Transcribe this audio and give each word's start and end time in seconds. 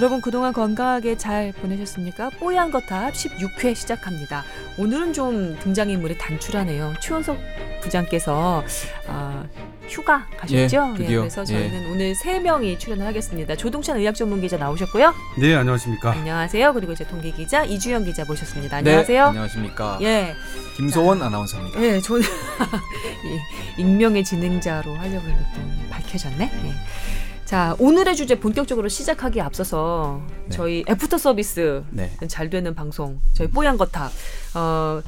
여러분 0.00 0.22
그동안 0.22 0.54
건강하게 0.54 1.18
잘 1.18 1.52
보내셨습니까? 1.52 2.30
뽀얀 2.38 2.70
거탑 2.70 3.12
16회 3.12 3.74
시작합니다. 3.74 4.44
오늘은 4.78 5.12
좀 5.12 5.58
등장인물이 5.60 6.16
단출하네요. 6.16 6.94
최원석 7.02 7.38
부장께서 7.82 8.64
어, 9.08 9.44
휴가 9.86 10.26
가셨죠? 10.38 10.54
예, 10.56 10.92
예, 10.94 10.96
드디어. 10.96 11.20
그래서 11.20 11.44
저희는 11.44 11.90
오늘 11.90 12.14
세 12.14 12.40
명이 12.40 12.78
출연을 12.78 13.04
하겠습니다. 13.04 13.54
조동찬 13.54 13.98
의학 13.98 14.14
전문 14.14 14.40
기자 14.40 14.56
나오셨고요. 14.56 15.12
네, 15.38 15.54
안녕하십니까. 15.54 16.12
안녕하세요. 16.12 16.72
그리고 16.72 16.92
이제 16.92 17.06
동기 17.06 17.32
기자 17.32 17.64
이주영 17.64 18.06
기자 18.06 18.24
모셨습니다. 18.24 18.80
네, 18.80 18.90
안녕하세요. 18.92 19.24
안녕하십니까. 19.26 19.98
예, 20.00 20.34
김소원 20.78 21.20
아나운서입니다. 21.20 21.82
예, 21.82 22.00
저는 22.00 22.22
이 23.76 23.82
익명의 23.82 24.24
진행자로 24.24 24.94
하려고 24.94 25.28
했더니 25.28 25.90
밝혀졌네. 25.90 26.50
예. 26.64 27.29
자, 27.50 27.74
오늘의 27.80 28.14
주제 28.14 28.38
본격적으로 28.38 28.88
시작하기 28.88 29.40
앞서서 29.40 30.22
네. 30.44 30.50
저희 30.50 30.84
애프터 30.88 31.18
서비스 31.18 31.82
네. 31.90 32.08
잘 32.28 32.48
되는 32.48 32.76
방송 32.76 33.20
저희 33.32 33.48
뽀얀 33.48 33.76
거탑 33.76 34.12
어, 34.54 35.02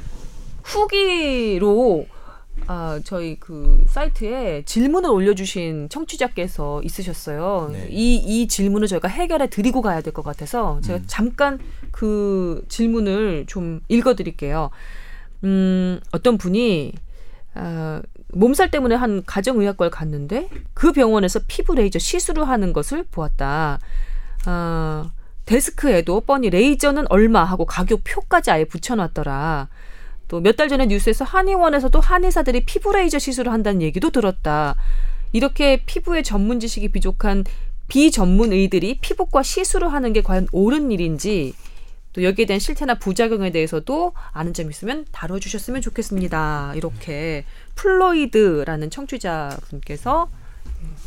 후기로 0.61 2.05
아, 2.67 2.99
저희 3.05 3.39
그 3.39 3.85
사이트에 3.87 4.63
질문을 4.65 5.09
올려주신 5.09 5.87
청취자께서 5.87 6.81
있으셨어요. 6.83 7.69
네. 7.71 7.87
이, 7.89 8.15
이 8.17 8.49
질문을 8.49 8.89
저희가 8.89 9.07
해결해 9.07 9.49
드리고 9.49 9.81
가야 9.81 10.01
될 10.01 10.11
것 10.11 10.21
같아서 10.23 10.81
제가 10.83 10.99
음. 10.99 11.03
잠깐 11.07 11.59
그 11.91 12.65
질문을 12.67 13.45
좀 13.47 13.79
읽어드릴게요. 13.87 14.69
음, 15.45 16.01
어떤 16.11 16.37
분이 16.37 16.91
아, 17.55 18.01
몸살 18.33 18.71
때문에 18.71 18.95
한 18.95 19.23
가정의학과를 19.25 19.91
갔는데 19.91 20.49
그 20.73 20.91
병원에서 20.91 21.39
피부 21.47 21.75
레이저 21.75 21.99
시술을 21.99 22.47
하는 22.47 22.73
것을 22.73 23.03
보았다. 23.11 23.79
아, 24.45 25.11
데스크에도 25.45 26.21
뻔히 26.21 26.49
레이저는 26.49 27.05
얼마 27.09 27.43
하고 27.43 27.65
가격 27.65 28.01
표까지 28.03 28.51
아예 28.51 28.65
붙여놨더라. 28.65 29.67
또 30.29 30.39
몇 30.39 30.55
달 30.55 30.67
전에 30.69 30.85
뉴스에서 30.87 31.25
한의원에서도 31.25 31.99
한의사들이 31.99 32.65
피부 32.65 32.91
레이저 32.93 33.19
시술을 33.19 33.51
한다는 33.51 33.81
얘기도 33.81 34.09
들었다. 34.09 34.75
이렇게 35.31 35.83
피부의 35.85 36.23
전문 36.23 36.59
지식이 36.59 36.91
부족한 36.91 37.43
비전문 37.87 38.53
의들이 38.53 38.99
피부과 39.01 39.43
시술을 39.43 39.91
하는 39.91 40.13
게 40.13 40.21
과연 40.21 40.47
옳은 40.51 40.91
일인지 40.91 41.53
또 42.13 42.23
여기에 42.23 42.45
대한 42.45 42.59
실태나 42.59 42.99
부작용에 42.99 43.51
대해서도 43.51 44.13
아는 44.31 44.53
점 44.53 44.69
있으면 44.69 45.05
다뤄 45.11 45.39
주셨으면 45.39 45.81
좋겠습니다. 45.81 46.73
이렇게 46.75 47.43
플로이드라는 47.75 48.89
청취자분께서 48.89 50.29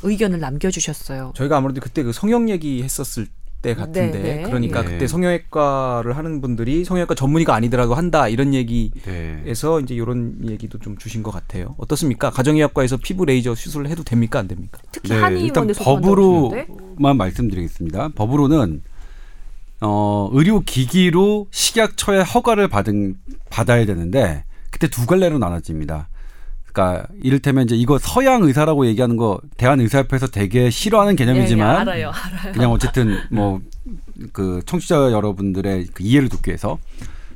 의견을 0.03 0.41
남겨 0.41 0.71
주셨어요. 0.71 1.33
저희가 1.37 1.57
아무래도 1.57 1.81
그때 1.81 2.03
그 2.03 2.13
성형 2.13 2.51
얘기 2.51 2.83
했었을 2.83 3.29
때 3.63 3.75
같은데 3.75 4.19
네, 4.19 4.37
네. 4.37 4.43
그러니까 4.43 4.83
네. 4.83 4.93
그때 4.93 5.07
성형외과를 5.07 6.17
하는 6.17 6.41
분들이 6.41 6.85
성형외과 6.85 7.15
전문의가 7.15 7.55
아니더라도 7.55 7.95
한다 7.95 8.29
이런 8.29 8.53
얘기에서 8.53 9.79
네. 9.79 9.83
이제 9.83 9.95
이런 9.95 10.39
얘기도 10.49 10.79
좀 10.79 10.97
주신 10.99 11.23
것 11.23 11.31
같아요. 11.31 11.75
어떻습니까? 11.79 12.31
가정의학과에서 12.31 12.99
피부 12.99 13.25
레이저 13.25 13.55
시술을 13.55 13.89
해도 13.89 14.03
됩니까 14.03 14.39
안 14.39 14.49
됩니까? 14.49 14.79
특히 14.93 15.11
네, 15.11 15.21
한의원에서 15.21 15.83
법으로만 15.83 17.17
말씀드리겠습니다. 17.17 18.11
법으로는 18.15 18.83
어, 19.81 20.29
의료 20.33 20.61
기기로 20.61 21.49
식약처의 21.51 22.25
허가를 22.25 22.69
받은 22.69 23.17
받아야 23.51 23.85
되는데 23.85 24.45
그때 24.71 24.89
두 24.89 25.07
갈래로 25.07 25.39
나눠집니다. 25.39 26.09
그러니까 26.73 27.07
이를테면 27.23 27.65
이제 27.65 27.75
이거 27.75 27.99
서양 27.99 28.43
의사라고 28.43 28.87
얘기하는 28.87 29.17
거 29.17 29.41
대한 29.57 29.81
의사협회에서 29.81 30.27
되게 30.27 30.69
싫어하는 30.69 31.17
개념이지만 31.17 31.69
예, 31.69 31.73
예, 31.73 32.05
알아요, 32.05 32.11
알아요. 32.11 32.53
그냥 32.53 32.71
어쨌든 32.73 33.19
뭐 33.31 33.61
그 34.33 34.63
청취자 34.67 35.13
여러분들의 35.13 35.89
그 35.93 36.03
이해를 36.03 36.29
돕기 36.29 36.51
위해서 36.51 36.79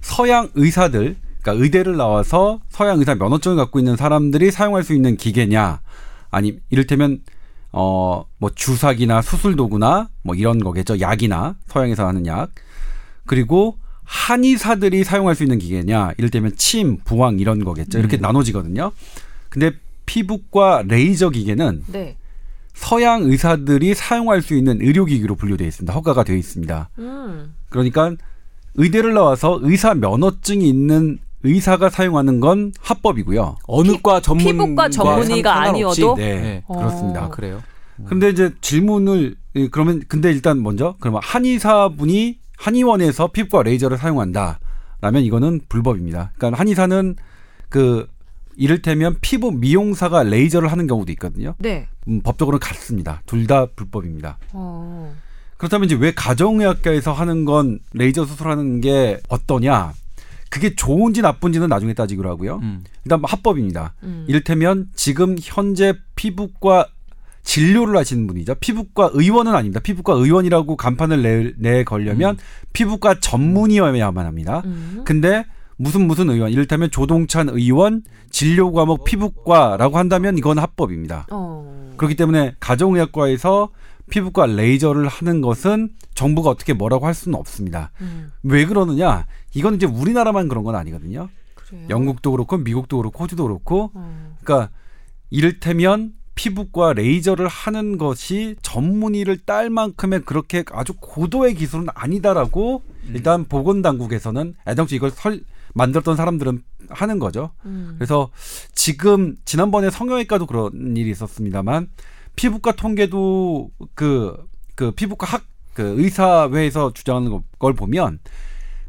서양 0.00 0.48
의사들 0.54 1.16
그러니까 1.42 1.64
의대를 1.64 1.96
나와서 1.96 2.60
서양 2.68 2.98
의사 2.98 3.14
면허증을 3.14 3.56
갖고 3.56 3.78
있는 3.78 3.96
사람들이 3.96 4.50
사용할 4.50 4.82
수 4.82 4.94
있는 4.94 5.16
기계냐 5.16 5.80
아니 6.30 6.58
이를테면 6.70 7.20
어 7.72 8.24
뭐 8.40 8.50
주사기나 8.54 9.22
수술 9.22 9.54
도구나 9.54 10.08
뭐 10.22 10.34
이런 10.34 10.58
거겠죠 10.58 10.98
약이나 10.98 11.56
서양에서 11.66 12.06
하는 12.06 12.26
약 12.26 12.50
그리고 13.26 13.76
한의사들이 14.04 15.04
사용할 15.04 15.34
수 15.34 15.44
있는 15.44 15.58
기계냐 15.58 16.12
이를테면 16.16 16.52
침 16.56 16.96
부항 17.04 17.38
이런 17.38 17.62
거겠죠 17.62 17.98
이렇게 17.98 18.16
음. 18.16 18.22
나눠지거든요 18.22 18.92
근데 19.50 19.72
피부과 20.06 20.82
레이저 20.86 21.28
기계는 21.30 21.84
네. 21.88 22.16
서양 22.72 23.24
의사들이 23.24 23.94
사용할 23.94 24.40
수 24.40 24.54
있는 24.56 24.80
의료기기로 24.80 25.34
분류되어 25.34 25.68
있습니다. 25.68 25.92
허가가 25.92 26.24
되어 26.24 26.36
있습니다. 26.36 26.88
음. 26.98 27.54
그러니까 27.68 28.12
의대를 28.74 29.12
나와서 29.12 29.58
의사 29.62 29.94
면허증이 29.94 30.68
있는 30.68 31.18
의사가 31.42 31.88
사용하는 31.90 32.40
건 32.40 32.72
합법이고요. 32.80 33.56
어느 33.66 33.92
피- 33.92 34.02
과 34.02 34.20
전문 34.20 34.44
피부과 34.44 34.88
전문의가 34.90 35.60
아니어도? 35.62 36.14
네, 36.16 36.40
네. 36.40 36.64
어. 36.66 36.76
그렇습니다. 36.78 37.24
아, 37.24 37.28
그래요. 37.28 37.62
근데 38.06 38.30
이제 38.30 38.50
질문을 38.60 39.36
예, 39.56 39.68
그러면 39.68 40.02
근데 40.08 40.30
일단 40.30 40.62
먼저 40.62 40.94
그러면 41.00 41.20
한의사분이 41.22 42.38
한의원에서 42.56 43.28
피부과 43.28 43.62
레이저를 43.62 43.98
사용한다 43.98 44.58
라면 45.00 45.22
이거는 45.22 45.60
불법입니다. 45.68 46.32
그러니까 46.36 46.58
한의사는 46.58 47.16
그 47.68 48.06
이를테면 48.56 49.16
피부 49.20 49.50
미용사가 49.52 50.22
레이저를 50.24 50.70
하는 50.70 50.86
경우도 50.86 51.10
있거든요. 51.12 51.54
네. 51.58 51.88
음, 52.08 52.20
법적으로는 52.22 52.58
같습니다. 52.60 53.22
둘 53.26 53.46
다 53.46 53.66
불법입니다. 53.74 54.38
어. 54.52 55.12
그렇다면 55.56 55.86
이제 55.86 55.94
왜 55.94 56.12
가정의학과에서 56.14 57.12
하는 57.12 57.44
건 57.44 57.80
레이저 57.92 58.24
수술하는 58.24 58.80
게 58.80 59.18
어떠냐? 59.28 59.92
그게 60.50 60.74
좋은지 60.74 61.22
나쁜지는 61.22 61.68
나중에 61.68 61.94
따지기로 61.94 62.28
하고요. 62.28 62.58
음. 62.62 62.84
일단 63.04 63.22
합법입니다. 63.24 63.94
음. 64.02 64.24
이를테면 64.28 64.88
지금 64.94 65.36
현재 65.40 65.94
피부과 66.16 66.88
진료를 67.42 67.96
하시는 67.96 68.26
분이죠. 68.26 68.56
피부과 68.56 69.10
의원은 69.14 69.54
아닙니다. 69.54 69.80
피부과 69.80 70.12
의원이라고 70.14 70.76
간판을 70.76 71.22
내, 71.22 71.52
내 71.56 71.84
걸려면 71.84 72.36
피부과 72.72 73.18
전문의여야만 73.18 74.26
합니다. 74.26 74.62
음. 74.66 75.02
근데 75.06 75.44
무슨 75.76 76.06
무슨 76.06 76.28
의원, 76.28 76.50
이를테면 76.50 76.90
조동찬 76.90 77.48
의원 77.48 78.02
진료 78.30 78.70
과목 78.72 79.04
피부과라고 79.04 79.96
한다면 79.96 80.36
이건 80.36 80.58
합법입니다. 80.58 81.26
어. 81.30 81.94
그렇기 81.96 82.16
때문에 82.16 82.54
가정의학과에서 82.60 83.70
피부과 84.10 84.46
레이저를 84.46 85.08
하는 85.08 85.40
것은 85.40 85.90
정부가 86.14 86.50
어떻게 86.50 86.72
뭐라고 86.72 87.06
할 87.06 87.14
수는 87.14 87.38
없습니다. 87.38 87.92
음. 88.00 88.30
왜 88.42 88.66
그러느냐? 88.66 89.26
이건 89.54 89.76
이제 89.76 89.86
우리나라만 89.86 90.48
그런 90.48 90.64
건 90.64 90.74
아니거든요. 90.74 91.28
그래요. 91.54 91.86
영국도 91.88 92.32
그렇고 92.32 92.58
미국도 92.58 92.98
그렇고 92.98 93.24
호주도 93.24 93.44
그렇고 93.44 93.90
어. 93.94 94.36
그러니까 94.42 94.70
이를테면 95.30 96.12
피부과 96.34 96.92
레이저를 96.92 97.48
하는 97.48 97.98
것이 97.98 98.56
전문의를 98.62 99.38
딸 99.44 99.68
만큼의 99.70 100.22
그렇게 100.24 100.64
아주 100.72 100.94
고도의 100.98 101.54
기술은 101.54 101.86
아니다라고 101.94 102.82
일단 103.08 103.44
보건 103.44 103.82
당국에서는 103.82 104.54
애당초 104.66 104.96
이걸 104.96 105.10
설 105.10 105.42
만들었던 105.74 106.16
사람들은 106.16 106.62
하는 106.88 107.18
거죠. 107.18 107.50
음. 107.64 107.94
그래서 107.98 108.30
지금 108.74 109.36
지난번에 109.44 109.90
성형외과도 109.90 110.46
그런 110.46 110.96
일이 110.96 111.10
있었습니다만 111.10 111.88
피부과 112.40 112.72
통계도 112.72 113.70
그, 113.94 114.34
그 114.74 114.92
피부과 114.92 115.26
학, 115.26 115.44
그 115.74 115.94
의사회에서 116.00 116.92
주장하는 116.94 117.30
거- 117.30 117.42
걸 117.58 117.74
보면 117.74 118.18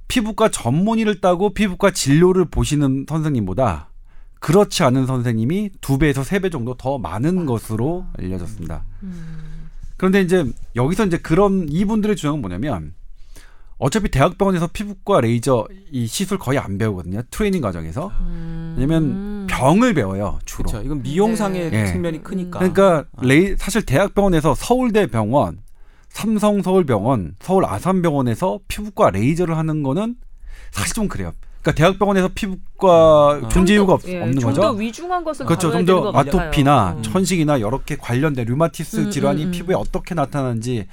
피부과 0.08 0.48
전문의를 0.50 1.20
따고 1.20 1.54
피부과 1.54 1.92
진료를 1.92 2.46
보시는 2.46 3.06
선생님보다 3.10 3.90
그렇지 4.40 4.84
않은 4.84 5.06
선생님이 5.06 5.70
두 5.82 5.98
배에서 5.98 6.24
세 6.24 6.40
배 6.40 6.50
정도 6.50 6.76
더 6.76 6.98
많은 6.98 7.46
것으로 7.46 8.06
알려졌습니다. 8.18 8.86
음. 9.04 9.68
그런데 9.98 10.22
이제 10.22 10.46
여기서 10.78 11.06
이제 11.08 11.18
그런 11.18 11.68
이분들의 11.70 12.16
주장은 12.16 12.40
뭐냐면 12.40 12.94
어차피 13.78 14.10
대학병원에서 14.10 14.68
피부과 14.68 15.20
레이저 15.22 15.68
이 15.92 16.08
시술 16.08 16.38
거의 16.40 16.58
안 16.58 16.78
배우거든요. 16.78 17.22
트레이닝 17.32 17.62
과정에서. 17.62 18.12
음. 18.22 18.76
왜냐면 18.78 19.31
병을 19.62 19.94
배워요 19.94 20.40
주로. 20.46 20.70
그렇죠. 20.70 20.86
이건 20.86 21.04
미용상의 21.04 21.72
네. 21.72 21.86
측면이 21.86 22.24
크니까. 22.24 22.60
그러니까 22.60 23.06
레이 23.22 23.56
사실 23.58 23.84
대학병원에서 23.86 24.56
서울대 24.56 25.08
병원, 25.08 25.60
삼성 26.10 26.62
서울병원, 26.62 27.36
서울 27.40 27.66
아산병원에서 27.66 28.60
피부과 28.68 29.12
레이저를 29.12 29.58
하는 29.58 29.84
거는 29.84 30.16
사실 30.72 30.94
좀 30.94 31.08
그래요. 31.08 31.32
그러니까 31.62 31.78
대학병원에서 31.78 32.30
피부과 32.34 33.42
아. 33.44 33.48
존재 33.50 33.74
이유가 33.74 33.94
없, 33.94 34.08
예, 34.08 34.20
없는 34.20 34.40
좀더 34.40 34.62
거죠. 34.62 34.80
위중한 34.80 35.24
것을 35.24 35.46
그렇죠. 35.46 35.72
좀 35.72 35.86
더. 35.86 36.12
아토피나 36.12 36.96
음. 36.98 37.04
천식이나 37.04 37.62
여러 37.62 37.78
개 37.80 37.96
관련된 37.96 38.46
류마티스 38.48 38.98
음, 38.98 39.12
질환이 39.12 39.44
음, 39.44 39.48
음. 39.50 39.52
피부에 39.52 39.76
어떻게 39.76 40.16
나타나는지 40.16 40.88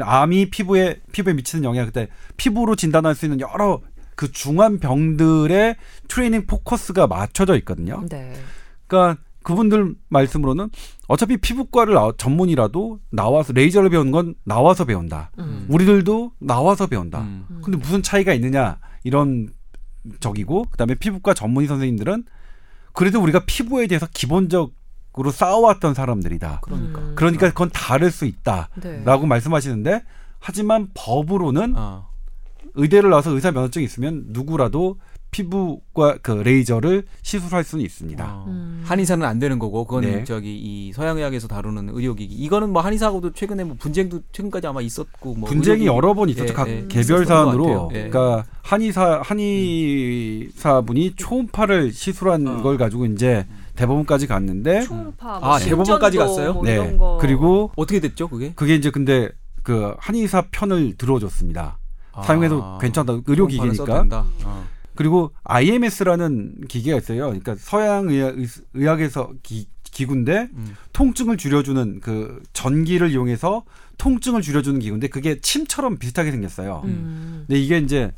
암이 0.00 0.50
피부에 0.50 1.00
피부에 1.12 1.34
미치는 1.34 1.64
영향 1.64 1.86
그때 1.86 2.08
피부로 2.36 2.76
진단할 2.76 3.14
수 3.14 3.26
있는 3.26 3.40
여러 3.40 3.80
그 4.18 4.32
중한 4.32 4.80
병들의 4.80 5.76
트레이닝 6.08 6.46
포커스가 6.48 7.06
맞춰져 7.06 7.56
있거든요. 7.58 8.04
네. 8.10 8.32
그러니까 8.88 9.22
그분들 9.44 9.94
말씀으로는 10.08 10.70
어차피 11.06 11.36
피부과를 11.36 11.94
나- 11.94 12.10
전문이라도 12.18 12.98
나와서 13.10 13.52
레이저를 13.52 13.90
배우는 13.90 14.10
건 14.10 14.34
나와서 14.42 14.84
배운다. 14.84 15.30
음. 15.38 15.66
우리들도 15.68 16.32
나와서 16.40 16.88
배운다. 16.88 17.20
음. 17.20 17.60
근데 17.62 17.78
무슨 17.78 18.02
차이가 18.02 18.34
있느냐 18.34 18.78
이런 19.04 19.50
적이고 20.18 20.64
그다음에 20.72 20.96
피부과 20.96 21.32
전문의 21.32 21.68
선생님들은 21.68 22.24
그래도 22.94 23.22
우리가 23.22 23.44
피부에 23.46 23.86
대해서 23.86 24.08
기본적으로 24.12 25.30
쌓아왔던 25.30 25.94
사람들이다. 25.94 26.58
그러니까. 26.62 27.00
음. 27.00 27.12
그러니까 27.14 27.48
그건 27.50 27.70
다를 27.70 28.10
수 28.10 28.24
있다라고 28.24 28.72
네. 28.82 29.26
말씀하시는데 29.28 30.02
하지만 30.40 30.88
법으로는 30.94 31.74
아. 31.76 32.07
의대를 32.74 33.10
나와서 33.10 33.30
의사 33.30 33.50
면허증이 33.50 33.84
있으면 33.84 34.24
누구라도 34.28 34.96
피부과 35.30 36.16
그 36.22 36.30
레이저를 36.32 37.04
시술할 37.22 37.62
수는 37.62 37.84
있습니다. 37.84 38.24
어. 38.26 38.44
음. 38.48 38.82
한의사는 38.86 39.26
안 39.26 39.38
되는 39.38 39.58
거고 39.58 39.84
그건 39.84 40.04
네. 40.04 40.24
저기 40.24 40.56
이 40.56 40.90
서양의학에서 40.94 41.48
다루는 41.48 41.90
의료기기 41.90 42.34
이거는 42.34 42.70
뭐 42.70 42.80
한의사하고도 42.80 43.32
최근에 43.34 43.64
뭐 43.64 43.76
분쟁도 43.78 44.20
최근까지 44.32 44.66
아마 44.68 44.80
있었고 44.80 45.34
뭐 45.34 45.46
분쟁이 45.48 45.82
의료기기- 45.84 45.86
여러 45.94 46.14
번 46.14 46.30
있었죠. 46.30 46.48
예, 46.50 46.54
각 46.54 46.68
예, 46.68 46.86
개별 46.88 47.26
사안으로. 47.26 47.90
예. 47.92 48.08
그러니까 48.08 48.44
한의사 48.62 49.20
한의사분이 49.22 51.12
초음파를 51.16 51.92
시술한 51.92 52.46
어. 52.46 52.62
걸 52.62 52.78
가지고 52.78 53.04
이제 53.06 53.46
대법원까지 53.76 54.26
갔는데 54.26 54.80
초음파, 54.82 55.40
아, 55.42 55.58
대법원까지 55.58 56.16
신전도 56.16 56.18
갔어요? 56.18 56.52
뭐 56.54 56.64
네. 56.64 56.98
그리고 57.20 57.70
어떻게 57.76 58.00
됐죠 58.00 58.28
그게? 58.28 58.52
그게 58.54 58.74
이제 58.74 58.90
근데 58.90 59.28
그 59.62 59.94
한의사 59.98 60.46
편을 60.50 60.96
들어줬습니다. 60.96 61.78
사용해도 62.24 62.62
아. 62.62 62.78
괜찮다. 62.78 63.20
의료기기니까. 63.26 64.26
어. 64.44 64.64
그리고 64.94 65.32
IMS라는 65.44 66.66
기계가 66.68 66.98
있어요. 66.98 67.26
그러니까 67.26 67.54
서양 67.56 68.08
의학, 68.08 68.34
의학 68.74 69.00
에서 69.00 69.30
기, 69.42 69.68
기구인데 69.84 70.48
음. 70.52 70.76
통증을 70.92 71.36
줄여주는 71.36 72.00
그 72.00 72.42
전기를 72.52 73.10
이용해서 73.10 73.64
통증을 73.98 74.42
줄여주는 74.42 74.80
기구인데 74.80 75.08
그게 75.08 75.40
침처럼 75.40 75.98
비슷하게 75.98 76.30
생겼어요. 76.32 76.82
음. 76.84 77.44
근데 77.46 77.60
이게 77.60 77.78
이제 77.78 78.12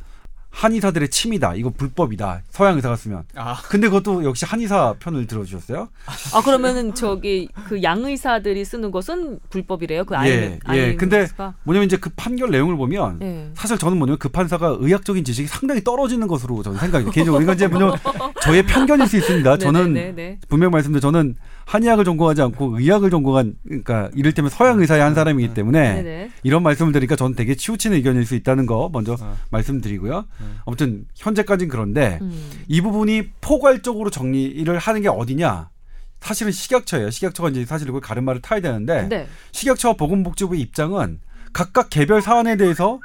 한의사들의 0.50 1.08
침이다. 1.08 1.54
이거 1.54 1.70
불법이다. 1.70 2.42
서양 2.50 2.76
의사가 2.76 2.96
쓰면. 2.96 3.24
아. 3.34 3.60
근데 3.68 3.88
그것도 3.88 4.24
역시 4.24 4.44
한의사 4.44 4.94
편을 4.98 5.26
들어주셨어요. 5.26 5.88
아 6.34 6.42
그러면은 6.42 6.94
저기 6.94 7.48
그 7.66 7.82
양의사들이 7.82 8.64
쓰는 8.64 8.90
것은 8.90 9.38
불법이래요. 9.48 10.04
그 10.04 10.14
예, 10.26 10.58
아이 10.64 10.78
예. 10.78 10.94
근데? 10.96 11.28
뭐냐면 11.62 11.86
이제 11.86 11.96
그 11.96 12.10
판결 12.16 12.50
내용을 12.50 12.76
보면 12.76 13.20
예. 13.22 13.50
사실 13.54 13.78
저는 13.78 13.96
뭐냐면 13.96 14.18
그 14.18 14.28
판사가 14.28 14.76
의학적인 14.80 15.24
지식이 15.24 15.48
상당히 15.48 15.82
떨어지는 15.82 16.26
것으로 16.26 16.62
저는 16.62 16.78
생각해요. 16.78 17.10
개인적으로 17.10 17.42
이건 17.42 17.54
이제 17.54 17.68
뭐냐면 17.68 17.96
저의 18.42 18.64
편견일 18.64 19.06
수 19.06 19.16
있습니다. 19.16 19.56
저는 19.58 19.92
네네네. 19.94 20.38
분명 20.48 20.72
말씀드려 20.72 21.00
저는 21.00 21.36
한의학을 21.70 22.04
전공하지 22.04 22.42
않고 22.42 22.80
의학을 22.80 23.10
전공한 23.10 23.54
그러니까 23.64 24.10
이를테면 24.16 24.50
서양 24.50 24.80
의사의 24.80 25.02
한 25.02 25.14
사람이기 25.14 25.54
때문에 25.54 26.02
네네. 26.02 26.30
이런 26.42 26.64
말씀을 26.64 26.90
드리니까 26.92 27.14
저는 27.14 27.36
되게 27.36 27.54
치우치는 27.54 27.96
의견일 27.96 28.26
수 28.26 28.34
있다는 28.34 28.66
거 28.66 28.90
먼저 28.92 29.16
어. 29.20 29.36
말씀드리고요. 29.50 30.24
음. 30.40 30.58
아무튼 30.66 31.04
현재까지는 31.14 31.70
그런데 31.70 32.18
음. 32.22 32.50
이 32.66 32.80
부분이 32.80 33.28
포괄적으로 33.40 34.10
정리를 34.10 34.76
하는 34.78 35.00
게 35.00 35.08
어디냐? 35.08 35.70
사실은 36.18 36.50
식약처예요. 36.50 37.10
식약처가 37.10 37.50
이제 37.50 37.64
사실 37.64 37.88
이걸 37.88 38.00
가르마를 38.00 38.42
타야 38.42 38.60
되는데 38.60 39.08
네. 39.08 39.28
식약처와 39.52 39.94
보건복지부의 39.94 40.60
입장은 40.60 41.20
각각 41.52 41.88
개별 41.88 42.20
사안에 42.20 42.56
대해서 42.56 42.98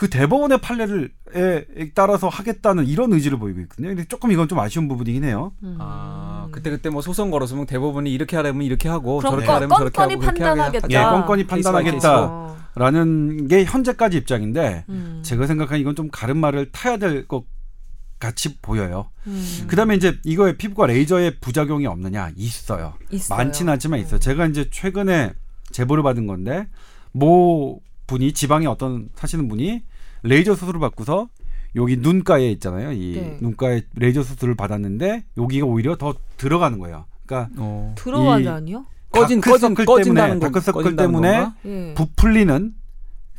그 0.00 0.08
대법원의 0.08 0.62
판례를 0.62 1.12
에 1.34 1.90
따라서 1.94 2.30
하겠다는 2.30 2.86
이런 2.86 3.12
의지를 3.12 3.38
보이고 3.38 3.60
있거든요. 3.60 3.88
근데 3.88 4.04
조금 4.04 4.32
이건 4.32 4.48
좀 4.48 4.58
아쉬운 4.58 4.88
부분이긴 4.88 5.24
해요. 5.24 5.52
음. 5.62 5.76
아 5.78 6.48
그때 6.52 6.70
그때 6.70 6.88
뭐 6.88 7.02
소송 7.02 7.30
걸었으면 7.30 7.66
대법원이 7.66 8.10
이렇게 8.10 8.34
하려면 8.36 8.62
이렇게 8.62 8.88
하고 8.88 9.20
저렇게 9.20 9.44
건- 9.44 9.56
하려면 9.56 9.76
저렇게 9.78 10.00
하고 10.00 10.18
그렇게 10.18 10.26
판단하겠다. 10.38 10.88
예, 10.90 10.96
건건히 11.02 11.46
케이스 11.46 11.70
판단하겠다. 11.70 12.26
어. 12.30 12.56
라는 12.76 13.46
게 13.46 13.66
현재까지 13.66 14.16
입장인데 14.16 14.86
음. 14.88 15.20
제가 15.22 15.46
생각하는 15.46 15.82
이건 15.82 15.94
좀 15.94 16.08
가름말을 16.10 16.72
타야 16.72 16.96
될 16.96 17.28
것 17.28 17.44
같이 18.18 18.56
보여요. 18.62 19.10
음. 19.26 19.64
그다음에 19.68 19.96
이제 19.96 20.16
이거에 20.24 20.56
피부과 20.56 20.86
레이저의 20.86 21.40
부작용이 21.40 21.84
없느냐 21.86 22.30
있어요. 22.36 22.94
있어요. 23.10 23.36
많지는 23.36 23.70
않지만 23.74 23.98
음. 24.00 24.04
있어요. 24.06 24.18
제가 24.18 24.46
이제 24.46 24.70
최근에 24.70 25.34
제보를 25.72 26.02
받은 26.02 26.26
건데 26.26 26.68
모 27.12 27.82
분이 28.06 28.32
지방에 28.32 28.64
어떤 28.66 29.10
사시는 29.14 29.46
분이 29.46 29.82
레이저 30.22 30.54
수술을 30.54 30.80
받고서 30.80 31.28
여기 31.76 31.96
눈가에 31.96 32.50
있잖아요. 32.52 32.92
이 32.92 33.14
네. 33.14 33.38
눈가에 33.40 33.82
레이저 33.94 34.22
수술을 34.22 34.54
받았는데 34.54 35.24
여기가 35.36 35.66
오히려 35.66 35.96
더 35.96 36.14
들어가는 36.36 36.78
거예요. 36.78 37.06
그러니까 37.26 37.50
어. 37.58 37.94
들어가다니요? 37.96 38.84
꺼진 39.10 39.40
꺼진 39.40 39.74
때문에 39.74 40.28
건 40.28 40.40
다크서클 40.40 40.96
때문에 40.96 41.32
건가? 41.32 41.56
예. 41.64 41.94
부풀리는 41.94 42.74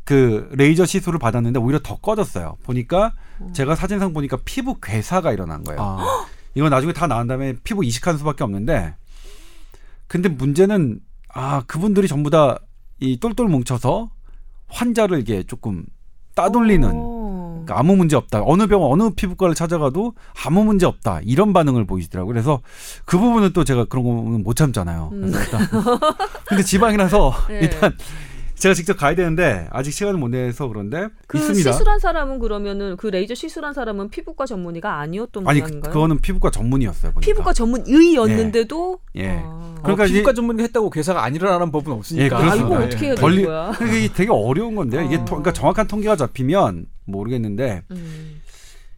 그 0.03 0.49
레이저 0.53 0.85
시술을 0.85 1.19
받았는데 1.19 1.59
오히려 1.59 1.79
더 1.79 1.97
꺼졌어요. 1.97 2.57
보니까 2.63 3.13
음. 3.41 3.53
제가 3.53 3.75
사진상 3.75 4.13
보니까 4.13 4.37
피부 4.43 4.79
괴사가 4.81 5.31
일어난 5.31 5.63
거예요. 5.63 5.81
아. 5.81 6.25
이건 6.55 6.69
나중에 6.69 6.91
다 6.91 7.07
나은 7.07 7.27
다음에 7.27 7.53
피부 7.63 7.85
이식하는 7.85 8.17
수밖에 8.17 8.43
없는데 8.43 8.95
근데 10.07 10.27
문제는 10.27 10.99
아 11.29 11.63
그분들이 11.67 12.07
전부 12.07 12.29
다 12.29 12.57
이 13.01 13.17
똘똘 13.19 13.47
뭉쳐서 13.47 14.09
환자를 14.67 15.19
이게 15.19 15.43
조금 15.43 15.85
따돌리는 16.35 16.89
어. 16.93 17.63
그러니까 17.63 17.79
아무 17.79 17.95
문제 17.95 18.15
없다 18.15 18.41
어느 18.43 18.67
병원 18.67 18.91
어느 18.91 19.13
피부과를 19.13 19.55
찾아가도 19.55 20.13
아무 20.45 20.63
문제 20.63 20.85
없다 20.85 21.21
이런 21.23 21.53
반응을 21.53 21.85
보이시더라고요 21.85 22.33
그래서 22.33 22.61
그 23.05 23.17
부분은 23.17 23.53
또 23.53 23.63
제가 23.63 23.85
그런 23.85 24.03
거는 24.05 24.43
못 24.43 24.55
참잖아요 24.55 25.09
음. 25.13 25.21
그래서 25.21 25.39
일단 25.39 25.67
근데 26.45 26.63
지방이라서 26.63 27.33
네. 27.49 27.59
일단 27.63 27.95
제가 28.61 28.75
직접 28.75 28.95
가야 28.95 29.15
되는데 29.15 29.67
아직 29.71 29.91
시간을 29.91 30.19
못 30.19 30.27
내서 30.29 30.67
그런데 30.67 31.07
그 31.25 31.39
있습니다 31.39 31.71
시술한 31.71 31.97
사람은 31.99 32.37
그러면은 32.37 32.95
그 32.95 33.07
레이저 33.07 33.33
시술한 33.33 33.73
사람은 33.73 34.09
피부과 34.11 34.45
전문의가 34.45 34.99
아니었던 34.99 35.47
아니 35.47 35.61
모양인가요? 35.61 35.91
그 35.91 35.99
거는 35.99 36.21
피부과 36.21 36.51
전문이었어요 36.51 37.13
보니까. 37.13 37.25
피부과 37.25 37.53
전문의였는데도 37.53 38.99
예. 39.15 39.41
아. 39.43 39.79
그러니까 39.81 40.03
어, 40.03 40.07
피부과 40.07 40.33
전문가 40.33 40.61
했다고 40.61 40.91
괴사가 40.91 41.23
안 41.23 41.35
일어나는 41.35 41.71
법은 41.71 41.91
없으니까. 41.91 42.23
예, 42.23 42.29
아, 42.29 42.37
그렇습니다. 42.39 42.67
이거 42.67 42.81
예. 42.81 42.85
어떻게 42.85 43.05
해야 43.07 43.15
걸리- 43.15 43.35
되는 43.37 43.49
거야? 43.49 43.71
그러니까 43.71 43.97
이게 43.97 44.13
되게 44.13 44.29
어려운 44.31 44.75
건데요. 44.75 45.01
이게 45.01 45.15
어. 45.15 45.19
토- 45.25 45.25
그러니까 45.25 45.53
정확한 45.53 45.87
통계가 45.87 46.15
잡히면 46.15 46.85
모르겠는데 47.05 47.81
음. 47.89 48.41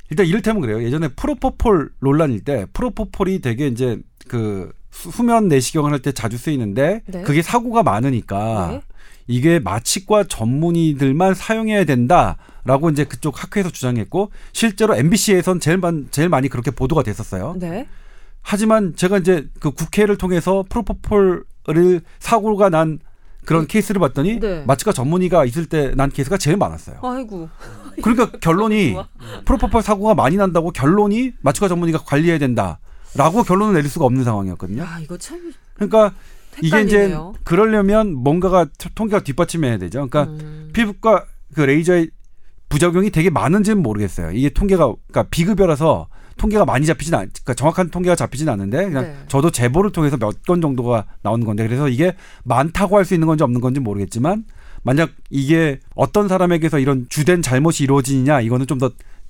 일단 0.09 0.25
이를테면 0.25 0.61
그래요. 0.61 0.83
예전에 0.83 1.07
프로포폴 1.07 1.89
논란일 2.01 2.43
때 2.43 2.65
프로포폴이 2.73 3.39
되게 3.39 3.67
이제 3.67 3.97
그 4.27 4.73
수- 4.91 5.09
수면 5.09 5.47
내시경을 5.47 5.91
할 5.93 6.01
때 6.01 6.11
자주 6.11 6.37
쓰이는데 6.37 7.01
네. 7.05 7.21
그게 7.21 7.41
사고가 7.41 7.81
많으니까 7.81 8.67
네. 8.71 8.81
이게 9.27 9.59
마취과 9.59 10.25
전문의들만 10.25 11.33
사용해야 11.33 11.85
된다라고 11.85 12.89
이제 12.91 13.05
그쪽 13.05 13.41
학회에서 13.41 13.69
주장했고 13.69 14.31
실제로 14.51 14.95
MBC에선 14.95 15.59
제일, 15.59 15.77
많, 15.77 16.07
제일 16.11 16.29
많이 16.29 16.49
그렇게 16.49 16.71
보도가 16.71 17.03
됐었어요. 17.03 17.55
네. 17.57 17.87
하지만 18.41 18.95
제가 18.95 19.17
이제 19.19 19.47
그 19.59 19.71
국회를 19.71 20.17
통해서 20.17 20.65
프로포폴을 20.69 22.01
사고가 22.19 22.69
난 22.69 22.99
그런 23.45 23.67
케이스를 23.67 23.99
봤더니 23.99 24.39
네. 24.39 24.63
마취과 24.65 24.91
전문의가 24.93 25.45
있을 25.45 25.65
때 25.65 25.93
난 25.95 26.09
케이스가 26.09 26.37
제일 26.37 26.57
많았어요. 26.57 26.99
아이고. 27.01 27.49
그러니까 28.01 28.31
결론이 28.39 28.95
프로포폴 29.45 29.81
사고가 29.81 30.15
많이 30.15 30.37
난다고 30.37 30.71
결론이 30.71 31.33
마취과 31.41 31.67
전문의가 31.67 31.99
관리해야 31.99 32.37
된다라고 32.37 33.43
결론을 33.45 33.73
내릴 33.75 33.89
수가 33.89 34.05
없는 34.05 34.23
상황이었거든요. 34.23 34.81
야, 34.83 34.97
이거 35.01 35.17
참 35.17 35.53
그러니까 35.75 36.13
헷갈리네요. 36.61 37.33
그러려면 37.43 38.13
뭔가가 38.13 38.67
통계가 38.95 39.23
뒷받침해야 39.23 39.77
되죠. 39.77 40.07
그러니까 40.07 40.23
음. 40.33 40.69
피부과 40.73 41.25
그 41.53 41.61
레이저의 41.61 42.09
부작용이 42.69 43.09
되게 43.11 43.29
많은지는 43.29 43.81
모르겠어요. 43.83 44.31
이게 44.31 44.49
통계가 44.49 44.85
그러니까 45.07 45.23
비급여라서 45.29 46.07
통계가 46.37 46.65
많이 46.65 46.87
잡히진 46.87 47.13
않, 47.13 47.29
그러니까 47.31 47.53
정확한 47.53 47.89
통계가 47.91 48.15
잡히진 48.15 48.49
않는데 48.49 48.85
그냥 48.85 49.03
네. 49.03 49.15
저도 49.27 49.51
제보를 49.51 49.91
통해서 49.91 50.17
몇 50.17 50.33
건 50.47 50.61
정도가 50.61 51.05
나오는 51.21 51.45
건데 51.45 51.67
그래서 51.67 51.87
이게 51.89 52.15
많다고 52.43 52.97
할 52.97 53.05
수 53.05 53.13
있는 53.13 53.27
건지 53.27 53.43
없는 53.43 53.61
건지 53.61 53.79
모르겠지만 53.79 54.45
만약 54.81 55.11
이게 55.29 55.79
어떤 55.95 56.27
사람에게서 56.27 56.79
이런 56.79 57.05
주된 57.09 57.41
잘못이 57.43 57.83
이루어지느냐 57.83 58.41
이거는 58.41 58.65
좀 58.67 58.79
더 58.79 58.89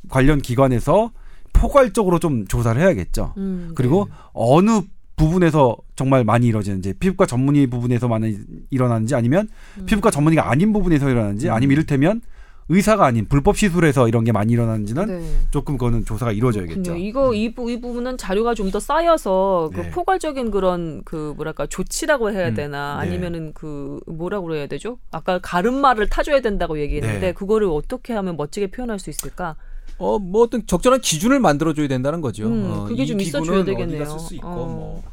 관련 0.09 0.41
기관에서 0.41 1.11
포괄적으로 1.53 2.19
좀 2.19 2.45
조사를 2.47 2.81
해야겠죠. 2.81 3.33
음, 3.37 3.71
그리고 3.75 4.07
네. 4.09 4.15
어느 4.33 4.81
부분에서 5.15 5.77
정말 5.95 6.23
많이 6.23 6.47
이루어지는지 6.47 6.93
피부과 6.93 7.25
전문의 7.25 7.67
부분에서 7.67 8.07
많이 8.07 8.37
일어나는지 8.69 9.15
아니면 9.15 9.47
음. 9.77 9.85
피부과 9.85 10.11
전문의가 10.11 10.49
아닌 10.49 10.73
부분에서 10.73 11.09
일어나는지 11.09 11.49
아니면 11.49 11.73
이를테면 11.73 12.21
의사가 12.69 13.05
아닌 13.05 13.25
불법 13.27 13.57
시술에서 13.57 14.07
이런 14.07 14.23
게 14.23 14.31
많이 14.31 14.53
일어나는지는 14.53 15.05
네. 15.07 15.21
조금 15.51 15.77
그거는 15.77 16.05
조사가 16.05 16.31
이루어져야겠죠. 16.31 16.81
그렇군요. 16.81 17.05
이거 17.05 17.33
이, 17.33 17.53
부, 17.53 17.69
이 17.69 17.81
부분은 17.81 18.17
자료가 18.17 18.53
좀 18.55 18.71
더 18.71 18.79
쌓여서 18.79 19.69
그 19.73 19.81
네. 19.81 19.89
포괄적인 19.91 20.49
그런 20.49 21.01
그 21.03 21.33
뭐랄까 21.35 21.67
조치라고 21.67 22.31
해야 22.31 22.47
음, 22.47 22.53
되나 22.55 22.95
네. 22.95 23.07
아니면은 23.07 23.51
그 23.53 23.99
뭐라고 24.07 24.47
그래야 24.47 24.65
되죠? 24.65 24.97
아까 25.11 25.39
가름말을 25.39 26.07
타줘야 26.09 26.39
된다고 26.39 26.79
얘기했는데 26.79 27.19
네. 27.19 27.31
그거를 27.33 27.67
어떻게 27.67 28.13
하면 28.13 28.37
멋지게 28.37 28.67
표현할 28.71 28.97
수 28.97 29.09
있을까? 29.09 29.57
어, 30.03 30.19
뭐 30.19 30.43
어떤 30.43 30.65
적절한 30.67 31.01
기준을 31.01 31.39
만들어줘야 31.39 31.87
된다는 31.87 32.21
거죠. 32.21 32.45
음, 32.47 32.69
어, 32.69 32.85
그게 32.85 33.03
이좀 33.03 33.19
있어줘야 33.21 33.63
되겠네요. 33.63 34.01
어디다 34.01 34.17
쓸수 34.17 34.35
있고 34.35 34.47
어. 34.47 34.65
뭐 34.67 35.03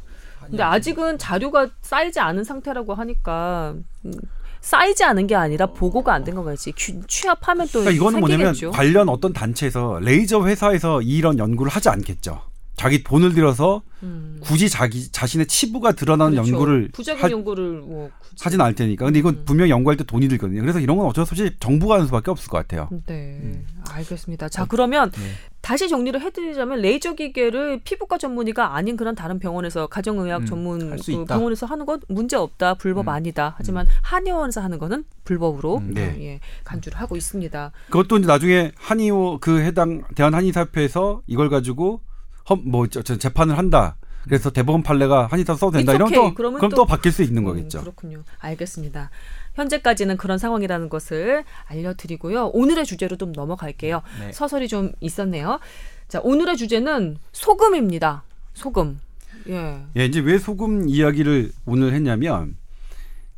근데 0.47 0.63
아직은 0.63 1.17
자료가 1.17 1.69
쌓이지 1.81 2.19
않은 2.19 2.43
상태라고 2.43 2.93
하니까 2.93 3.75
음, 4.05 4.11
쌓이지 4.59 5.03
않은 5.05 5.27
게 5.27 5.35
아니라 5.35 5.67
보고가 5.67 6.13
안된 6.13 6.35
거겠지. 6.35 6.73
취- 6.75 6.99
취합하면 7.07 7.67
또 7.67 7.79
그러니까 7.79 7.91
이거는 7.91 8.19
뭐냐면 8.19 8.47
생기겠죠. 8.47 8.71
관련 8.71 9.07
어떤 9.09 9.31
단체에서 9.33 9.99
레이저 10.01 10.45
회사에서 10.45 11.01
이런 11.01 11.39
연구를 11.39 11.71
하지 11.71 11.87
않겠죠. 11.89 12.41
자기 12.81 13.03
돈을 13.03 13.35
들여서 13.35 13.83
음. 14.01 14.39
굳이 14.41 14.67
자기 14.67 15.11
자신의 15.11 15.45
치부가 15.45 15.91
드러나는 15.91 16.31
그렇죠. 16.31 16.51
연구를 16.51 16.89
부작용 16.91 17.23
하, 17.23 17.29
연구를 17.29 17.81
뭐. 17.81 18.09
하진 18.39 18.59
않을 18.59 18.73
테니까. 18.73 19.05
근데 19.05 19.19
이건 19.19 19.35
음. 19.35 19.43
분명히 19.45 19.69
연구할 19.69 19.97
때 19.97 20.03
돈이 20.03 20.27
들거든요. 20.27 20.61
그래서 20.61 20.79
이런 20.79 20.97
건 20.97 21.05
어쩔 21.05 21.23
수 21.23 21.33
없이 21.33 21.55
정부가 21.59 21.93
하는 21.95 22.07
수밖에 22.07 22.31
없을 22.31 22.49
것 22.49 22.57
같아요. 22.57 22.89
네, 23.05 23.63
알겠습니다. 23.87 24.49
자, 24.49 24.65
그러면 24.65 25.11
네. 25.11 25.19
다시 25.61 25.89
정리를 25.89 26.19
해드리자면 26.19 26.81
레이저 26.81 27.13
기계를 27.13 27.81
피부과 27.83 28.17
전문의가 28.17 28.75
아닌 28.75 28.97
그런 28.97 29.13
다른 29.13 29.37
병원에서 29.37 29.85
가정의학 29.85 30.41
음, 30.41 30.45
전문 30.47 30.97
그. 30.97 31.25
병원에서 31.25 31.67
하는 31.67 31.85
건 31.85 32.01
문제 32.07 32.35
없다, 32.35 32.73
불법 32.73 33.03
음. 33.05 33.09
아니다. 33.09 33.53
하지만 33.59 33.85
한의원에서 34.01 34.59
하는 34.59 34.79
거는 34.79 35.03
불법으로 35.23 35.77
음. 35.77 35.93
네. 35.93 36.17
예, 36.19 36.39
간주를 36.63 36.99
하고 36.99 37.15
있습니다. 37.15 37.73
그것도 37.91 38.17
이제 38.17 38.25
나중에 38.25 38.71
한의호 38.75 39.37
그 39.39 39.59
해당 39.59 40.01
대한 40.15 40.33
한의사협회에서 40.33 41.21
이걸 41.27 41.51
가지고 41.51 41.91
험, 41.91 42.10
뭐 42.63 42.87
저, 42.87 43.01
저 43.01 43.17
재판을 43.17 43.57
한다. 43.57 43.95
그래서 44.23 44.51
대법원 44.51 44.83
판례가 44.83 45.27
한의사 45.27 45.55
써도 45.55 45.71
된다. 45.71 45.93
이런 45.93 46.07
okay. 46.09 46.29
또 46.29 46.35
그러면 46.35 46.59
그럼 46.59 46.69
또- 46.69 46.75
또 46.77 46.85
바뀔 46.85 47.11
수 47.11 47.23
있는 47.23 47.41
음, 47.41 47.45
거겠죠. 47.45 47.81
그렇군요. 47.81 48.23
알겠습니다. 48.39 49.09
현재까지는 49.55 50.17
그런 50.17 50.37
상황이라는 50.37 50.89
것을 50.89 51.43
알려드리고요. 51.65 52.51
오늘의 52.53 52.85
주제로 52.85 53.17
좀 53.17 53.31
넘어갈게요. 53.31 54.01
네. 54.19 54.31
서설이 54.31 54.67
좀 54.67 54.91
있었네요. 54.99 55.59
자, 56.07 56.19
오늘의 56.23 56.55
주제는 56.57 57.17
소금입니다. 57.31 58.23
소금. 58.53 58.99
예. 59.49 59.81
예, 59.97 60.05
이제 60.05 60.19
왜 60.19 60.37
소금 60.37 60.87
이야기를 60.87 61.51
오늘 61.65 61.93
했냐면 61.93 62.55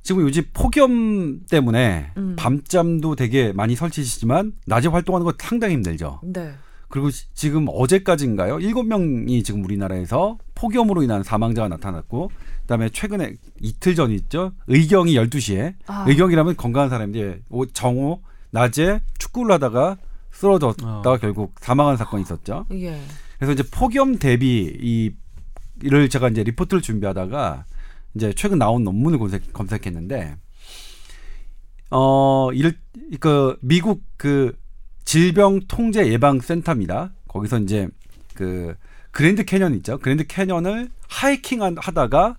지금 0.02 0.24
요즘 0.24 0.44
폭염 0.54 1.46
때문에 1.50 2.12
음. 2.18 2.36
밤잠도 2.38 3.16
되게 3.16 3.54
많이 3.54 3.76
설치시지만 3.76 4.52
낮에 4.66 4.90
활동하는 4.90 5.24
거 5.24 5.34
상당히 5.40 5.76
힘들죠. 5.76 6.20
네. 6.24 6.54
그리고 6.94 7.10
시- 7.10 7.26
지금 7.34 7.66
어제까지인가요? 7.70 8.60
일곱 8.60 8.84
명이 8.84 9.42
지금 9.42 9.64
우리나라에서 9.64 10.38
폭염으로 10.54 11.02
인한 11.02 11.24
사망자가 11.24 11.68
나타났고 11.68 12.30
그다음에 12.62 12.90
최근에 12.90 13.34
이틀 13.62 13.96
전이 13.96 14.14
있죠. 14.14 14.52
의경이 14.68 15.16
12시에 15.16 15.74
아. 15.88 16.06
의경이라면 16.08 16.56
건강한 16.56 16.92
사람인데 16.92 17.40
오- 17.50 17.66
정오 17.66 18.22
낮에 18.52 19.02
축구를 19.18 19.54
하다가 19.56 19.98
쓰러졌다가 20.30 21.12
어. 21.14 21.18
결국 21.18 21.56
사망한 21.62 21.98
사건이 21.98 22.22
있었죠. 22.22 22.68
예. 22.74 23.02
그래서 23.40 23.54
이제 23.54 23.64
폭염 23.72 24.20
대비 24.20 24.72
이 24.80 25.12
이를 25.82 26.10
제가 26.10 26.30
이제 26.30 26.44
리포트를 26.44 26.84
준비하다가 26.84 27.66
이제 28.14 28.34
최근 28.36 28.60
나온 28.60 28.84
논문을 28.84 29.18
검색, 29.18 29.52
검색했는데 29.52 30.36
어 31.90 32.50
이를 32.54 32.78
그 33.20 33.58
미국 33.62 34.04
그 34.16 34.56
질병 35.06 35.60
통제 35.68 36.08
예방 36.08 36.40
센터입니다. 36.40 37.12
거기서 37.28 37.60
이제 37.60 37.88
그 38.34 38.76
그랜드 39.12 39.44
캐년 39.46 39.76
있죠. 39.76 39.98
그랜드 40.00 40.26
캐년을 40.26 40.90
하이킹 41.08 41.62
한- 41.62 41.76
하다가 41.80 42.36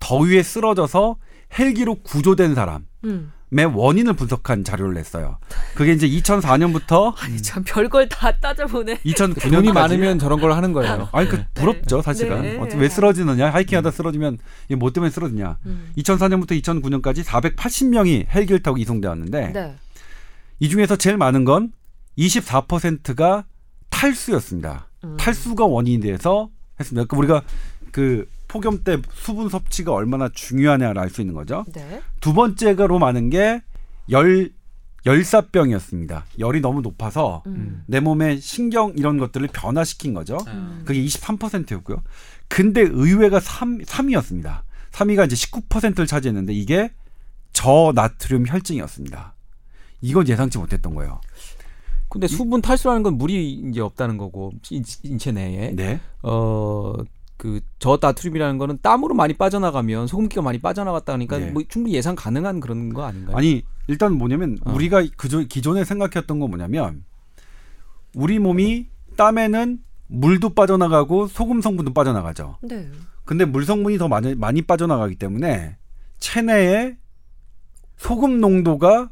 더위에 0.00 0.42
쓰러져서 0.42 1.16
헬기로 1.58 1.96
구조된 1.96 2.54
사람의 2.54 2.82
음. 3.04 3.32
원인을 3.52 4.14
분석한 4.14 4.64
자료를 4.64 4.94
냈어요. 4.94 5.38
그게 5.74 5.92
이제 5.92 6.08
2004년부터 6.08 7.14
아니 7.22 7.40
참 7.42 7.62
별걸 7.64 8.08
다 8.08 8.32
따져보네. 8.38 8.98
2009년까지 9.04 9.52
돈이 9.52 9.72
많으면 9.72 10.18
저런 10.18 10.40
걸 10.40 10.52
하는 10.52 10.72
거예요. 10.72 11.08
아니 11.12 11.28
그 11.28 11.42
부럽죠 11.54 12.00
사실은 12.02 12.42
네. 12.42 12.58
왜 12.76 12.88
쓰러지느냐 12.88 13.50
하이킹하다 13.50 13.90
쓰러지면 13.90 14.38
이게 14.66 14.76
뭐 14.76 14.90
때문에 14.92 15.10
쓰러지냐 15.10 15.58
음. 15.66 15.92
2004년부터 15.98 16.60
2009년까지 16.62 17.22
480명이 17.22 18.26
헬기를 18.34 18.62
타고 18.62 18.78
이송되었는데 18.78 19.52
네. 19.52 19.74
이 20.60 20.68
중에서 20.68 20.96
제일 20.96 21.16
많은 21.18 21.44
건 21.44 21.72
24%가 22.18 23.44
탈수였습니다 23.90 24.88
음. 25.04 25.16
탈수가 25.16 25.64
원인이 25.66 26.00
돼서 26.00 26.48
했습니다 26.80 27.06
그러니까 27.06 27.16
우리가 27.16 27.46
그 27.92 28.28
폭염 28.48 28.82
때 28.84 28.98
수분 29.14 29.48
섭취가 29.48 29.92
얼마나 29.92 30.28
중요하냐를 30.28 31.00
알 31.00 31.10
수 31.10 31.20
있는 31.20 31.34
거죠 31.34 31.64
네. 31.72 32.00
두 32.20 32.32
번째가로 32.32 32.98
많은 32.98 33.30
게 33.30 33.62
열 34.10 34.50
열사병이었습니다 35.06 36.24
열이 36.38 36.60
너무 36.60 36.80
높아서 36.80 37.42
음. 37.46 37.82
내 37.86 38.00
몸의 38.00 38.40
신경 38.40 38.92
이런 38.96 39.18
것들을 39.18 39.46
변화시킨 39.48 40.14
거죠. 40.14 40.38
음. 40.48 40.82
그게 40.86 41.04
23%였고요. 41.04 42.02
근데 42.48 42.80
의외가 42.80 43.38
3, 43.38 43.78
3위였습니다. 43.80 44.62
3위가 44.92 45.26
이제 45.26 45.36
19%를 45.36 46.06
차지했는데 46.06 46.54
이게 46.54 46.90
저나트륨 47.52 48.46
혈증이었습니다. 48.46 49.34
이건 50.00 50.26
예상치 50.26 50.56
못했던 50.56 50.94
거예요. 50.94 51.20
근데 52.14 52.28
수분 52.28 52.62
탈수라는 52.62 53.02
건 53.02 53.18
물이 53.18 53.50
이제 53.70 53.80
없다는 53.80 54.18
거고 54.18 54.52
인- 54.70 54.84
인체 55.02 55.32
내에 55.32 55.72
네. 55.74 55.98
어그 56.22 57.60
저나트륨이라는 57.80 58.56
거는 58.58 58.78
땀으로 58.82 59.14
많이 59.14 59.34
빠져나가면 59.34 60.06
소금기가 60.06 60.40
많이 60.40 60.58
빠져나갔다니까 60.60 61.38
네. 61.38 61.50
뭐 61.50 61.62
충분히 61.68 61.96
예상 61.96 62.14
가능한 62.14 62.60
그런 62.60 62.92
거 62.94 63.02
아닌가요? 63.02 63.36
아니 63.36 63.62
일단 63.88 64.12
뭐냐면 64.16 64.58
어. 64.64 64.72
우리가 64.72 65.04
그저 65.16 65.40
기존에 65.40 65.82
생각했던 65.84 66.38
건 66.38 66.50
뭐냐면 66.50 67.04
우리 68.14 68.38
몸이 68.38 68.86
땀에는 69.16 69.80
물도 70.06 70.50
빠져나가고 70.50 71.26
소금 71.26 71.60
성분도 71.62 71.92
빠져나가죠. 71.94 72.58
네. 72.62 72.88
근데 73.24 73.44
물 73.44 73.64
성분이 73.64 73.98
더 73.98 74.06
많이, 74.06 74.36
많이 74.36 74.62
빠져나가기 74.62 75.16
때문에 75.16 75.76
체내에 76.20 76.96
소금 77.96 78.40
농도가 78.40 79.10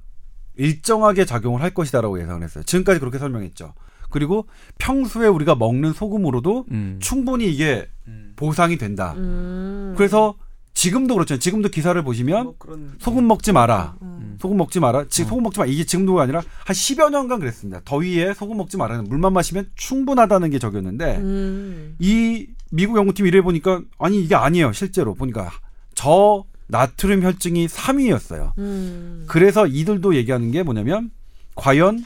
일정하게 0.56 1.24
작용을 1.24 1.62
할 1.62 1.72
것이다라고 1.74 2.20
예상을 2.20 2.42
했어요. 2.42 2.64
지금까지 2.64 3.00
그렇게 3.00 3.18
설명했죠. 3.18 3.74
그리고 4.10 4.46
평소에 4.78 5.26
우리가 5.26 5.54
먹는 5.54 5.92
소금으로도 5.92 6.66
음. 6.70 6.98
충분히 7.00 7.50
이게 7.50 7.88
보상이 8.36 8.76
된다. 8.76 9.14
음. 9.16 9.94
그래서 9.96 10.34
지금도 10.74 11.14
그렇죠. 11.14 11.38
지금도 11.38 11.68
기사를 11.68 12.02
보시면 12.02 12.44
뭐 12.44 12.54
그런 12.58 12.94
소금 12.98 13.26
먹지 13.26 13.52
마라. 13.52 13.96
음. 14.02 14.36
소금 14.40 14.56
먹지 14.56 14.80
마라. 14.80 15.04
지금 15.08 15.28
소금 15.28 15.42
먹지 15.44 15.60
마. 15.60 15.66
이게 15.66 15.84
지금도가 15.84 16.22
아니라 16.22 16.40
한 16.64 16.74
10여 16.74 17.10
년간 17.10 17.40
그랬습니다. 17.40 17.80
더위에 17.84 18.34
소금 18.34 18.56
먹지 18.56 18.76
마라. 18.76 19.02
물만 19.02 19.32
마시면 19.32 19.70
충분하다는 19.76 20.50
게 20.50 20.58
적였는데 20.58 21.16
음. 21.18 21.96
이 21.98 22.48
미국 22.70 22.96
연구팀 22.96 23.26
이래 23.26 23.40
보니까 23.42 23.82
아니 23.98 24.22
이게 24.22 24.34
아니에요. 24.34 24.72
실제로 24.72 25.14
보니까 25.14 25.50
저 25.94 26.44
나트륨 26.72 27.22
혈증이 27.22 27.68
3위였어요. 27.68 28.56
음. 28.58 29.24
그래서 29.28 29.66
이들도 29.66 30.16
얘기하는 30.16 30.50
게 30.50 30.62
뭐냐면 30.64 31.10
과연 31.54 32.04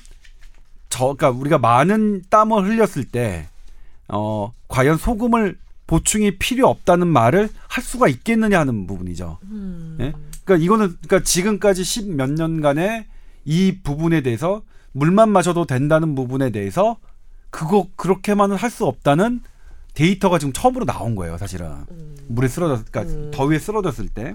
저 0.90 1.14
그러니까 1.14 1.30
우리가 1.30 1.58
많은 1.58 2.24
땀을 2.28 2.64
흘렸을 2.66 3.04
때 3.04 3.48
어, 4.08 4.52
과연 4.68 4.98
소금을 4.98 5.56
보충이 5.86 6.38
필요 6.38 6.68
없다는 6.68 7.06
말을 7.06 7.48
할 7.68 7.84
수가 7.84 8.08
있겠느냐 8.08 8.58
하는 8.60 8.86
부분이죠. 8.86 9.38
음. 9.44 9.96
예? 10.00 10.12
그러니까 10.44 10.64
이거는 10.64 10.96
그러니까 11.06 11.22
지금까지 11.22 11.84
십 11.84 12.08
몇 12.08 12.30
년간의 12.30 13.06
이 13.44 13.78
부분에 13.84 14.20
대해서 14.22 14.62
물만 14.92 15.30
마셔도 15.30 15.64
된다는 15.64 16.14
부분에 16.16 16.50
대해서 16.50 16.96
그거 17.50 17.86
그렇게만은 17.96 18.56
할 18.56 18.70
수 18.70 18.84
없다는 18.86 19.40
데이터가 19.94 20.38
지금 20.38 20.52
처음으로 20.52 20.84
나온 20.84 21.14
거예요, 21.14 21.38
사실은. 21.38 21.66
음. 21.90 22.16
물에 22.28 22.48
쓰러졌, 22.48 22.84
그러니까 22.90 23.14
음. 23.14 23.30
더위에 23.32 23.58
쓰러졌을 23.58 24.08
때. 24.08 24.34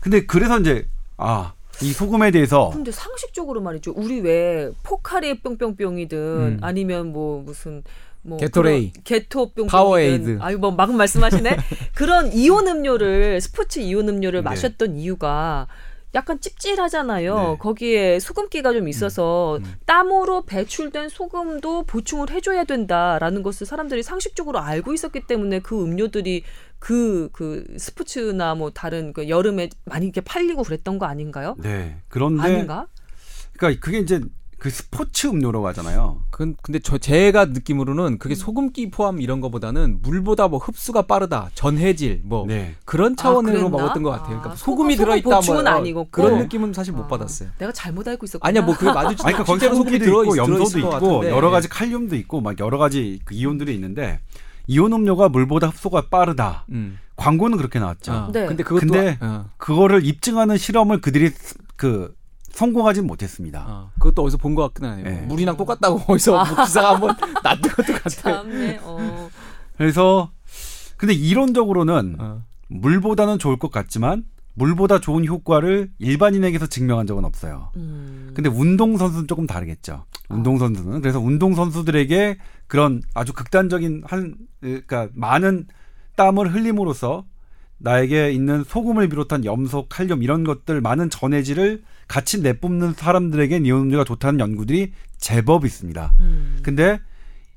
근데 0.00 0.24
그래서 0.26 0.58
이제 0.58 0.86
아, 1.16 1.52
이 1.82 1.92
소금에 1.92 2.30
대해서 2.30 2.70
근데 2.72 2.90
상식적으로 2.90 3.60
말이죠. 3.60 3.92
우리 3.96 4.20
왜 4.20 4.70
포카리 4.82 5.40
뿅뿅뿅이든 5.40 6.18
음. 6.18 6.58
아니면 6.62 7.12
뭐 7.12 7.42
무슨 7.42 7.82
뭐 8.22 8.38
게토레이. 8.38 8.92
게토 9.04 9.52
뿅뿅 9.52 9.66
파워에이드. 9.68 10.38
아유 10.40 10.58
뭐막 10.58 10.94
말씀하시네. 10.94 11.56
그런 11.94 12.32
이온 12.32 12.68
음료를 12.68 13.40
스포츠 13.40 13.78
이온 13.78 14.08
음료를 14.08 14.40
네. 14.40 14.44
마셨던 14.44 14.96
이유가 14.96 15.66
약간 16.14 16.40
찝찝하잖아요. 16.40 17.34
네. 17.36 17.56
거기에 17.58 18.18
소금기가 18.18 18.72
좀 18.72 18.88
있어서 18.88 19.58
음. 19.58 19.74
땀으로 19.86 20.42
배출된 20.42 21.08
소금도 21.08 21.84
보충을 21.84 22.30
해줘야 22.30 22.64
된다라는 22.64 23.42
것을 23.42 23.66
사람들이 23.66 24.02
상식적으로 24.02 24.58
알고 24.58 24.92
있었기 24.92 25.26
때문에 25.26 25.60
그 25.60 25.82
음료들이 25.82 26.42
그, 26.78 27.28
그 27.32 27.64
스포츠나 27.78 28.54
뭐 28.54 28.70
다른 28.70 29.12
그 29.12 29.28
여름에 29.28 29.68
많이 29.84 30.06
이렇게 30.06 30.20
팔리고 30.20 30.62
그랬던 30.64 30.98
거 30.98 31.06
아닌가요? 31.06 31.54
네. 31.58 32.00
그런데 32.08 32.42
아닌가? 32.42 32.86
그러니까 33.56 33.80
그게 33.84 33.98
이제 33.98 34.20
그 34.60 34.68
스포츠 34.68 35.26
음료라고 35.26 35.66
하잖아요. 35.68 36.20
그 36.30 36.52
근데 36.62 36.78
저 36.80 36.98
제가 36.98 37.46
느낌으로는 37.46 38.04
음. 38.04 38.18
그게 38.18 38.34
소금기 38.34 38.90
포함 38.90 39.18
이런 39.22 39.40
거보다는 39.40 40.00
물보다 40.02 40.48
뭐 40.48 40.58
흡수가 40.58 41.02
빠르다 41.02 41.48
전해질 41.54 42.20
뭐 42.24 42.44
네. 42.46 42.74
그런 42.84 43.16
차원으로 43.16 43.54
그랬나? 43.54 43.70
먹었던 43.70 44.02
것 44.02 44.10
같아요. 44.10 44.24
아, 44.36 44.40
그러니까 44.42 44.50
소금- 44.50 44.56
소금이 44.58 44.96
소금 44.96 45.04
들어있다 45.22 45.40
뭐 45.52 45.58
아니고 45.66 46.08
그런 46.10 46.34
네. 46.34 46.40
느낌은 46.42 46.74
사실 46.74 46.92
못 46.92 47.04
아, 47.04 47.06
받았어요. 47.08 47.48
내가 47.56 47.72
잘못 47.72 48.06
알고 48.06 48.26
있었구나. 48.26 48.46
아니야 48.50 48.60
뭐 48.62 48.74
그게 48.76 48.92
맞을 48.92 49.06
아니, 49.24 49.34
그러니까 49.34 49.44
거기 49.44 49.60
소금기도 49.60 50.04
들어 50.04 50.22
있고 50.24 50.34
있- 50.34 50.38
염소도 50.38 50.78
있고. 50.78 51.24
여러 51.30 51.48
가지 51.48 51.66
칼륨도 51.70 52.14
있고 52.16 52.42
막 52.42 52.60
여러 52.60 52.76
가지 52.76 53.18
그 53.24 53.34
이온들이 53.34 53.74
있는데 53.74 54.20
이온 54.66 54.92
음료가 54.92 55.30
물보다 55.30 55.68
흡수가 55.68 56.02
빠르다. 56.10 56.66
음. 56.70 56.98
광고는 57.16 57.56
그렇게 57.56 57.78
나왔죠. 57.78 58.12
어. 58.12 58.28
네. 58.30 58.44
근데 58.44 58.62
그것도 58.62 58.80
근데 58.86 59.16
어, 59.22 59.46
그거를 59.56 60.04
입증하는 60.04 60.58
실험을 60.58 61.00
그들이 61.00 61.30
그 61.76 62.14
성공하지는 62.52 63.06
못했습니다. 63.06 63.64
어. 63.66 63.90
그것도 63.98 64.22
어디서 64.22 64.38
본 64.38 64.54
것 64.54 64.62
같긴 64.62 64.84
하네요. 64.84 65.04
네. 65.04 65.20
물이랑 65.26 65.56
똑같다고 65.56 66.00
어디서 66.12 66.32
뭐 66.44 66.64
기사가 66.64 66.94
한번 66.94 67.14
났던 67.42 67.72
것도 67.72 67.92
같아요. 67.94 68.44
어. 68.82 69.30
그래서 69.76 70.30
근데 70.96 71.14
이론적으로는 71.14 72.16
어. 72.18 72.42
물보다는 72.68 73.38
좋을 73.38 73.58
것 73.58 73.70
같지만 73.70 74.24
물보다 74.54 74.98
좋은 75.00 75.24
효과를 75.24 75.90
일반인에게서 75.98 76.66
증명한 76.66 77.06
적은 77.06 77.24
없어요. 77.24 77.70
음. 77.76 78.32
근데 78.34 78.50
운동 78.50 78.96
선수는 78.98 79.26
조금 79.26 79.46
다르겠죠. 79.46 80.04
운동 80.28 80.58
선수는 80.58 81.00
그래서 81.00 81.18
운동 81.20 81.54
선수들에게 81.54 82.36
그런 82.66 83.00
아주 83.14 83.32
극단적인 83.32 84.02
한 84.06 84.34
그러니까 84.60 85.08
많은 85.14 85.66
땀을 86.16 86.52
흘림으로써 86.52 87.24
나에게 87.78 88.30
있는 88.32 88.62
소금을 88.64 89.08
비롯한 89.08 89.44
염소, 89.46 89.86
칼륨 89.88 90.22
이런 90.22 90.44
것들 90.44 90.80
많은 90.82 91.08
전해질을 91.08 91.82
같이 92.10 92.40
내뿜는 92.40 92.94
사람들에게 92.94 93.58
이온음료가 93.58 94.02
좋다는 94.02 94.40
연구들이 94.40 94.92
제법 95.18 95.64
있습니다. 95.64 96.12
음. 96.18 96.58
근데 96.60 96.98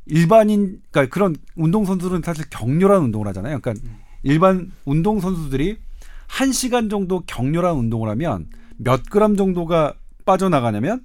일반인 0.05 0.79
그러니까 0.91 1.11
그런 1.11 1.35
운동 1.55 1.85
선수들은 1.85 2.21
사실 2.23 2.45
격렬한 2.51 3.01
운동을 3.01 3.27
하잖아요. 3.29 3.61
그러니까 3.61 3.83
일반 4.21 4.71
운동 4.85 5.19
선수들이 5.19 5.79
한 6.27 6.51
시간 6.51 6.87
정도 6.87 7.21
격렬한 7.21 7.75
운동을 7.75 8.09
하면 8.09 8.47
몇 8.77 9.09
그램 9.09 9.35
정도가 9.35 9.95
빠져나가냐면 10.23 11.03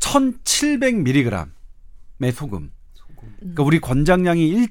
1,700mg의 0.00 2.32
소금. 2.32 2.70
그러니까 3.38 3.62
우리 3.62 3.80
권장량이 3.80 4.68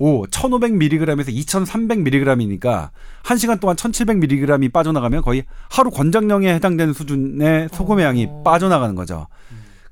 1.5, 0.00 0.28
1,500mg에서 0.30 1.28
2,300mg이니까 1.28 2.90
한 3.22 3.38
시간 3.38 3.58
동안 3.60 3.76
1,700mg이 3.76 4.72
빠져나가면 4.72 5.22
거의 5.22 5.44
하루 5.70 5.90
권장량에 5.90 6.52
해당되는 6.54 6.92
수준의 6.92 7.68
소금의 7.72 8.04
양이 8.04 8.26
어. 8.28 8.42
빠져나가는 8.42 8.94
거죠. 8.94 9.28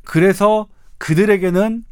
그래서 0.04 0.66
그들에게는 0.98 1.84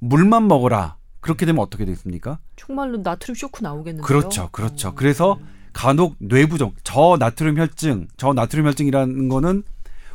물만 0.00 0.46
먹어라. 0.48 0.96
그렇게 1.20 1.46
되면 1.46 1.62
어떻게 1.62 1.86
되겠습니까? 1.86 2.38
정말로 2.56 2.98
나트륨 2.98 3.34
쇼크 3.34 3.62
나오겠는데요. 3.62 4.06
그렇죠, 4.06 4.50
그렇죠. 4.52 4.88
어. 4.88 4.94
그래서 4.94 5.38
간혹 5.72 6.16
뇌부종, 6.18 6.74
저 6.84 7.16
나트륨 7.18 7.56
혈증, 7.56 8.08
저 8.18 8.34
나트륨 8.34 8.66
혈증이라는 8.66 9.28
거는 9.28 9.62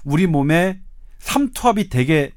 우리 0.03 0.27
몸에 0.27 0.79
삼투압이 1.19 1.89
되게 1.89 2.31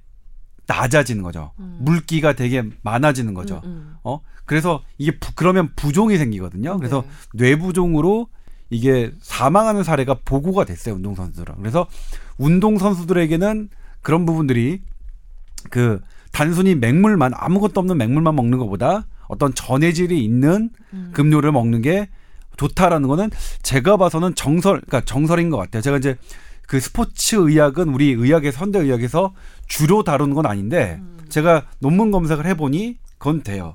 낮아지는 0.66 1.23
거죠. 1.23 1.52
음. 1.59 1.78
물기가 1.81 2.33
되게 2.35 2.62
많아지는 2.83 3.35
거죠. 3.35 3.61
음, 3.64 3.69
음. 3.71 3.95
어? 4.04 4.21
그래서 4.45 4.83
이게 4.99 5.12
부- 5.19 5.33
그러면 5.35 5.71
부종이 5.76 6.16
생기거든요. 6.19 6.76
그래서 6.78 7.04
네. 7.35 7.50
뇌부종으로 7.50 8.28
이게 8.71 9.12
사망하는 9.21 9.85
사례가 9.85 10.19
보고가 10.25 10.64
됐어요. 10.64 10.95
운동 10.95 11.14
선수들은. 11.14 11.57
그래서 11.59 11.87
운동 12.38 12.78
선수들에게는 12.78 13.69
그런 14.00 14.25
부분들이 14.26 14.81
그 15.71 16.00
단순히 16.33 16.75
맹물만 16.75 17.33
아무것도 17.35 17.78
없는 17.81 17.99
맹물만 17.99 18.35
먹는 18.35 18.59
것보다 18.59 19.07
어떤 19.28 19.54
전해질이 19.54 20.25
있는 20.25 20.71
음. 20.92 21.11
급료를 21.12 21.52
먹는 21.52 21.83
게 21.83 22.09
좋다라는 22.57 23.09
거는 23.09 23.31
제가 23.62 23.97
봐서는 23.97 24.35
정설, 24.35 24.81
그러니까 24.83 25.00
정설인 25.02 25.50
것 25.50 25.57
같아요. 25.57 25.83
제가 25.83 25.99
이제 25.99 26.16
그 26.73 26.81
스포츠 26.81 27.37
의학은 27.37 27.91
우리 27.91 28.13
의학의 28.13 28.50
현대 28.52 28.78
의학에서 28.78 29.35
주로 29.69 30.04
다루는 30.04 30.35
건 30.35 30.47
아닌데 30.47 31.00
음. 31.02 31.19
제가 31.28 31.67
논문 31.80 32.11
검색을 32.11 32.47
해보니 32.47 32.97
그건 33.19 33.43
돼요. 33.43 33.75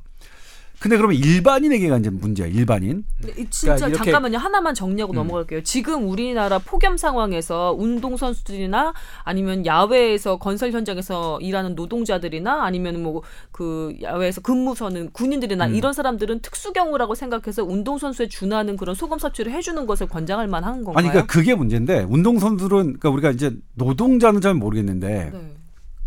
근데 0.80 0.98
그러면 0.98 1.18
일반인에게가 1.18 1.98
이제 1.98 2.10
문제야. 2.10 2.48
일반인. 2.48 3.04
이 3.38 3.46
진짜 3.50 3.76
그러니까 3.76 4.04
잠깐만요 4.04 4.38
하나만 4.38 4.74
정리하고 4.76 5.13
음. 5.13 5.16
넘어갈게요. 5.16 5.63
지금 5.63 6.08
우리나라 6.08 6.60
폭염 6.60 6.98
상황에서 6.98 7.76
운동 7.78 8.16
선수들이나 8.16 8.94
아니면 9.24 9.66
야외에서 9.66 10.38
건설 10.38 10.72
현장에서 10.72 11.40
일하는 11.42 11.76
노동자들이나 11.76 12.63
아니면 12.63 13.02
뭐 13.04 13.22
그 13.52 13.96
야외에서 14.04 14.42
근무 14.42 14.76
서는 14.76 15.10
군인들이나 15.13 15.68
음. 15.68 15.74
이런 15.74 15.94
사람들은 15.94 16.42
특수 16.42 16.74
경우라고 16.74 17.16
생각해서 17.16 17.63
운동 17.63 17.98
선수에 17.98 18.28
준하는 18.28 18.78
그런 18.78 18.94
소금 18.94 19.18
섭취를 19.18 19.52
해주는 19.52 19.86
것을 19.88 20.08
권장할 20.08 20.48
만한 20.48 20.84
건가요? 20.84 20.96
아니 20.98 21.10
그러니까 21.10 21.32
그게 21.32 21.56
문제인데 21.56 22.06
운동 22.08 22.38
선수들은 22.38 23.00
그러니까 23.00 23.10
우리가 23.10 23.32
이제 23.32 23.56
노동자는 23.74 24.42
잘 24.42 24.54
모르겠는데 24.54 25.32
네. 25.34 25.56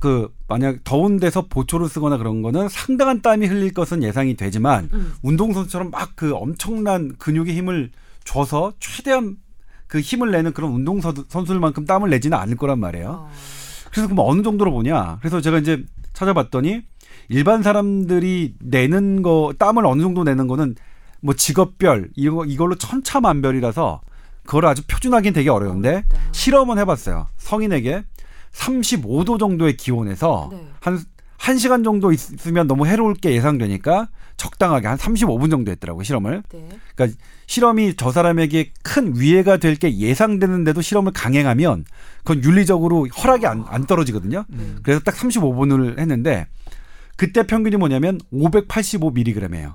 그 0.01 0.35
만약 0.49 0.83
더운 0.83 1.19
데서 1.19 1.47
보초를 1.47 1.89
쓰거나 1.89 2.17
그런 2.17 2.43
거는 2.43 2.69
상당한 2.69 3.21
땀이 3.23 3.47
흘릴 3.47 3.73
것은 3.75 4.03
예상이 4.03 4.35
되지만 4.35 4.89
음. 4.93 5.13
운동 5.23 5.53
선수처럼 5.53 5.91
막 5.91 6.11
그 6.17 6.35
엄청난 6.35 7.17
근육의 7.19 7.55
힘을 7.55 7.91
줘서 8.25 8.73
최대한 8.81 9.37
그 9.87 10.01
힘을 10.01 10.31
내는 10.31 10.53
그런 10.53 10.73
운동 10.73 11.01
선- 11.01 11.25
선수들만큼 11.29 11.85
땀을 11.85 12.11
내지는 12.11 12.37
않을 12.39 12.57
거란 12.57 12.79
말이에요. 12.81 13.09
어. 13.29 13.31
그래서 13.91 14.09
그럼 14.09 14.25
어느 14.29 14.43
정도로 14.43 14.71
보냐? 14.73 15.19
그래서 15.21 15.41
제가 15.41 15.59
이제 15.59 15.85
찾아봤더니 16.13 16.83
일반 17.29 17.63
사람들이 17.63 18.55
내는 18.61 19.23
거 19.23 19.53
땀을 19.59 19.85
어느 19.87 20.01
정도 20.03 20.25
내는 20.25 20.47
거는 20.47 20.77
뭐 21.21 21.35
직업별 21.35 22.09
이런 22.17 22.37
거 22.37 22.45
이걸로 22.45 22.75
천차만별이라서 22.77 24.01
그걸 24.45 24.67
아주 24.67 24.83
표준하기는 24.87 25.33
되게 25.35 25.51
어려운데 25.51 25.89
어렵다. 25.91 26.19
실험은 26.33 26.79
해봤어요. 26.79 27.27
성인에게 27.37 28.03
35도 28.53 29.39
정도의 29.39 29.77
기온에서 29.77 30.49
네. 30.53 30.67
한 30.81 30.99
1시간 31.39 31.83
정도 31.85 32.13
있으면 32.13 32.67
너무 32.67 32.87
해로울 32.87 33.15
게 33.15 33.33
예상되니까 33.33 34.09
적당하게 34.37 34.89
한 34.89 34.99
35분 34.99 35.51
정도 35.51 35.71
했더라고요, 35.71 36.03
실험을. 36.05 36.43
네. 36.53 36.69
그러니까 36.95 37.19
실험이 37.47 37.95
저 37.97 38.11
사람에게 38.13 38.73
큰 38.83 39.19
위해가 39.19 39.57
될 39.57 39.77
게 39.77 39.97
예상되는데도 39.97 40.81
실험을 40.83 41.13
강행하면 41.13 41.85
그건 42.19 42.45
윤리적으로 42.45 43.07
허락이 43.09 43.47
안, 43.47 43.65
안 43.69 43.87
떨어지거든요. 43.87 44.45
음. 44.53 44.79
그래서 44.83 45.01
딱 45.03 45.15
35분을 45.15 45.99
했는데 45.99 46.47
그때 47.17 47.47
평균이 47.47 47.77
뭐냐면 47.77 48.19
585mg이에요. 48.33 49.75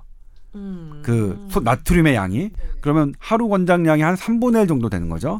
음. 0.55 1.01
그 1.03 1.47
소- 1.49 1.59
나트륨의 1.59 2.15
양이 2.15 2.51
그러면 2.81 3.13
하루 3.19 3.47
권장량이 3.49 4.01
한 4.03 4.15
3분의 4.15 4.61
1 4.61 4.67
정도 4.67 4.89
되는 4.89 5.09
거죠. 5.09 5.39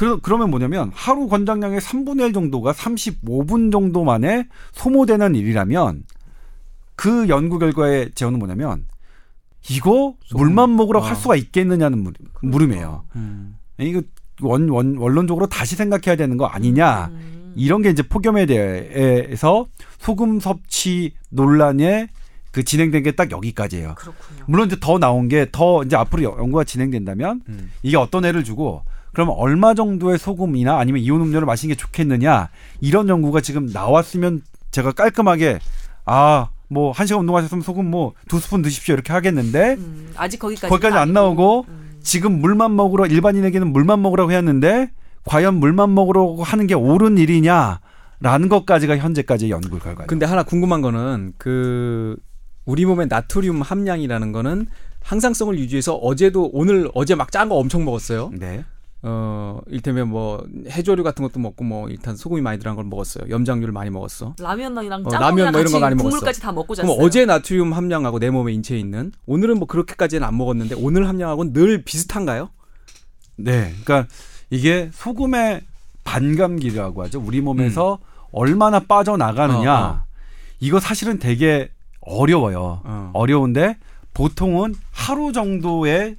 네. 0.00 0.06
그러, 0.06 0.18
그러면 0.20 0.50
뭐냐면 0.50 0.90
하루 0.94 1.28
권장량의 1.28 1.80
3분의 1.80 2.28
1 2.28 2.32
정도가 2.32 2.72
35분 2.72 3.70
정도 3.70 4.02
만에 4.04 4.46
소모되는 4.72 5.34
일이라면 5.34 6.04
그 6.96 7.28
연구 7.28 7.58
결과의 7.58 8.12
제언은 8.14 8.38
뭐냐면 8.38 8.86
이거. 9.68 10.14
물만 10.34 10.74
먹으라고 10.76 11.04
어. 11.04 11.08
할 11.08 11.16
수가 11.16 11.36
있겠느냐는 11.36 11.98
물, 11.98 12.14
물음 12.40 12.72
이에요. 12.72 13.04
음. 13.16 13.56
이거 13.78 14.00
원, 14.40 14.68
원, 14.70 14.96
원론적으로 14.96 15.48
다시 15.48 15.76
생각해야 15.76 16.16
되는 16.16 16.36
거 16.38 16.46
아니냐. 16.46 17.08
음. 17.12 17.52
이런 17.56 17.82
게 17.82 17.90
이제 17.90 18.02
폭염에 18.02 18.46
대해서 18.46 19.66
소금 19.98 20.40
섭취 20.40 21.12
논란에 21.28 22.08
그 22.52 22.64
진행된 22.64 23.02
게 23.02 23.12
딱 23.12 23.30
여기까지예요. 23.30 23.94
그렇군요. 23.96 24.44
물론 24.46 24.66
이제 24.68 24.76
더 24.80 24.98
나온 24.98 25.28
게 25.28 25.46
더 25.52 25.82
이제 25.84 25.94
앞으로 25.96 26.22
연구가 26.22 26.64
진행된다면 26.64 27.42
음. 27.48 27.70
이게 27.82 27.96
어떤 27.98 28.24
애를 28.24 28.44
주고 28.44 28.82
그러면 29.12 29.34
얼마 29.38 29.74
정도의 29.74 30.18
소금이나 30.18 30.78
아니면 30.78 31.02
이온 31.02 31.20
음료를 31.20 31.46
마시는 31.46 31.74
게 31.74 31.78
좋겠느냐 31.78 32.48
이런 32.80 33.08
연구가 33.08 33.40
지금 33.40 33.66
나왔으면 33.66 34.42
제가 34.70 34.92
깔끔하게 34.92 35.58
아 36.04 36.48
뭐 36.72 36.92
한 36.92 37.06
시간 37.06 37.20
운동하셨으면 37.20 37.62
소금 37.62 37.90
뭐 37.90 38.12
두 38.28 38.38
스푼 38.38 38.62
드십시오 38.62 38.94
이렇게 38.94 39.12
하겠는데 39.12 39.74
음, 39.74 40.12
아직 40.16 40.38
거기까지 40.38 40.68
거기까지 40.68 40.96
안 40.96 41.12
나오고 41.12 41.66
음. 41.68 41.98
지금 42.00 42.40
물만 42.40 42.76
먹으러 42.76 43.06
일반인에게는 43.06 43.72
물만 43.72 44.00
먹으라고 44.02 44.30
했는데 44.30 44.90
과연 45.24 45.56
물만 45.56 45.92
먹으라고 45.94 46.44
하는 46.44 46.66
게 46.68 46.74
옳은 46.74 47.18
일이냐라는 47.18 48.48
것까지가 48.48 48.98
현재까지의 48.98 49.50
연구 49.50 49.80
결과예요. 49.80 50.06
근데 50.06 50.24
하나 50.26 50.44
궁금한 50.44 50.80
거는 50.80 51.32
그 51.38 52.16
우리 52.64 52.86
몸의 52.86 53.08
나트륨 53.08 53.62
함량이라는 53.62 54.30
거는 54.32 54.66
항상성을 55.02 55.58
유지해서 55.58 55.96
어제도 55.96 56.50
오늘 56.52 56.88
어제 56.94 57.16
막 57.16 57.32
짠 57.32 57.48
거 57.48 57.56
엄청 57.56 57.84
먹었어요. 57.84 58.30
네. 58.32 58.64
어, 59.02 59.60
일테면 59.68 60.08
뭐 60.08 60.46
해조류 60.68 61.02
같은 61.02 61.22
것도 61.22 61.40
먹고 61.40 61.64
뭐 61.64 61.88
일단 61.88 62.16
소금이 62.16 62.42
많이 62.42 62.58
들어간 62.58 62.76
걸 62.76 62.84
먹었어요. 62.84 63.30
염장류를 63.30 63.72
많이 63.72 63.88
먹었어. 63.90 64.34
라면이랑 64.38 65.00
어, 65.06 65.10
짬뽕이랑 65.10 65.20
라면 65.20 65.52
뭐 65.52 65.60
이런 65.60 65.72
거 65.72 65.78
많이 65.80 65.94
먹었어. 65.94 66.10
국물까지 66.10 66.40
다 66.40 66.52
먹고 66.52 66.74
잤어요. 66.74 66.94
그럼 66.94 67.06
어제 67.06 67.24
나트륨 67.24 67.72
함량하고 67.72 68.18
내 68.18 68.30
몸에 68.30 68.52
인체에 68.52 68.78
있는 68.78 69.12
오늘은 69.26 69.58
뭐 69.58 69.66
그렇게까지는 69.66 70.26
안 70.26 70.36
먹었는데 70.36 70.74
오늘 70.78 71.08
함량하고는 71.08 71.52
늘 71.54 71.82
비슷한가요? 71.82 72.50
네. 73.36 73.72
그러니까 73.84 74.06
이게 74.50 74.90
소금의 74.92 75.62
반감기라고 76.04 77.02
하죠. 77.04 77.22
우리 77.24 77.40
몸에서 77.40 77.98
얼마나 78.32 78.80
빠져나가느냐. 78.80 79.80
어, 79.80 79.84
어. 79.84 80.04
이거 80.60 80.78
사실은 80.78 81.18
되게 81.18 81.70
어려워요. 82.00 82.82
어. 82.84 83.10
어려운데 83.14 83.78
보통은 84.12 84.74
하루 84.90 85.32
정도의 85.32 86.16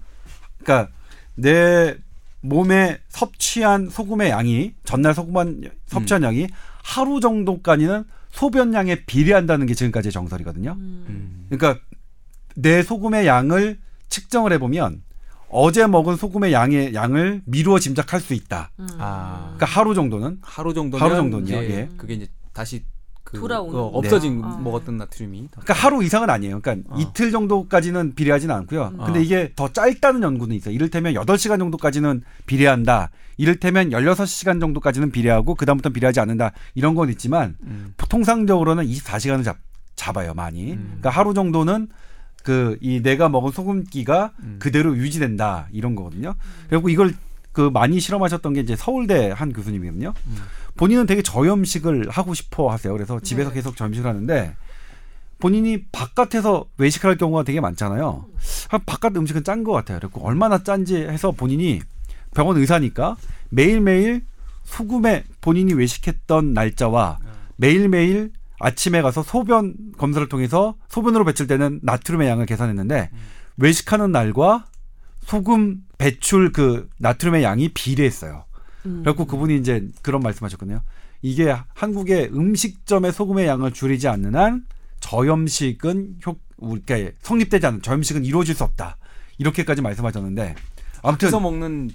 그러니까 0.64 0.92
내 1.36 1.96
몸에 2.42 3.00
섭취한 3.10 3.90
소금의 3.90 4.30
양이 4.30 4.74
전날 4.84 5.14
소금한 5.14 5.70
섭취한 5.88 6.24
양이 6.24 6.48
하루 6.84 7.20
정도까지는 7.20 8.04
소변량에 8.32 9.06
비례한다는 9.06 9.68
게 9.68 9.74
지금까지의 9.74 10.12
정설이거든요. 10.12 10.72
음. 10.72 11.06
음. 11.08 11.46
그러니까 11.50 11.82
내 12.56 12.82
소금의 12.82 13.28
양을 13.28 13.80
측정을 14.10 14.54
해보면 14.54 15.04
어제 15.50 15.86
먹은 15.86 16.16
소금의 16.16 16.54
양의 16.54 16.94
양을 16.94 17.42
미루어 17.46 17.80
짐작할 17.80 18.20
수 18.20 18.34
있다. 18.34 18.72
음. 18.80 18.88
아. 18.98 19.54
그러니까 19.56 19.66
하루 19.66 19.94
정도는 19.94 20.40
하루 20.42 20.74
정도면 20.74 21.06
하루 21.06 21.16
정도는요, 21.16 21.56
예. 21.56 21.90
그게 21.98 22.14
이제 22.16 22.28
다시 22.54 22.84
그 23.32 23.40
돌아오는 23.40 23.76
어, 23.80 23.84
없어진 23.94 24.42
네. 24.42 24.48
먹었던 24.62 24.98
나트륨이 24.98 25.48
그러니까 25.52 25.74
하루 25.74 26.04
이상은 26.04 26.30
아니에요. 26.30 26.60
그러니까 26.62 26.94
어. 26.94 27.00
이틀 27.00 27.32
정도까지는 27.32 28.16
비례하지는 28.16 28.54
않고요. 28.54 28.92
음. 28.94 29.06
근데 29.06 29.20
어. 29.20 29.22
이게 29.22 29.52
더 29.56 29.70
짧다는 29.70 30.22
연구는 30.22 30.56
있어요. 30.56 30.74
이를테면 30.74 31.14
8시간 31.14 31.60
정도까지는 31.60 32.22
비례한다. 32.46 33.10
이를테면 33.38 33.90
16시간 33.90 34.60
정도까지는 34.60 35.12
비례하고 35.12 35.56
그다음부터는 35.56 35.94
비례하지 35.94 36.20
않는다. 36.20 36.52
이런 36.76 36.94
건 36.96 37.10
있지만 37.10 37.56
음. 37.64 37.94
통상적으로는 38.10 38.86
24시간을 38.86 39.44
잡, 39.44 39.58
잡아요, 39.96 40.34
많이. 40.34 40.74
음. 40.74 40.98
그러니까 41.00 41.10
하루 41.10 41.34
정도는 41.34 41.88
그 42.44 42.78
이 42.82 43.02
내가 43.02 43.30
먹은 43.30 43.52
소금기가 43.52 44.32
음. 44.40 44.58
그대로 44.60 44.96
유지된다. 44.98 45.68
이런 45.72 45.96
거거든요. 45.96 46.36
그리고 46.70 46.90
이걸 46.90 47.14
그 47.52 47.70
많이 47.74 48.00
실험하셨던 48.00 48.54
게 48.54 48.62
이제 48.62 48.76
서울대 48.76 49.32
한 49.32 49.52
교수님이거든요. 49.52 50.14
음. 50.28 50.38
본인은 50.78 51.06
되게 51.06 51.22
저염식을 51.22 52.10
하고 52.10 52.34
싶어 52.34 52.72
하세요. 52.72 52.94
그래서 52.94 53.20
집에서 53.20 53.50
네. 53.50 53.56
계속 53.56 53.76
저염식을 53.76 54.10
하는데 54.10 54.56
본인이 55.40 55.84
바깥에서 55.92 56.66
외식할 56.78 57.18
경우가 57.18 57.44
되게 57.44 57.60
많잖아요. 57.60 58.26
아, 58.70 58.78
바깥 58.78 59.18
음식은 59.18 59.44
짠 59.44 59.64
것 59.64 59.74
같아요. 59.74 60.00
그리고 60.00 60.26
얼마나 60.26 60.64
짠지 60.64 60.96
해서 60.96 61.32
본인이 61.32 61.82
병원 62.34 62.58
의사니까 62.58 63.18
매일매일 63.50 64.24
소금에 64.64 65.26
본인이 65.42 65.74
외식했던 65.74 66.54
날짜와 66.54 67.20
매일매일 67.58 68.32
아침에 68.60 69.02
가서 69.02 69.24
소변 69.24 69.74
검사를 69.98 70.26
통해서 70.30 70.76
소변으로 70.88 71.26
배출되는 71.26 71.80
나트륨의 71.82 72.30
양을 72.30 72.46
계산했는데 72.46 73.10
외식하는 73.58 74.12
날과 74.12 74.66
소금 75.32 75.78
배출 75.98 76.52
그 76.52 76.90
나트륨의 76.98 77.42
양이 77.42 77.70
비례했어요. 77.70 78.44
음. 78.86 79.00
그래갖고 79.02 79.26
그분이 79.28 79.56
이제 79.56 79.88
그런 80.02 80.22
말씀하셨거든요. 80.22 80.82
이게 81.22 81.56
한국의 81.74 82.32
음식점의 82.34 83.14
소금의 83.14 83.48
양을 83.48 83.72
줄이지 83.72 84.10
않는 84.10 84.36
한 84.36 84.66
저염식은 85.00 86.18
효 86.26 86.36
우리가 86.58 87.12
성립되지 87.22 87.66
않는 87.66 87.82
저염식은 87.82 88.26
이루어질 88.26 88.56
수 88.56 88.66
없다. 88.66 88.98
이렇게까지 89.38 89.82
말씀하셨는데 89.82 90.56
아무튼 91.02 91.28
밖에서 91.28 91.40
먹는 91.40 91.92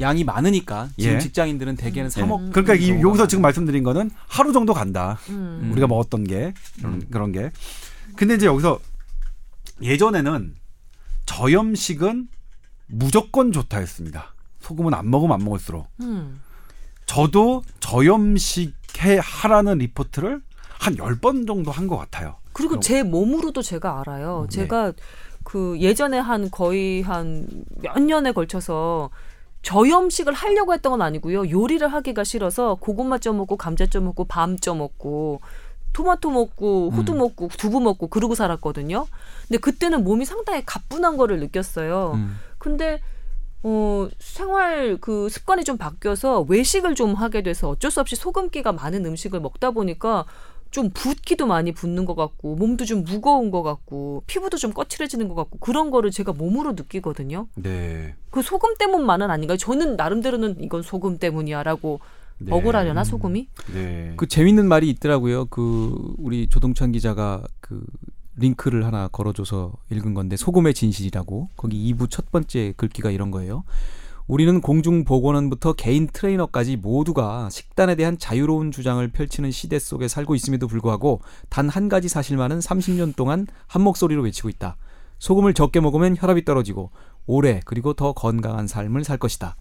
양이 0.00 0.24
많으니까 0.24 0.88
지금 0.98 1.14
예. 1.14 1.18
직장인들은 1.20 1.76
대개는 1.76 2.10
사 2.10 2.22
예. 2.22 2.24
먹. 2.24 2.50
그러니까 2.50 2.74
이, 2.74 2.90
여기서 3.00 3.28
지금 3.28 3.42
말씀드린 3.42 3.84
거는 3.84 4.10
하루 4.26 4.52
정도 4.52 4.74
간다. 4.74 5.20
음. 5.28 5.68
우리가 5.70 5.86
먹었던 5.86 6.24
게 6.24 6.52
그런, 6.78 6.94
음. 6.94 7.06
그런 7.12 7.32
게. 7.32 7.52
근데 8.16 8.34
이제 8.34 8.46
여기서 8.46 8.80
예전에는 9.80 10.56
저염식은 11.26 12.28
무조건 12.96 13.52
좋다였습니다. 13.52 14.34
소금은 14.60 14.92
안 14.94 15.10
먹으면 15.10 15.34
안 15.40 15.44
먹을수록. 15.44 15.86
음. 16.00 16.40
저도 17.06 17.62
저염식 17.80 18.74
해 19.02 19.18
하라는 19.22 19.78
리포트를 19.78 20.40
한 20.78 20.96
열 20.98 21.16
번 21.20 21.46
정도 21.46 21.70
한 21.70 21.88
것 21.88 21.96
같아요. 21.96 22.36
그리고 22.52 22.78
제 22.80 23.02
몸으로도 23.02 23.62
제가 23.62 24.00
알아요. 24.00 24.46
네. 24.50 24.56
제가 24.56 24.92
그 25.44 25.76
예전에 25.80 26.18
한 26.18 26.50
거의 26.50 27.02
한 27.02 27.46
몇 27.80 27.98
년에 28.00 28.32
걸쳐서 28.32 29.10
저염식을 29.62 30.32
하려고 30.32 30.72
했던 30.74 30.90
건 30.92 31.02
아니고요. 31.02 31.48
요리를 31.50 31.86
하기가 31.86 32.24
싫어서 32.24 32.74
고구마 32.76 33.18
쪄 33.18 33.32
먹고 33.32 33.56
감자 33.56 33.86
쪄 33.86 34.00
먹고 34.00 34.24
밤 34.24 34.58
쪄 34.58 34.74
먹고 34.74 35.40
토마토 35.92 36.30
먹고 36.30 36.90
호두 36.90 37.12
음. 37.12 37.18
먹고 37.18 37.48
두부 37.56 37.80
먹고 37.80 38.08
그러고 38.08 38.34
살았거든요. 38.34 39.06
근데 39.46 39.58
그때는 39.58 40.02
몸이 40.04 40.24
상당히 40.24 40.62
가뿐한 40.64 41.16
거를 41.16 41.38
느꼈어요. 41.40 42.12
음. 42.14 42.38
근데 42.62 43.00
어 43.64 44.08
생활 44.18 44.98
그 45.00 45.28
습관이 45.28 45.64
좀 45.64 45.76
바뀌어서 45.76 46.42
외식을 46.48 46.94
좀 46.94 47.14
하게 47.14 47.42
돼서 47.42 47.68
어쩔 47.68 47.90
수 47.90 48.00
없이 48.00 48.14
소금기가 48.14 48.72
많은 48.72 49.04
음식을 49.04 49.40
먹다 49.40 49.72
보니까 49.72 50.24
좀 50.70 50.90
붓기도 50.90 51.46
많이 51.46 51.72
붓는 51.72 52.04
것 52.04 52.14
같고 52.14 52.54
몸도 52.54 52.84
좀 52.84 53.02
무거운 53.02 53.50
것 53.50 53.62
같고 53.62 54.22
피부도 54.26 54.56
좀 54.56 54.72
거칠어지는 54.72 55.28
것 55.28 55.34
같고 55.34 55.58
그런 55.58 55.90
거를 55.90 56.10
제가 56.12 56.32
몸으로 56.32 56.72
느끼거든요. 56.72 57.48
네. 57.56 58.14
그 58.30 58.42
소금 58.42 58.76
때문만은 58.78 59.30
아닌가요? 59.30 59.58
저는 59.58 59.96
나름대로는 59.96 60.62
이건 60.62 60.82
소금 60.82 61.18
때문이야라고 61.18 62.00
네. 62.38 62.52
억울하려나 62.52 63.04
소금이? 63.04 63.48
네. 63.74 64.14
그 64.16 64.26
재밌는 64.26 64.66
말이 64.66 64.88
있더라고요. 64.88 65.46
그 65.46 66.14
우리 66.16 66.46
조동찬 66.46 66.92
기자가 66.92 67.42
그 67.60 67.84
링크를 68.36 68.86
하나 68.86 69.08
걸어줘서 69.08 69.72
읽은 69.90 70.14
건데 70.14 70.36
소금의 70.36 70.74
진실이라고 70.74 71.50
거기 71.56 71.92
2부 71.94 72.08
첫 72.10 72.30
번째 72.30 72.72
글귀가 72.76 73.10
이런 73.10 73.30
거예요. 73.30 73.64
우리는 74.28 74.60
공중보건원부터 74.60 75.74
개인 75.74 76.06
트레이너까지 76.06 76.76
모두가 76.76 77.50
식단에 77.50 77.96
대한 77.96 78.16
자유로운 78.18 78.70
주장을 78.70 79.06
펼치는 79.08 79.50
시대 79.50 79.78
속에 79.78 80.08
살고 80.08 80.34
있음에도 80.36 80.68
불구하고 80.68 81.20
단 81.48 81.68
한 81.68 81.88
가지 81.88 82.08
사실만은 82.08 82.60
30년 82.60 83.16
동안 83.16 83.46
한 83.66 83.82
목소리로 83.82 84.22
외치고 84.22 84.48
있다. 84.48 84.76
소금을 85.18 85.54
적게 85.54 85.80
먹으면 85.80 86.16
혈압이 86.18 86.44
떨어지고 86.44 86.90
오래 87.26 87.60
그리고 87.64 87.94
더 87.94 88.12
건강한 88.12 88.66
삶을 88.66 89.04
살 89.04 89.18
것이다. 89.18 89.56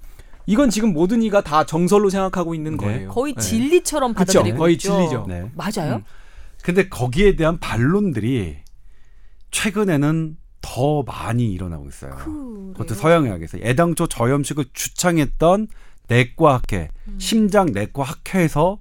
이건 0.46 0.70
지금 0.70 0.94
모든 0.94 1.22
이가 1.22 1.42
다 1.42 1.66
정설로 1.66 2.10
생각하고 2.10 2.56
있는 2.56 2.72
네. 2.72 2.78
거예요. 2.78 3.10
거의 3.10 3.34
네. 3.34 3.42
진리처럼 3.42 4.14
그쵸? 4.14 4.40
받아들이고 4.40 4.58
거의 4.58 4.74
있죠. 4.76 4.94
진리죠. 4.94 5.26
네. 5.28 5.52
맞아요? 5.56 5.98
음. 5.98 6.04
근데 6.64 6.88
거기에 6.90 7.36
대한 7.36 7.60
반론들이 7.60 8.58
최근에는 9.52 10.38
더 10.62 11.04
많이 11.04 11.52
일어나고 11.52 11.88
있어요. 11.88 12.12
그래요? 12.16 12.72
그것도 12.74 12.94
서양의학에서 12.96 13.58
애당초 13.62 14.08
저염식을 14.08 14.66
주창했던 14.74 15.68
내과학회, 16.08 16.90
음. 17.08 17.16
심장 17.20 17.68
내과 17.68 18.04
학회에서 18.04 18.80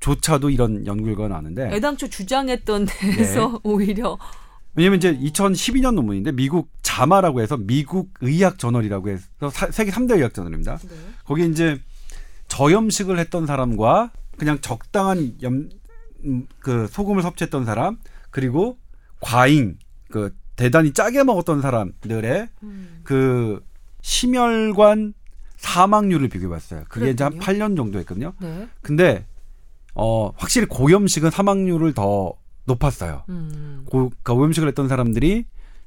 조차도 0.00 0.50
이런 0.50 0.84
연구 0.86 1.04
결과가 1.04 1.28
나왔는데 1.28 1.70
애당초 1.74 2.08
주장했던 2.08 2.86
데서 2.86 3.60
오히려 3.64 4.18
왜냐면 4.74 4.98
이제 4.98 5.16
2012년 5.16 5.94
논문인데 5.94 6.32
미국 6.32 6.70
자마라고 6.82 7.40
해서 7.40 7.56
미국 7.56 8.10
의학 8.20 8.58
저널이라고 8.58 9.10
해서 9.10 9.24
사- 9.52 9.70
세계 9.70 9.90
3대 9.92 10.16
의학 10.16 10.34
저널입니다. 10.34 10.78
거기 11.24 11.46
이제 11.48 11.78
저염식을 12.48 13.18
했던 13.18 13.46
사람과 13.46 14.10
그냥 14.38 14.58
적당한 14.60 15.34
염, 15.42 15.68
음, 16.24 16.46
그 16.58 16.86
소금을 16.88 17.22
섭취했던 17.22 17.64
사람 17.64 17.98
그리고 18.30 18.78
과잉 19.20 19.78
그 20.12 20.32
대단히 20.54 20.92
짜게 20.92 21.24
먹었던 21.24 21.60
사람들의 21.60 22.48
음. 22.62 23.00
그 23.02 23.60
심혈관 24.02 25.14
사망률을 25.56 26.28
비교해봤어요. 26.28 26.84
그게 26.88 27.10
이제 27.10 27.24
한 27.24 27.38
그랬군요. 27.38 27.66
8년 27.66 27.76
정도 27.76 27.98
했거든요. 28.00 28.32
네. 28.40 28.68
근데 28.82 29.26
어 29.94 30.32
확실히 30.36 30.66
고염식은 30.66 31.30
사망률을 31.30 31.94
더 31.94 32.34
높았어요. 32.64 33.24
음. 33.28 33.84
고, 33.86 34.12
고염식을 34.24 34.68
했던 34.68 34.88
사람들이 34.88 35.46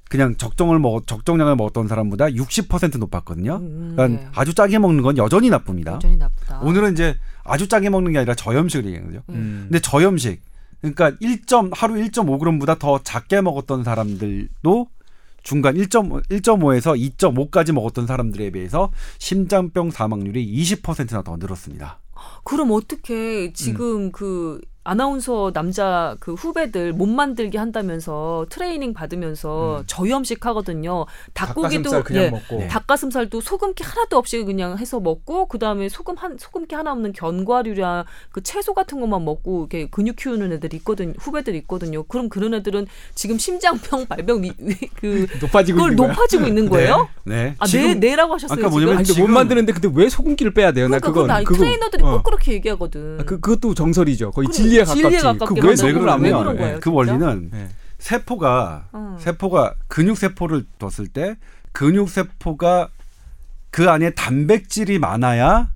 그냥 0.10 0.36
적정을 0.36 0.80
먹 0.80 1.08
적정량을 1.08 1.56
먹었던 1.56 1.88
사람보다 1.88 2.28
60% 2.28 3.00
높았거든요. 3.00 3.56
음, 3.58 3.94
그러니까 3.96 4.22
네. 4.22 4.30
아주 4.36 4.54
짜게 4.54 4.80
먹는 4.80 5.02
건 5.02 5.18
여전히 5.18 5.50
나쁩니다. 5.50 5.94
여전히 5.94 6.18
나쁘다. 6.18 6.60
오늘은 6.62 6.94
이제 6.94 7.16
아주 7.44 7.68
짜게 7.68 7.90
먹는 7.90 8.12
게 8.12 8.20
아니라 8.20 8.36
저염식을 8.36 8.86
얘기하는 8.86 9.12
거죠. 9.12 9.24
음. 9.30 9.66
근데 9.68 9.80
저염식 9.80 10.42
그러니까 10.94 11.12
1점 11.20 11.72
하루 11.74 11.96
1.5g보다 11.96 12.78
더 12.78 13.02
작게 13.02 13.42
먹었던 13.42 13.84
사람들도 13.84 14.88
중간 15.42 15.76
1.5, 15.76 16.28
1.5에서 16.28 17.18
2.5까지 17.18 17.72
먹었던 17.72 18.08
사람들에 18.08 18.52
비해서 18.52 18.92
심장병 19.20 19.92
사망률이 19.92 20.46
20%나 20.64 21.24
더 21.24 21.38
늘었습니다. 21.38 22.00
그럼 22.44 22.72
어떻게 22.72 23.54
지금 23.54 24.12
그 24.12 24.60
아나운서 24.88 25.52
남자 25.52 26.16
그 26.20 26.36
후배들 26.36 26.94
몸 26.94 27.16
만들게 27.16 27.58
한다면서 27.58 28.46
트레이닝 28.50 28.94
받으면서 28.94 29.84
저염식 29.88 30.46
하거든요. 30.46 31.06
닭고기도 31.34 31.90
닭가슴살 31.90 32.04
그냥 32.04 32.24
예, 32.24 32.30
먹고. 32.30 32.58
네. 32.60 32.68
닭가슴살도 32.68 33.42
소금기 33.42 33.84
하나도 33.84 34.16
없이 34.18 34.44
그냥 34.44 34.78
해서 34.78 35.00
먹고 35.00 35.48
그다음에 35.48 35.90
소금 35.90 36.16
한 36.18 36.38
소금기 36.40 36.76
하나 36.76 36.92
없는 36.92 37.14
견과류랑 37.14 38.06
그 38.32 38.44
채소 38.44 38.76
같은 38.76 39.02
것만 39.02 39.26
먹고 39.26 39.62
이렇게 39.72 39.90
근육 39.90 40.18
키우는 40.18 40.54
애들이 40.54 40.78
있거든 40.78 41.16
후배들 41.18 41.56
있거든요. 41.56 42.04
그럼 42.04 42.30
그런 42.30 42.54
애들은 42.54 42.86
지금 43.16 43.40
심장병 43.40 44.06
발병 44.08 44.44
위, 44.44 44.52
위- 44.60 44.76
그 44.96 45.26
높아지고 45.42 45.78
그걸 45.78 45.92
있는 45.94 45.96
거야. 45.98 46.08
높아지고 46.10 46.46
있는 46.48 46.70
거예요? 46.70 47.10
네. 47.24 47.56
아, 47.58 47.66
네, 47.66 47.72
지금 47.72 48.00
네라고 48.00 48.36
하셨어요. 48.36 48.54
아까 48.54 48.62
지금? 48.62 48.70
뭐냐면 48.70 48.98
아니, 48.98 49.04
근데 49.04 49.14
지금- 49.14 49.28
못 49.30 49.34
만드는데 49.34 49.74
근데 49.74 49.90
왜 49.96 50.10
소금기를 50.10 50.54
빼야 50.54 50.72
돼요? 50.74 50.86
그러니까 50.88 51.08
나 51.08 51.12
그건 51.12 51.24
그건 51.24 51.36
아니, 51.38 51.44
그거 51.46 51.58
트레이너들이 51.58 52.04
어. 52.04 52.12
꼭 52.12 52.24
그렇게 52.24 52.54
얘기하거든. 52.54 53.18
아, 53.22 53.24
그 53.24 53.40
그것도 53.40 53.74
정설이죠. 53.74 54.30
거의 54.30 54.46
그- 54.48 54.54
진리 54.54 54.75
에 54.78 54.84
가깝지. 54.84 55.02
진리에 55.02 55.20
가깝게 55.20 55.62
그왜 55.62 55.76
소금을 55.76 56.10
안 56.10 56.22
거예요? 56.22 56.80
그? 56.80 56.92
원리는 56.92 57.50
네. 57.52 57.70
세포가 57.98 58.90
어. 58.92 59.18
세포가 59.20 59.76
근육 59.88 60.18
세포를 60.18 60.66
뒀을 60.80 61.08
때 61.08 61.36
근육 61.72 62.10
세포가 62.10 62.90
그 63.72 63.90
안에 63.90 64.12
단백질이 64.12 65.00
많아야 65.00 65.70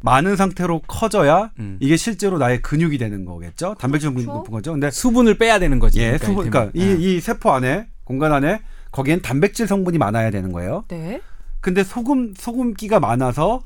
많은 0.00 0.36
상태로 0.36 0.82
커져야 0.86 1.50
음. 1.58 1.76
이게 1.80 1.96
실제로 1.96 2.38
나의 2.38 2.62
근육이 2.62 2.98
되는 2.98 3.24
거겠죠. 3.24 3.74
단백질 3.78 4.10
그렇죠. 4.14 4.32
높은 4.32 4.52
거죠. 4.52 4.72
근데 4.72 4.90
수분을 4.90 5.38
빼야 5.38 5.58
되는 5.58 5.78
거지. 5.78 6.00
예, 6.00 6.18
수분, 6.18 6.48
그러니까. 6.48 6.70
이, 6.74 6.96
이 7.16 7.20
세포 7.20 7.52
안에 7.52 7.88
공간 8.04 8.32
안에 8.32 8.60
거기엔 8.92 9.22
단백질 9.22 9.66
성분이 9.66 9.98
많아야 9.98 10.30
되는 10.30 10.52
거예요. 10.52 10.84
네. 10.88 11.20
근데 11.60 11.82
소금 11.82 12.34
소금기가 12.36 13.00
많아서 13.00 13.60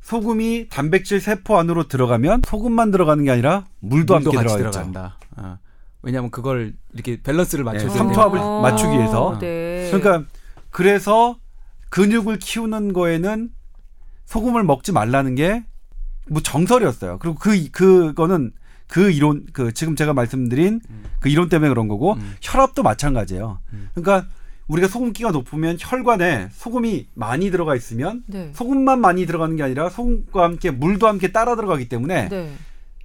소금이 0.00 0.68
단백질 0.68 1.20
세포 1.20 1.58
안으로 1.58 1.88
들어가면 1.88 2.42
소금만 2.46 2.90
들어가는 2.90 3.22
게 3.24 3.30
아니라 3.30 3.66
물도, 3.80 4.14
함께 4.14 4.36
같이. 4.36 4.56
들어간다. 4.56 5.18
아, 5.36 5.58
왜냐하면 6.02 6.30
그걸 6.30 6.74
이렇게 6.94 7.20
밸런스를 7.22 7.64
네, 7.64 7.78
되는 7.78 7.90
삼투압을 7.90 8.38
어, 8.38 8.60
맞추기 8.62 8.96
위해서. 8.96 9.38
네. 9.40 9.90
그러니까 9.92 10.28
그래서 10.70 11.38
근육을 11.90 12.38
키우는 12.38 12.92
거에는 12.92 13.50
소금을 14.26 14.64
먹지 14.64 14.92
말라는 14.92 15.34
게 15.34 15.64
뭐 16.28 16.42
정설이었어요. 16.42 17.18
그리고 17.18 17.36
그 17.38 17.70
그거는 17.70 18.52
그 18.86 19.10
이론 19.10 19.46
그 19.52 19.72
지금 19.72 19.96
제가 19.96 20.14
말씀드린 20.14 20.80
그 21.20 21.28
이론 21.28 21.48
때문에 21.48 21.68
그런 21.68 21.88
거고 21.88 22.14
음. 22.14 22.34
혈압도 22.40 22.82
마찬가지예요. 22.82 23.58
음. 23.72 23.88
그러니까 23.94 24.28
우리가 24.68 24.86
소금 24.88 25.12
기가 25.12 25.30
높으면 25.30 25.76
혈관에 25.80 26.48
소금이 26.52 27.08
많이 27.14 27.50
들어가 27.50 27.74
있으면 27.74 28.22
네. 28.26 28.50
소금만 28.54 29.00
많이 29.00 29.26
들어가는 29.26 29.56
게 29.56 29.62
아니라 29.62 29.88
소금과 29.88 30.44
함께 30.44 30.70
물도 30.70 31.06
함께 31.08 31.32
따라 31.32 31.56
들어가기 31.56 31.88
때문에 31.88 32.28
네. 32.28 32.52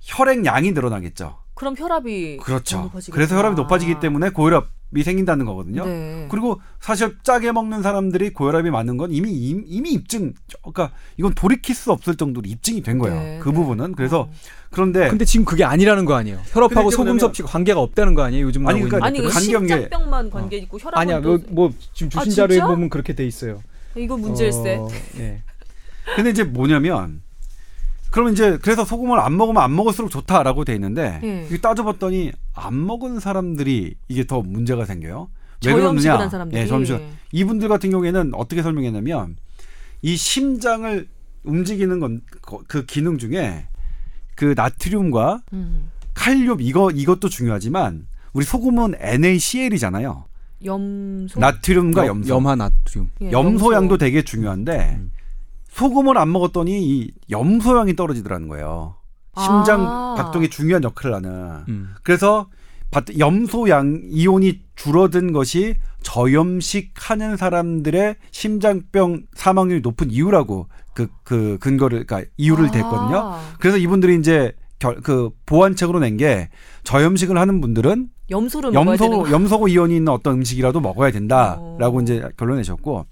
혈액 0.02 0.46
양이 0.46 0.72
늘어나겠죠. 0.74 1.38
그럼 1.56 1.76
혈압이 1.78 2.38
그렇죠. 2.38 2.82
높아지겠구나. 2.82 3.16
그래서 3.16 3.38
혈압이 3.38 3.56
높아지기 3.56 4.00
때문에 4.02 4.30
고혈압이 4.32 5.04
생긴다는 5.04 5.46
거거든요. 5.46 5.86
네. 5.86 6.28
그리고 6.30 6.60
사실 6.82 7.16
짜게 7.24 7.52
먹는 7.54 7.82
사람들이 7.82 8.34
고혈압이 8.34 8.70
많은 8.70 8.98
건 8.98 9.12
이미 9.14 9.32
임- 9.32 9.64
이미 9.66 9.92
입증 9.92 10.34
그러니까 10.62 10.92
이건 11.18 11.34
돌이킬 11.34 11.74
수 11.76 11.92
없을 11.94 12.16
정도로 12.16 12.46
입증이 12.50 12.82
된 12.82 12.98
거예요. 12.98 13.16
네, 13.22 13.40
그 13.42 13.50
네. 13.50 13.56
부분은 13.56 13.94
그래서 13.94 14.22
어. 14.22 14.32
그런데 14.74 15.08
근데 15.10 15.24
지금 15.26 15.46
그게 15.46 15.64
아니라는 15.64 16.06
거 16.06 16.16
아니에요. 16.16 16.40
혈압하고 16.52 16.92
소금 16.92 17.20
섭취가 17.20 17.48
관계가 17.48 17.80
없다는 17.80 18.14
거 18.16 18.24
아니에요? 18.24 18.46
요즘 18.46 18.68
아니, 18.68 18.80
나오고 18.80 18.90
그러니까 18.90 19.10
있는 19.10 19.30
아니 19.32 19.36
간경계- 19.36 19.70
심장병만 19.82 20.30
관계 20.30 20.58
있고 20.58 20.78
혈압은 20.80 20.98
아니야. 21.02 21.22
또 21.22 21.38
뭐, 21.50 21.70
뭐 21.70 21.74
지금 21.94 22.10
아, 22.20 22.24
주신 22.24 22.36
자료에 22.36 22.56
진짜? 22.58 22.68
보면 22.68 22.90
그렇게 22.90 23.14
돼 23.14 23.26
있어요. 23.26 23.62
이거 23.96 24.18
문제일세. 24.18 24.76
어, 24.78 24.88
네. 25.18 25.42
근데 26.16 26.32
이제 26.32 26.44
뭐냐면 26.44 27.22
그러면 28.12 28.34
이제 28.34 28.58
그래서 28.62 28.84
소금을 28.86 29.20
안 29.20 29.38
먹으면 29.38 29.62
안 29.64 29.76
먹을수록 29.76 30.12
좋다라고 30.12 30.66
돼 30.66 30.74
있는데 30.76 31.20
예. 31.24 31.46
이게 31.48 31.58
따져봤더니 31.60 32.32
안 32.54 32.86
먹은 32.86 33.20
사람들이 33.20 33.96
이게 34.08 34.26
더 34.26 34.42
문제가 34.42 34.86
생겨요. 34.86 35.30
왜 35.66 35.74
그러느냐? 35.74 36.30
예, 36.52 36.68
점심 36.68 37.00
이분들 37.32 37.70
같은 37.70 37.90
경우에는 37.90 38.34
어떻게 38.36 38.62
설명했냐면 38.62 39.38
이 40.02 40.16
심장을 40.18 41.08
움직이는 41.44 42.00
건 42.00 42.22
그 42.68 42.86
기능 42.86 43.18
중에 43.18 43.68
그 44.36 44.54
나트륨과 44.56 45.42
음. 45.54 45.90
칼륨 46.14 46.62
이거 46.62 46.92
이것도 46.92 47.30
중요하지만 47.30 48.08
우리 48.34 48.46
소금은 48.46 48.96
NaCl이잖아요. 49.00 50.26
염소. 50.66 51.40
나트륨과 51.40 52.02
염- 52.08 52.18
염소. 52.18 52.34
염화 52.36 52.56
나트륨. 52.56 53.10
예, 53.22 53.32
염소양도 53.32 53.98
되게 53.98 54.22
중요한데 54.24 54.98
음. 55.00 55.12
소금을 55.70 56.18
안 56.18 56.32
먹었더니 56.32 56.82
이 57.00 57.12
염소양이 57.30 57.96
떨어지더라는 57.96 58.48
거예요. 58.48 58.96
심장 59.38 59.82
아. 59.88 60.14
박동에 60.16 60.48
중요한 60.48 60.84
역할을 60.84 61.16
하는. 61.16 61.64
음. 61.68 61.94
그래서 62.04 62.44
바- 62.46 62.58
염소양 63.18 64.04
이온이 64.10 64.62
줄어든 64.76 65.32
것이 65.34 65.76
저염식 66.04 66.94
하는 66.96 67.38
사람들의 67.38 68.16
심장병 68.32 69.24
사망률이 69.34 69.82
높은 69.82 70.12
이유라고 70.12 70.68
그, 70.94 71.08
그 71.24 71.58
근거를, 71.60 72.06
그러니까 72.06 72.30
이유를 72.38 72.72
댔거든요. 72.72 73.18
아, 73.18 73.42
그래서 73.60 73.78
이분들이 73.78 74.18
이제 74.18 74.52
결, 74.80 74.96
그 75.02 75.30
보완책으로 75.46 76.00
낸 76.00 76.18
게 76.18 76.50
저염식을 76.84 77.38
하는 77.38 77.62
분들은 77.62 78.10
염소를 78.30 78.74
염소, 78.74 79.10
거. 79.10 79.32
염소고 79.32 79.68
이온이 79.70 79.96
있는 79.96 80.10
어떤 80.12 80.36
음식이라도 80.36 80.80
먹어야 80.82 81.12
된다라고 81.12 82.00
어. 82.00 82.02
이제 82.02 82.28
결론 82.38 82.58
내셨고 82.58 83.06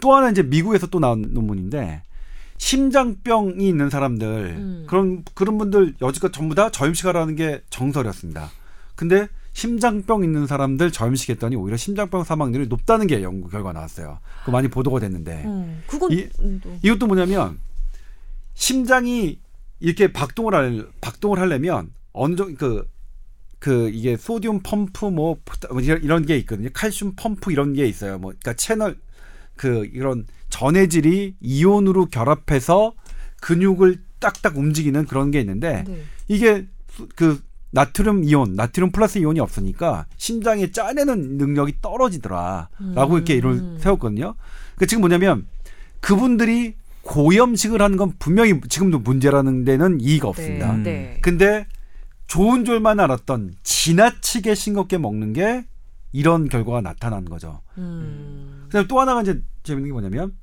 또 0.00 0.14
하나 0.14 0.30
이제 0.30 0.42
미국에서 0.42 0.86
또 0.88 0.98
나온 0.98 1.30
논문인데 1.32 2.02
심장병이 2.58 3.66
있는 3.66 3.90
사람들 3.90 4.26
음. 4.56 4.84
그런 4.88 5.24
그런 5.34 5.58
분들 5.58 5.94
여지껏 6.02 6.32
전부 6.32 6.54
다 6.54 6.70
저염식하라는 6.70 7.34
게 7.36 7.60
정설이었습니다. 7.70 8.50
근데 9.02 9.26
심장병 9.52 10.22
있는 10.22 10.46
사람들 10.46 10.92
저염식했더니 10.92 11.56
오히려 11.56 11.76
심장병 11.76 12.22
사망률이 12.22 12.68
높다는 12.68 13.08
게 13.08 13.20
연구 13.24 13.48
결과 13.48 13.72
나왔어요. 13.72 14.20
그 14.44 14.52
많이 14.52 14.68
보도가 14.68 15.00
됐는데 15.00 15.42
음, 15.44 15.82
그건 15.88 16.12
이-. 16.12 16.28
이것도 16.84 17.08
뭐냐면 17.08 17.58
심장이 18.54 19.40
이렇게 19.80 20.12
박동을 20.12 20.54
할 20.54 20.86
박동을 21.00 21.40
하려면 21.40 21.90
어느 22.12 22.36
정도 22.36 22.54
그, 22.56 22.88
그 23.58 23.90
이게 23.92 24.16
소디움 24.16 24.60
펌프 24.62 25.06
뭐뭐 25.06 25.38
이런, 25.80 26.24
게 26.24 26.36
있거든요. 26.38 26.68
칼슘 26.72 27.14
펌프 27.16 27.50
이런 27.50 27.72
게 27.72 27.84
있어요. 27.86 28.18
뭐 28.18 28.30
그러니까 28.30 28.52
채널 28.54 28.96
그 29.56 29.84
이런 29.92 30.26
전해질이 30.48 31.34
이온으로 31.40 32.06
결합해서 32.06 32.94
근육을 33.40 34.00
딱딱 34.20 34.56
움직이는 34.56 35.06
그런 35.06 35.32
게 35.32 35.40
있는데 35.40 35.82
네. 35.88 36.04
이게 36.28 36.68
수- 36.88 37.08
그 37.16 37.42
나트륨 37.72 38.24
이온, 38.24 38.54
나트륨 38.54 38.92
플러스 38.92 39.18
이온이 39.18 39.40
없으니까 39.40 40.06
심장에 40.16 40.70
짜내는 40.70 41.38
능력이 41.38 41.76
떨어지더라라고 41.82 42.68
음. 42.80 43.16
이렇게 43.16 43.34
이를 43.34 43.76
세웠거든요. 43.78 44.34
그 44.76 44.86
지금 44.86 45.00
뭐냐면 45.00 45.46
그분들이 46.00 46.74
고염식을 47.02 47.82
하는 47.82 47.96
건 47.96 48.12
분명히 48.18 48.60
지금도 48.68 49.00
문제라는 49.00 49.64
데는 49.64 50.00
이의가 50.00 50.28
없습니다. 50.28 50.72
음. 50.72 50.82
네. 50.82 51.18
근데 51.22 51.66
좋은 52.26 52.64
줄만 52.64 53.00
알았던 53.00 53.54
지나치게 53.62 54.54
싱겁게 54.54 54.98
먹는 54.98 55.32
게 55.32 55.64
이런 56.12 56.48
결과가 56.48 56.82
나타난 56.82 57.24
거죠. 57.24 57.60
음. 57.78 58.64
그다음에 58.66 58.86
또 58.86 59.00
하나가 59.00 59.22
이제 59.22 59.42
재밌는 59.62 59.88
게 59.88 59.92
뭐냐면 59.92 60.34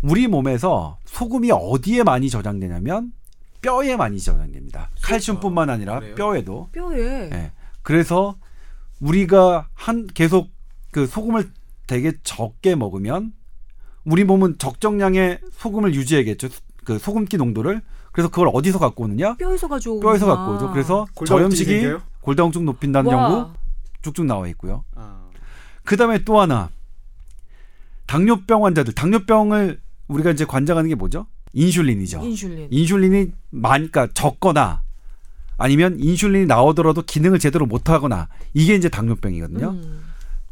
우리 0.00 0.28
몸에서 0.28 0.98
소금이 1.06 1.50
어디에 1.52 2.04
많이 2.04 2.30
저장되냐면 2.30 3.12
뼈에 3.60 3.96
많이 3.96 4.18
저장됩니다. 4.20 4.90
칼슘뿐만 5.02 5.70
아니라 5.70 6.00
그래요? 6.00 6.14
뼈에도. 6.14 6.68
뼈에 6.72 7.30
예. 7.32 7.52
그래서 7.82 8.36
우리가 9.00 9.68
한 9.74 10.06
계속 10.06 10.50
그 10.90 11.06
소금을 11.06 11.50
되게 11.86 12.12
적게 12.22 12.74
먹으면 12.74 13.32
우리 14.04 14.24
몸은 14.24 14.58
적정량의 14.58 15.40
소금을 15.52 15.94
유지해야겠죠. 15.94 16.48
그 16.84 16.98
소금기 16.98 17.36
농도를. 17.36 17.82
그래서 18.12 18.30
그걸 18.30 18.50
어디서 18.52 18.78
갖고 18.78 19.04
오느냐? 19.04 19.36
뼈에서 19.36 19.68
가져오. 19.68 20.00
뼈에서 20.00 20.26
갖고 20.26 20.54
오죠. 20.54 20.72
그래서 20.72 21.06
저염식이 21.26 21.70
생겨요? 21.70 22.02
골다공증 22.20 22.64
높인다는 22.64 23.12
와. 23.12 23.22
연구 23.22 23.52
쭉쭉 24.02 24.26
나와 24.26 24.48
있고요. 24.48 24.84
아. 24.94 25.28
그다음에 25.84 26.24
또 26.24 26.40
하나 26.40 26.70
당뇨병 28.06 28.64
환자들 28.64 28.94
당뇨병을 28.94 29.80
우리가 30.08 30.30
이제 30.30 30.44
관장하는 30.44 30.88
게 30.88 30.94
뭐죠? 30.94 31.26
인슐린이죠. 31.58 32.20
인슐린. 32.24 32.68
인슐린이 32.70 33.32
많이 33.50 33.90
그러니까 33.90 34.12
적거나 34.14 34.82
아니면 35.56 35.98
인슐린이 35.98 36.46
나오더라도 36.46 37.02
기능을 37.02 37.40
제대로 37.40 37.66
못 37.66 37.90
하거나 37.90 38.28
이게 38.54 38.74
이제 38.76 38.88
당뇨병이거든요. 38.88 39.70
음. 39.70 40.04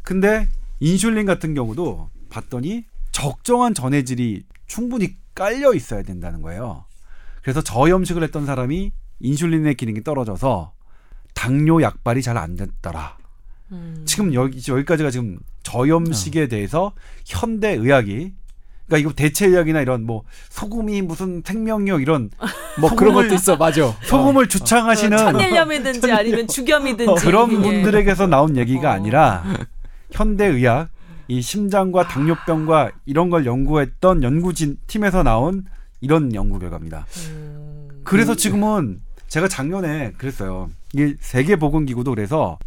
근데 0.03 0.47
인슐린 0.81 1.25
같은 1.25 1.53
경우도 1.53 2.09
봤더니 2.29 2.83
적정한 3.13 3.73
전해질이 3.73 4.43
충분히 4.67 5.15
깔려 5.33 5.73
있어야 5.73 6.03
된다는 6.03 6.41
거예요. 6.41 6.85
그래서 7.41 7.61
저염식을 7.61 8.21
했던 8.23 8.45
사람이 8.45 8.91
인슐린의 9.21 9.75
기능이 9.75 10.03
떨어져서 10.03 10.73
당뇨 11.33 11.81
약발이 11.81 12.21
잘 12.21 12.37
안 12.37 12.55
됐더라. 12.55 13.17
음. 13.71 14.03
지금 14.05 14.33
여기 14.33 14.59
여기까지가 14.69 15.11
지금 15.11 15.39
저염식에 15.63 16.47
대해서 16.47 16.91
현대 17.25 17.73
의학이 17.73 18.33
그러니까 18.87 18.97
이거 18.97 19.13
대체 19.13 19.47
의학이나 19.47 19.81
이런 19.81 20.05
뭐 20.05 20.23
소금이 20.49 21.01
무슨 21.01 21.43
생명력 21.45 22.01
이런 22.01 22.29
뭐 22.79 22.95
그런 22.95 23.13
것도 23.13 23.35
있어. 23.35 23.57
맞아. 23.57 23.93
소금을 24.03 24.47
주창하시는 24.47 25.17
천일염이든지 25.17 26.11
아니면 26.11 26.47
죽염이든지 26.47 27.25
그런 27.25 27.51
예. 27.51 27.55
분들에게서 27.55 28.27
나온 28.27 28.55
얘기가 28.57 28.89
어. 28.89 28.93
아니라 28.93 29.43
현대 30.11 30.45
의학 30.45 30.89
이 31.27 31.41
심장과 31.41 32.07
당뇨병과 32.07 32.91
이런 33.05 33.29
걸 33.29 33.45
연구했던 33.45 34.23
연구진 34.23 34.77
팀에서 34.87 35.23
나온 35.23 35.65
이런 35.99 36.33
연구 36.33 36.57
결과입니다. 36.57 37.05
음. 37.29 38.01
그래서 38.05 38.35
지금은 38.35 39.01
제가 39.27 39.49
작년에 39.49 40.13
그랬어요. 40.17 40.69
이 40.93 41.15
세계 41.19 41.57
보건 41.57 41.85
기구도 41.85 42.11
그래서 42.11 42.57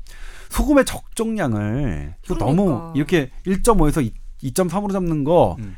소금의 0.51 0.85
적정량을 0.85 2.15
이거 2.25 2.35
너무 2.35 2.65
그러니까. 2.67 2.93
이렇게 2.95 3.31
1.5에서 3.47 4.11
2.3으로 4.43 4.93
잡는 4.93 5.25
거 5.25 5.57
음. 5.61 5.77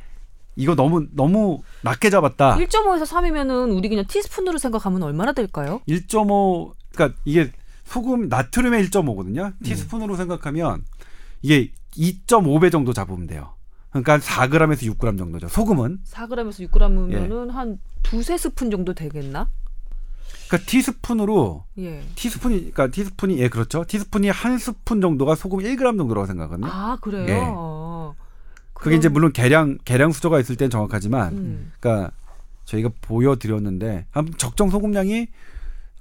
이거 0.56 0.74
너무 0.74 1.06
너무 1.12 1.62
낮게 1.82 2.10
잡았다. 2.10 2.56
1.5에서 2.56 3.06
3이면은 3.06 3.76
우리 3.76 3.88
그냥 3.88 4.04
티스푼으로 4.06 4.58
생각하면 4.58 5.02
얼마나 5.02 5.32
될까요? 5.32 5.80
1.5 5.88 6.72
그러니까 6.92 7.18
이게 7.24 7.50
소금 7.84 8.28
나트륨의 8.28 8.84
1.5거든요. 8.86 9.54
티스푼으로 9.62 10.16
생각하면 10.16 10.84
이게 11.42 11.72
2.5배 11.96 12.70
정도 12.70 12.92
잡으면 12.92 13.26
돼요. 13.26 13.54
그러니까 13.90 14.18
4g에서 14.18 14.96
6g 14.96 15.18
정도죠. 15.18 15.48
소금은 15.48 16.00
4g에서 16.04 16.68
6g이면은 16.70 17.48
예. 17.48 17.52
한 17.52 17.78
두세 18.02 18.38
스푼 18.38 18.70
정도 18.70 18.94
되겠나? 18.94 19.48
그러니까 20.48 20.70
티스푼으로 20.70 21.64
예. 21.78 22.02
티스푼이 22.14 22.58
그러니까 22.72 22.88
티스푼이 22.88 23.38
예 23.38 23.48
그렇죠. 23.48 23.84
티스푼이 23.84 24.28
한 24.28 24.58
스푼 24.58 25.00
정도가 25.00 25.34
소금 25.34 25.60
1g 25.60 25.96
정도라고 25.98 26.26
생각하거든요. 26.26 26.68
아 26.70 26.98
그래요. 27.00 27.26
예. 27.28 27.42
어. 28.82 28.84
그게 28.84 28.96
이제 28.96 29.08
물론 29.08 29.32
계량 29.32 29.78
계량 29.84 30.12
수저가 30.12 30.40
있을 30.40 30.56
땐 30.56 30.70
정확하지만 30.70 31.32
음. 31.34 31.72
그러니까 31.80 32.10
저희가 32.64 32.90
보여드렸는데 33.00 34.06
아무튼 34.12 34.38
적정 34.38 34.70
소금량이 34.70 35.28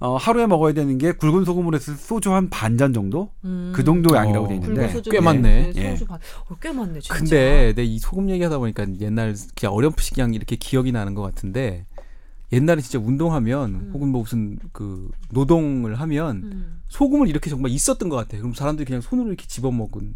어, 0.00 0.16
하루에 0.16 0.48
먹어야 0.48 0.72
되는 0.72 0.98
게 0.98 1.12
굵은 1.12 1.44
소금으로 1.44 1.76
해서 1.76 1.94
소주 1.94 2.32
한 2.32 2.50
반 2.50 2.76
잔 2.76 2.92
정도 2.92 3.30
음. 3.44 3.72
그 3.72 3.84
정도 3.84 4.16
양이라고 4.16 4.46
어. 4.46 4.48
돼 4.48 4.54
있는데 4.56 5.00
꽤 5.04 5.10
네, 5.12 5.20
많네. 5.20 5.72
네, 5.72 5.72
예. 5.76 5.90
소주 5.92 6.06
반. 6.06 6.18
어, 6.48 6.56
꽤 6.60 6.72
많네 6.72 6.98
진짜. 7.00 7.14
근데 7.14 7.72
내 7.76 7.84
이 7.84 7.98
소금 8.00 8.28
얘기하다 8.30 8.58
보니까 8.58 8.84
옛날 9.00 9.36
그냥 9.56 9.72
어렴풋이 9.74 10.14
그냥 10.14 10.34
이렇게 10.34 10.56
기억이 10.56 10.90
나는 10.90 11.14
것 11.14 11.22
같은데 11.22 11.86
옛날에 12.52 12.80
진짜 12.82 12.98
운동하면 12.98 13.70
음. 13.74 13.90
혹은 13.94 14.08
뭐 14.08 14.22
무슨 14.22 14.58
그 14.72 15.08
노동을 15.30 15.94
하면 16.00 16.36
음. 16.42 16.80
소금을 16.88 17.28
이렇게 17.28 17.48
정말 17.48 17.70
있었던 17.70 18.08
것 18.08 18.16
같아. 18.16 18.36
그럼 18.38 18.54
사람들이 18.54 18.84
그냥 18.86 19.00
손으로 19.02 19.28
이렇게 19.28 19.46
집어 19.46 19.70
먹은 19.70 20.14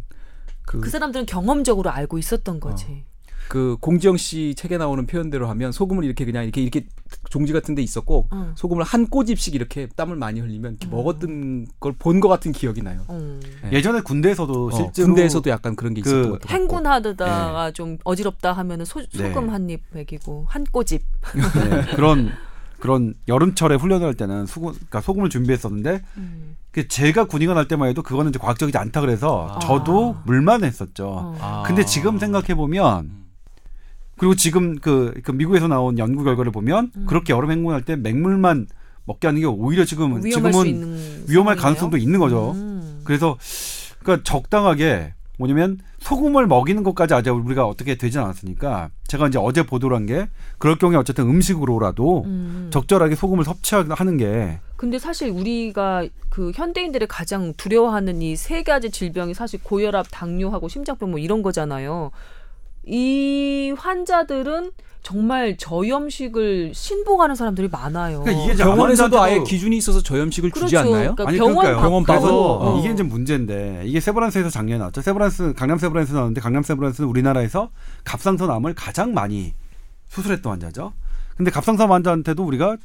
그, 0.67 0.79
그 0.81 0.89
사람들은 0.91 1.25
경험적으로 1.25 1.89
알고 1.89 2.17
있었던 2.19 2.59
거지. 2.59 3.05
그 3.47 3.77
공지영 3.79 4.17
씨 4.17 4.53
책에 4.57 4.77
나오는 4.77 5.05
표현대로 5.07 5.47
하면 5.47 5.71
소금을 5.71 6.03
이렇게 6.03 6.25
그냥 6.25 6.43
이렇게 6.43 6.61
이렇게 6.61 6.85
종지 7.29 7.53
같은 7.53 7.75
데 7.75 7.81
있었고 7.81 8.27
어. 8.29 8.51
소금을 8.57 8.83
한 8.83 9.07
꼬집씩 9.07 9.55
이렇게 9.55 9.87
땀을 9.95 10.17
많이 10.17 10.41
흘리면 10.41 10.73
이렇게 10.81 10.87
어. 10.87 10.97
먹었던 10.97 11.67
걸 11.79 11.93
본 11.97 12.19
것 12.19 12.27
같은 12.27 12.51
기억이 12.51 12.81
나요. 12.81 13.05
어. 13.07 13.39
네. 13.63 13.71
예전에 13.71 14.01
군대에서도 14.01 14.65
어, 14.67 14.71
실제로 14.71 15.05
군대에서도 15.07 15.49
약간 15.49 15.77
그런 15.77 15.93
게 15.93 16.01
그 16.01 16.09
있었던 16.09 16.29
것 16.31 16.41
같아요. 16.41 16.59
행군하다가 16.59 17.71
좀 17.71 17.97
어지럽다 18.03 18.51
하면은 18.51 18.83
소, 18.83 18.99
네. 18.99 19.29
소금 19.29 19.49
한입 19.49 19.81
먹이고 19.91 20.45
한 20.49 20.65
꼬집. 20.65 21.03
네, 21.33 21.95
그런 21.95 22.31
그런 22.79 23.13
여름철에 23.27 23.75
훈련을 23.75 24.07
할 24.07 24.13
때는 24.13 24.45
소금, 24.45 24.73
그러니까 24.73 25.01
소금을 25.01 25.29
준비했었는데 25.29 26.01
음. 26.17 26.55
그 26.71 26.87
제가 26.87 27.25
군의관 27.25 27.57
할 27.57 27.67
때만 27.67 27.89
해도 27.89 28.03
그거는 28.03 28.29
이제 28.29 28.39
과학적이지 28.39 28.77
않다 28.77 29.01
그래서 29.01 29.47
아. 29.55 29.59
저도 29.59 30.17
물만 30.25 30.63
했었죠. 30.63 31.07
어. 31.07 31.37
아. 31.41 31.63
근데 31.65 31.83
지금 31.85 32.19
생각해 32.19 32.53
보면 32.55 33.09
그리고 34.17 34.35
지금 34.35 34.75
그, 34.75 35.13
그 35.23 35.31
미국에서 35.31 35.67
나온 35.67 35.97
연구 35.97 36.23
결과를 36.23 36.51
보면 36.51 36.91
음. 36.95 37.05
그렇게 37.07 37.33
여름 37.33 37.51
행군할 37.51 37.83
때 37.83 37.95
맹물만 37.95 38.67
먹게 39.05 39.27
하는 39.27 39.41
게 39.41 39.47
오히려 39.47 39.85
지금 39.85 40.21
지금은 40.21 40.67
있는 40.67 41.25
위험할 41.27 41.55
상황이네요. 41.55 41.61
가능성도 41.61 41.97
있는 41.97 42.19
거죠. 42.19 42.51
음. 42.51 43.01
그래서 43.05 43.37
그러니까 43.99 44.23
적당하게 44.23 45.13
뭐냐면 45.37 45.77
소금을 45.99 46.47
먹이는 46.47 46.83
것까지 46.83 47.13
아직 47.13 47.29
우리가 47.29 47.65
어떻게 47.67 47.95
되진 47.95 48.21
않았으니까 48.21 48.89
제가 49.07 49.27
이제 49.27 49.37
어제 49.39 49.63
보도를 49.65 49.95
한 49.95 50.07
게 50.07 50.29
그럴 50.57 50.77
경우에 50.77 50.97
어쨌든 50.97 51.25
음식으로라도 51.29 52.23
음. 52.25 52.69
적절하게 52.71 53.15
소금을 53.15 53.43
섭취하는 53.43 54.17
게 54.17 54.59
근데 54.77 54.99
사실 54.99 55.29
우리가 55.29 56.07
그 56.29 56.51
현대인들의 56.53 57.07
가장 57.07 57.53
두려워하는 57.57 58.21
이 58.21 58.35
세 58.35 58.63
가지 58.63 58.89
질병이 58.91 59.33
사실 59.33 59.59
고혈압, 59.63 60.07
당뇨하고 60.11 60.67
심장병 60.69 61.09
뭐 61.11 61.19
이런 61.19 61.41
거잖아요. 61.41 62.11
이 62.87 63.73
환자들은 63.77 64.71
정말 65.03 65.55
저염식을 65.57 66.73
신봉하는 66.73 67.35
사람들이 67.35 67.69
많아요. 67.69 68.23
그러니까 68.23 68.43
이게 68.43 68.61
병원에서도 68.61 69.17
암 69.17 69.23
아예 69.23 69.43
기준이 69.43 69.77
있어서 69.77 70.01
저염식을 70.01 70.51
주지 70.51 70.75
그렇죠. 70.75 70.79
않나요? 70.79 71.15
그러니까 71.15 71.29
아니 71.29 71.37
병원 71.37 71.55
그러니까요. 71.57 71.81
병원 71.81 72.03
밖으로. 72.03 72.21
그래서 72.21 72.57
어. 72.59 72.79
이게 72.79 72.91
이제 72.91 73.03
문제인데 73.03 73.83
이게 73.85 73.99
세브란스에서 74.01 74.49
작년에 74.49 74.79
나왔죠. 74.79 75.01
세브란스 75.01 75.53
강남 75.55 75.77
세브란스 75.77 76.11
나왔는데 76.11 76.41
강남 76.41 76.63
세브란스는 76.63 77.09
우리나라에서 77.09 77.69
갑상선 78.03 78.51
암을 78.51 78.73
가장 78.73 79.13
많이 79.13 79.53
수술했던 80.09 80.51
환자죠. 80.51 80.91
근데 81.37 81.51
갑상선 81.51 81.89
환자한테도 81.89 82.43
우리가 82.43 82.75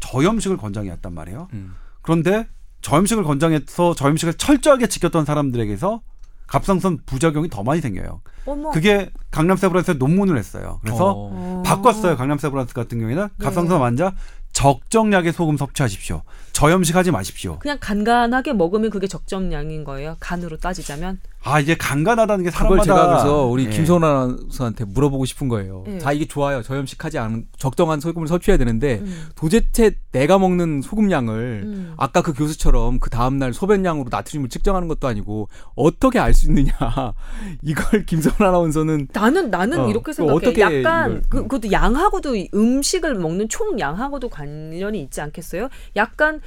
저염식을 0.00 0.58
권장해왔단 0.58 1.14
말이에요. 1.14 1.48
음. 1.54 1.74
그런데 2.02 2.48
저염식을 2.82 3.24
권장해서 3.24 3.94
저염식을 3.94 4.34
철저하게 4.34 4.88
지켰던 4.88 5.24
사람들에게서 5.24 6.02
갑상선 6.46 7.00
부작용이 7.06 7.48
더 7.48 7.62
많이 7.62 7.80
생겨요. 7.80 8.20
어머. 8.46 8.70
그게 8.70 9.10
강남 9.30 9.56
세브란스에 9.56 9.94
논문을 9.94 10.38
했어요. 10.38 10.80
그래서 10.82 11.10
어. 11.12 11.30
어. 11.32 11.62
바꿨어요. 11.64 12.16
강남 12.16 12.38
세브란스 12.38 12.74
같은 12.74 12.98
경우에는 12.98 13.28
네. 13.36 13.44
갑상선 13.44 13.80
환자 13.80 14.14
적정량의 14.52 15.32
소금 15.34 15.58
섭취하십시오. 15.58 16.22
저염식 16.52 16.96
하지 16.96 17.10
마십시오. 17.10 17.58
그냥 17.58 17.76
간간하게 17.78 18.54
먹으면 18.54 18.88
그게 18.90 19.06
적정량인 19.06 19.84
거예요. 19.84 20.16
간으로 20.20 20.56
따지자면. 20.56 21.20
아 21.46 21.60
이게 21.60 21.76
간간하다는 21.76 22.44
게 22.44 22.50
그걸 22.50 22.80
사람마다 22.80 22.82
제가 22.84 23.06
그래서 23.06 23.44
우리 23.46 23.66
예. 23.66 23.70
김선호 23.70 24.04
아나운서한테 24.06 24.84
물어보고 24.84 25.24
싶은 25.24 25.48
거예요. 25.48 25.84
예. 25.86 25.98
자 26.00 26.12
이게 26.12 26.26
좋아요. 26.26 26.60
저염식하지 26.62 27.18
않은 27.18 27.46
적정한 27.56 28.00
소금을 28.00 28.26
섭취해야 28.26 28.58
되는데 28.58 28.98
음. 29.00 29.28
도대체 29.36 29.92
내가 30.10 30.38
먹는 30.40 30.82
소금량을 30.82 31.62
음. 31.64 31.94
아까 31.96 32.20
그 32.22 32.32
교수처럼 32.32 32.98
그 32.98 33.10
다음 33.10 33.38
날 33.38 33.52
소변량으로 33.54 34.08
나트륨을 34.10 34.48
측정하는 34.48 34.88
것도 34.88 35.06
아니고 35.06 35.48
어떻게 35.76 36.18
알 36.18 36.34
수 36.34 36.48
있느냐 36.48 36.72
이걸 37.62 38.04
김선호 38.04 38.44
아나운서는 38.44 39.08
나는 39.12 39.50
나는 39.50 39.80
어, 39.80 39.88
이렇게 39.88 40.02
그 40.06 40.12
생각해. 40.12 40.36
어떻게 40.36 40.60
약간 40.60 41.10
이걸- 41.12 41.22
그 41.30 41.42
그것도 41.42 41.70
양하고도 41.72 42.36
이 42.36 42.48
음식을 42.52 43.14
먹는 43.14 43.48
총 43.48 43.78
양하고도 43.78 44.28
관련이 44.28 45.00
있지 45.00 45.20
않겠어요? 45.20 45.68
약간 45.94 46.40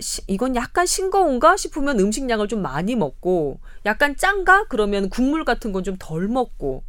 시, 0.00 0.22
이건 0.26 0.56
약간 0.56 0.86
싱거운가 0.86 1.56
싶으면 1.56 1.98
음식량을 2.00 2.48
좀 2.48 2.62
많이 2.62 2.96
먹고 2.96 3.60
약간 3.86 4.16
짠가 4.16 4.64
그러면 4.68 5.08
국물 5.10 5.44
같은 5.44 5.72
건 5.72 5.84
좀 5.84 5.96
덜 5.98 6.28
먹고 6.28 6.82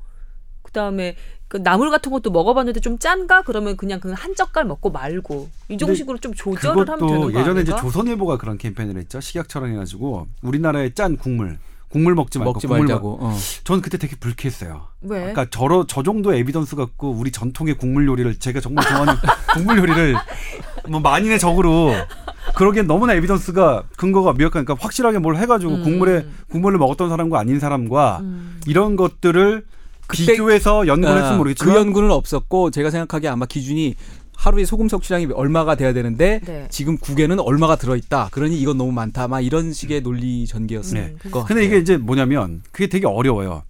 그다음에 0.64 1.16
그 1.48 1.58
나물 1.58 1.92
같은 1.92 2.12
것도 2.12 2.32
먹어봤는데 2.32 2.80
좀 2.80 2.98
짠가 2.98 3.42
그러면 3.42 3.76
그냥 3.76 4.00
그한 4.00 4.36
젓갈 4.36 4.64
먹고 4.66 4.90
말고 4.90 5.50
이 5.66 5.78
근데 5.78 5.86
정식으로 5.86 6.18
좀 6.20 6.34
조절을 6.34 6.88
하면 6.88 7.00
되는 7.00 7.22
그것도 7.22 7.34
거 7.34 7.40
예전에 7.40 7.62
이제? 7.62 7.76
조선일보가 7.76 8.38
그런 8.38 8.58
캠페인을 8.58 8.98
했죠. 8.98 9.20
식약처랑 9.20 9.72
해가지고 9.72 10.28
우리나라의 10.42 10.94
짠 10.96 11.18
국물 11.18 11.60
국물 11.90 12.16
먹지 12.16 12.40
말고 12.40 12.54
먹지 12.54 12.68
국물 12.68 12.88
말자고. 12.88 13.18
어. 13.22 13.30
먹... 13.32 13.38
저는 13.66 13.82
그때 13.82 13.98
되게 13.98 14.16
불쾌했어요. 14.16 14.88
왜? 15.02 15.20
그러니까 15.20 15.48
저러 15.50 15.86
저 15.86 16.04
정도 16.04 16.34
에비던스 16.34 16.78
갖고 16.78 17.12
우리 17.12 17.32
전통의 17.32 17.74
국물 17.76 18.08
요리를 18.08 18.40
제가 18.40 18.62
정말 18.62 18.86
좋아하는 18.88 19.14
국물 19.54 19.78
요리를 19.80 20.16
뭐 20.90 21.00
만인의 21.00 21.40
적으로 21.40 21.94
그러기엔 22.56 22.88
너무나 22.88 23.14
에비던스가 23.14 23.84
근거가 23.98 24.34
미약하니까 24.34 24.76
확실하게 24.80 25.20
뭘 25.20 25.36
해가지고 25.38 25.76
음. 25.76 25.84
국물에 25.84 26.26
국물을 26.50 26.78
먹었던 26.80 27.10
사람과 27.10 27.40
아닌 27.40 27.60
사람과 27.60 28.20
음. 28.22 28.60
이런 28.68 28.96
것들을 28.96 29.64
비교해서 30.12 30.88
연구를 30.88 31.16
했으면 31.16 31.34
아, 31.34 31.38
모르겠지만 31.38 31.74
그 31.74 31.80
연구는 31.80 32.12
없었고 32.12 32.72
제가 32.72 32.90
생각하기에 32.90 33.30
아마 33.30 33.46
기준이 33.46 33.96
하루에 34.36 34.66
소금 34.66 34.90
섭취량이 34.90 35.28
얼마가 35.34 35.76
돼야 35.76 35.94
되는데 35.94 36.42
네. 36.44 36.68
지금 36.70 36.98
국에는 36.98 37.40
얼마가 37.40 37.76
들어있다. 37.76 38.30
그러니 38.32 38.60
이건 38.60 38.78
너무 38.78 38.92
많다. 38.92 39.28
막 39.28 39.42
이런 39.42 39.72
식의 39.72 40.02
논리 40.02 40.48
전개였을 40.48 41.18
네. 41.22 41.30
것 41.30 41.46
근데 41.46 41.64
이게 41.64 41.78
이제 41.78 41.98
뭐냐면 41.98 42.64
그게 42.72 42.88
되게 42.88 43.06
어려워요. 43.06 43.64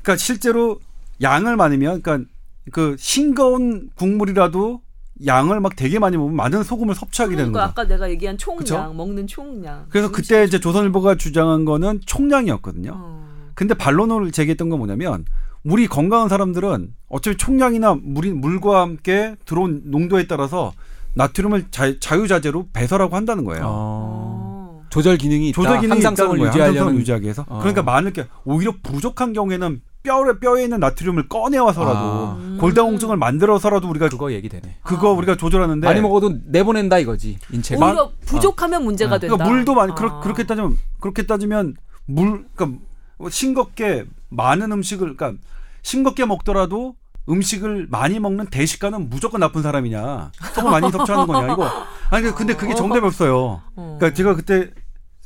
그러니까 0.00 0.16
실제로 0.16 0.80
양을 1.20 1.56
많으면 1.56 2.00
그러니까 2.00 2.28
그 2.72 2.96
싱거운 2.98 3.90
국물이라도 3.94 4.80
양을 5.24 5.60
막 5.60 5.76
되게 5.76 5.98
많이 5.98 6.16
먹으면 6.16 6.36
많은 6.36 6.62
소금을 6.62 6.94
섭취하게 6.94 7.36
되는 7.36 7.52
그러니까 7.52 7.74
거죠. 7.74 7.82
아까 7.82 7.88
내가 7.88 8.10
얘기한 8.10 8.38
총량 8.38 8.58
그쵸? 8.58 8.92
먹는 8.94 9.26
총량. 9.26 9.86
그래서 9.88 10.10
그때 10.10 10.44
이제 10.44 10.58
조선일보가 10.58 11.16
주장한 11.16 11.64
거는 11.64 12.00
총량이었거든요. 12.06 12.92
어. 12.94 13.28
근데 13.54 13.74
반론을 13.74 14.32
제기했던 14.32 14.68
건 14.68 14.78
뭐냐면 14.78 15.24
우리 15.64 15.86
건강한 15.86 16.28
사람들은 16.28 16.94
어차피 17.08 17.36
총량이나 17.36 17.96
물이 18.02 18.32
물과 18.32 18.80
함께 18.80 19.36
들어온 19.44 19.82
농도에 19.84 20.26
따라서 20.26 20.72
나트륨을 21.14 21.66
자, 21.70 21.98
자유자재로 22.00 22.68
배설하고 22.72 23.14
한다는 23.14 23.44
거예요. 23.44 23.64
어. 23.64 23.68
어. 23.68 24.82
조절 24.90 25.16
기능이 25.16 25.50
있다. 25.50 25.54
조절 25.54 25.80
기능이 25.80 26.02
항상성을 26.02 26.36
거예요. 26.38 26.48
유지하려면 26.48 26.78
항상성을 26.78 27.00
유지하기 27.00 27.22
위해서. 27.24 27.44
어. 27.48 27.58
그러니까 27.60 27.82
많을 27.82 28.12
게 28.12 28.26
오히려 28.44 28.72
부족한 28.82 29.32
경우에는 29.32 29.80
뼈에 30.02 30.38
뼈에 30.40 30.64
있는 30.64 30.80
나트륨을 30.80 31.28
꺼내와서라도 31.28 31.98
아. 31.98 32.36
음. 32.38 32.58
골다공증을 32.60 33.16
만들어서라도 33.16 33.88
우리가 33.88 34.08
그거 34.08 34.32
얘기 34.32 34.48
되네. 34.48 34.76
그거 34.82 35.10
아. 35.10 35.12
우리가 35.12 35.36
조절하는데 35.36 35.86
많이 35.86 36.00
먹어도 36.00 36.34
내보낸다 36.46 36.98
이거지 36.98 37.38
인체가. 37.50 37.86
오히려 37.86 38.12
부족하면 38.26 38.84
문제가 38.84 39.18
된다. 39.18 39.36
그러니까 39.36 39.54
물도 39.54 39.74
많이 39.74 39.94
그렇, 39.94 40.08
아. 40.10 40.20
그렇게 40.20 40.44
따지면 40.44 40.76
그렇게 41.00 41.24
따지면 41.24 41.76
물 42.06 42.46
그러니까 42.54 42.80
싱겁게 43.30 44.06
많은 44.28 44.72
음식을 44.72 45.16
그러니까 45.16 45.40
싱겁게 45.82 46.26
먹더라도 46.26 46.96
음식을 47.28 47.86
많이 47.88 48.18
먹는 48.18 48.46
대식가는 48.46 49.08
무조건 49.08 49.40
나쁜 49.40 49.62
사람이냐 49.62 50.32
소금 50.54 50.70
많이 50.70 50.90
섭취하는 50.90 51.26
거냐 51.28 51.52
이거 51.52 51.68
아니 52.10 52.30
근데 52.32 52.56
그게 52.56 52.74
정답이 52.74 53.06
없어요. 53.06 53.62
어. 53.76 53.96
그러니까 53.98 54.14
제가 54.14 54.34
그때 54.34 54.70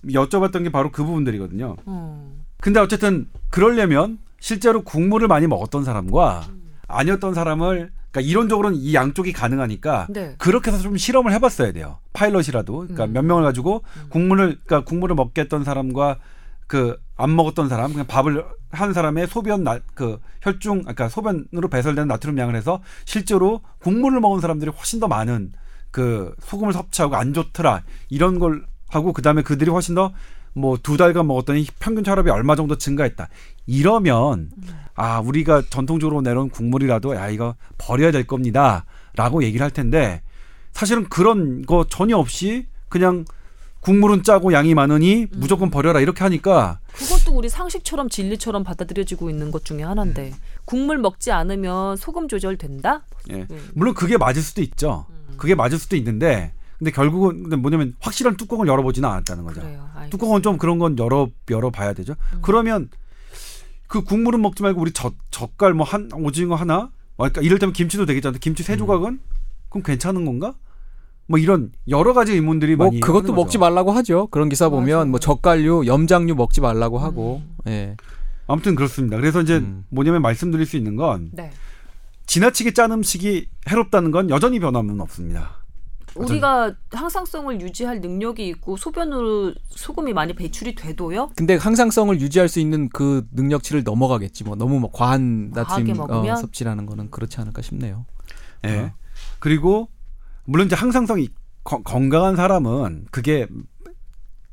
여쭤봤던 0.06 0.64
게 0.64 0.70
바로 0.70 0.92
그 0.92 1.02
부분들이거든요. 1.02 1.76
어. 1.86 2.32
근데 2.60 2.80
어쨌든 2.80 3.28
그러려면 3.50 4.18
실제로 4.40 4.82
국물을 4.82 5.28
많이 5.28 5.46
먹었던 5.46 5.84
사람과 5.84 6.46
아니었던 6.88 7.34
사람을 7.34 7.90
그러니까 8.10 8.20
이론적으로는 8.30 8.78
이 8.78 8.94
양쪽이 8.94 9.32
가능하니까 9.32 10.06
네. 10.10 10.34
그렇게 10.38 10.70
해서 10.70 10.82
좀 10.82 10.96
실험을 10.96 11.32
해봤어야 11.32 11.72
돼요. 11.72 11.98
파일럿이라도 12.12 12.78
그러니까 12.78 13.04
음. 13.04 13.12
몇 13.12 13.22
명을 13.24 13.42
가지고 13.42 13.82
국물을 14.08 14.58
그러니까 14.64 14.84
국물을 14.84 15.14
먹겠던 15.16 15.64
사람과 15.64 16.18
그 16.66 16.96
안 17.16 17.34
먹었던 17.34 17.68
사람 17.68 17.92
그냥 17.92 18.06
밥을 18.06 18.44
한 18.70 18.92
사람의 18.92 19.26
소변 19.28 19.64
나, 19.64 19.78
그 19.94 20.20
혈중 20.42 20.82
그러니까 20.82 21.08
소변으로 21.08 21.68
배설되는 21.70 22.06
나트륨 22.08 22.38
양을 22.38 22.54
해서 22.54 22.82
실제로 23.04 23.62
국물을 23.80 24.20
먹은 24.20 24.40
사람들이 24.40 24.70
훨씬 24.70 25.00
더 25.00 25.08
많은 25.08 25.52
그 25.90 26.34
소금을 26.40 26.74
섭취하고 26.74 27.16
안 27.16 27.32
좋더라 27.32 27.82
이런 28.10 28.38
걸 28.38 28.66
하고 28.88 29.12
그다음에 29.12 29.42
그들이 29.42 29.70
훨씬 29.70 29.94
더 29.94 30.12
뭐 30.56 30.76
두 30.82 30.96
달간 30.96 31.26
먹었더니 31.26 31.66
평균 31.78 32.04
혈압이 32.04 32.30
얼마 32.30 32.56
정도 32.56 32.76
증가했다. 32.78 33.28
이러면 33.66 34.50
아 34.94 35.20
우리가 35.20 35.62
전통적으로 35.68 36.22
내놓은 36.22 36.48
국물이라도 36.48 37.14
야 37.14 37.28
이거 37.28 37.54
버려야 37.78 38.10
될 38.10 38.26
겁니다라고 38.26 39.42
얘기를 39.44 39.62
할 39.62 39.70
텐데 39.70 40.22
사실은 40.72 41.08
그런 41.08 41.62
거 41.62 41.84
전혀 41.88 42.16
없이 42.16 42.66
그냥 42.88 43.24
국물은 43.80 44.22
짜고 44.22 44.52
양이 44.52 44.74
많으니 44.74 45.26
무조건 45.32 45.70
버려라 45.70 46.00
이렇게 46.00 46.24
하니까 46.24 46.80
그것도 46.92 47.36
우리 47.36 47.48
상식처럼 47.48 48.08
진리처럼 48.08 48.64
받아들여지고 48.64 49.30
있는 49.30 49.50
것 49.50 49.64
중에 49.64 49.82
하나인데 49.82 50.32
국물 50.64 50.98
먹지 50.98 51.30
않으면 51.30 51.96
소금 51.96 52.26
조절 52.28 52.56
된다? 52.56 53.04
예. 53.30 53.46
음. 53.48 53.70
물론 53.74 53.94
그게 53.94 54.16
맞을 54.16 54.42
수도 54.42 54.62
있죠. 54.62 55.06
그게 55.36 55.54
맞을 55.54 55.78
수도 55.78 55.94
있는데 55.96 56.52
근데 56.78 56.90
결국은 56.90 57.42
근데 57.44 57.56
뭐냐면 57.56 57.94
확실한 58.00 58.36
뚜껑을 58.36 58.66
열어보지는 58.66 59.08
않았다는 59.08 59.44
거죠. 59.44 59.60
그래요. 59.62 59.88
뚜껑은 60.10 60.42
좀 60.42 60.58
그런 60.58 60.78
건 60.78 60.98
열어 60.98 61.28
열어 61.50 61.70
봐야 61.70 61.92
되죠. 61.92 62.14
음. 62.34 62.38
그러면 62.42 62.90
그 63.86 64.02
국물은 64.04 64.42
먹지 64.42 64.62
말고 64.62 64.80
우리 64.80 64.92
젓 64.92 65.14
젓갈 65.30 65.72
뭐 65.74 65.86
한 65.86 66.10
오징어 66.12 66.54
하나, 66.54 66.90
그러니까 67.16 67.40
이를테면 67.40 67.72
김치도 67.72 68.04
되겠잖아요. 68.06 68.38
김치 68.40 68.62
세 68.62 68.76
조각은 68.76 69.20
그럼 69.70 69.82
괜찮은 69.82 70.24
건가? 70.24 70.54
뭐 71.28 71.38
이런 71.38 71.72
여러 71.88 72.12
가지 72.12 72.32
의문들이 72.32 72.76
뭐 72.76 72.86
많이 72.86 73.00
그것도 73.00 73.24
하는 73.24 73.34
먹지 73.34 73.58
거죠. 73.58 73.58
말라고 73.58 73.92
하죠. 73.92 74.26
그런 74.28 74.48
기사 74.48 74.68
보면 74.68 74.94
맞아요. 74.96 75.06
뭐 75.06 75.18
젓갈류, 75.18 75.84
염장류 75.86 76.34
먹지 76.34 76.60
말라고 76.60 76.98
하고. 76.98 77.42
예. 77.66 77.96
아무튼 78.46 78.76
그렇습니다. 78.76 79.16
그래서 79.16 79.40
이제 79.42 79.56
음. 79.56 79.84
뭐냐면 79.88 80.22
말씀드릴 80.22 80.66
수 80.66 80.76
있는 80.76 80.94
건 80.94 81.30
네. 81.32 81.50
지나치게 82.26 82.74
짠 82.74 82.92
음식이 82.92 83.48
해롭다는 83.68 84.12
건 84.12 84.30
여전히 84.30 84.60
변함은 84.60 85.00
없습니다. 85.00 85.56
우리가 86.24 86.74
항상성을 86.92 87.60
유지할 87.60 88.00
능력이 88.00 88.46
있고 88.48 88.76
소변으로 88.76 89.54
소금이 89.70 90.12
많이 90.12 90.34
배출이 90.34 90.74
돼도요. 90.74 91.30
근데 91.36 91.56
항상성을 91.56 92.20
유지할 92.20 92.48
수 92.48 92.60
있는 92.60 92.88
그 92.88 93.26
능력치를 93.32 93.84
넘어가겠지 93.84 94.44
뭐 94.44 94.56
너무 94.56 94.80
뭐 94.80 94.90
과한 94.92 95.50
나트륨? 95.54 96.00
어, 96.00 96.36
섭취라는 96.36 96.86
거는 96.86 97.10
그렇지 97.10 97.40
않을까 97.40 97.62
싶네요. 97.62 98.06
예. 98.64 98.78
어. 98.78 98.92
그리고 99.38 99.88
물론 100.44 100.66
이제 100.66 100.76
항상성이 100.76 101.28
거- 101.64 101.82
건강한 101.82 102.36
사람은 102.36 103.06
그게 103.10 103.46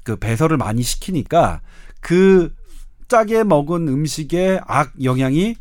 그 0.04 0.16
배설을 0.18 0.58
많이 0.58 0.82
시키니까 0.84 1.62
그 2.02 2.54
짜게 3.08 3.44
먹은 3.44 3.88
음식의 3.88 4.62
악 4.66 4.92
영향이 5.04 5.56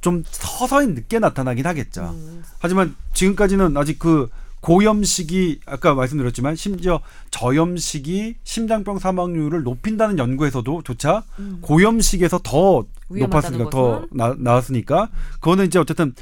좀 0.00 0.22
서서히 0.26 0.88
늦게 0.88 1.18
나타나긴 1.18 1.66
하겠죠. 1.66 2.02
음, 2.14 2.42
하지만 2.60 2.94
지금까지는 3.14 3.76
아직 3.76 3.98
그 3.98 4.28
고염식이 4.60 5.60
아까 5.66 5.94
말씀드렸지만 5.94 6.56
심지어 6.56 7.00
저염식이 7.30 8.36
심장병 8.42 8.98
사망률을 8.98 9.62
높인다는 9.62 10.18
연구에서도 10.18 10.82
조차 10.82 11.22
음. 11.38 11.58
고염식에서 11.60 12.40
더 12.42 12.84
높았으니까 13.08 13.70
더 13.70 14.00
것은? 14.00 14.08
나, 14.12 14.34
나왔으니까 14.38 15.10
그거는 15.40 15.66
이제 15.66 15.78
어쨌든 15.78 16.14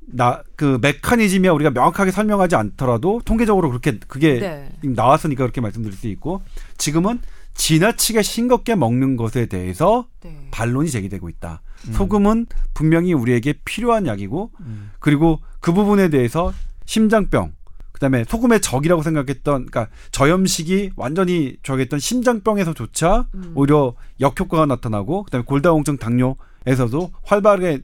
나 0.00 0.42
그 0.58 0.78
메커니즘이야 0.82 1.52
우리가 1.52 1.70
명확하게 1.70 2.10
설명하지 2.10 2.56
않더라도 2.56 3.20
통계적으로 3.24 3.68
그렇게 3.68 4.00
그게 4.08 4.40
네. 4.40 4.68
나왔으니까 4.82 5.44
그렇게 5.44 5.60
말씀드릴 5.60 5.96
수 5.96 6.08
있고 6.08 6.42
지금은 6.76 7.20
지나치게 7.54 8.22
싱겁게 8.22 8.74
먹는 8.74 9.16
것에 9.16 9.46
대해서 9.46 10.08
네. 10.24 10.48
반론이 10.50 10.90
제기되고 10.90 11.28
있다. 11.28 11.62
음. 11.86 11.92
소금은 11.92 12.46
분명히 12.74 13.12
우리에게 13.12 13.54
필요한 13.64 14.08
약이고 14.08 14.50
음. 14.60 14.90
그리고 14.98 15.40
그 15.60 15.72
부분에 15.72 16.08
대해서 16.08 16.52
심장병 16.86 17.52
그다음에 17.98 18.24
소금의 18.24 18.60
적이라고 18.60 19.02
생각했던 19.02 19.66
그러니까 19.66 19.88
저염식이 20.12 20.92
완전히 20.96 21.56
저기했던 21.62 21.98
심장병에서조차 21.98 23.26
음. 23.34 23.52
오히려 23.54 23.94
역효과가 24.20 24.66
나타나고 24.66 25.24
그다음에 25.24 25.44
골다공증 25.44 25.98
당뇨에서도 25.98 27.10
활발하게 27.24 27.82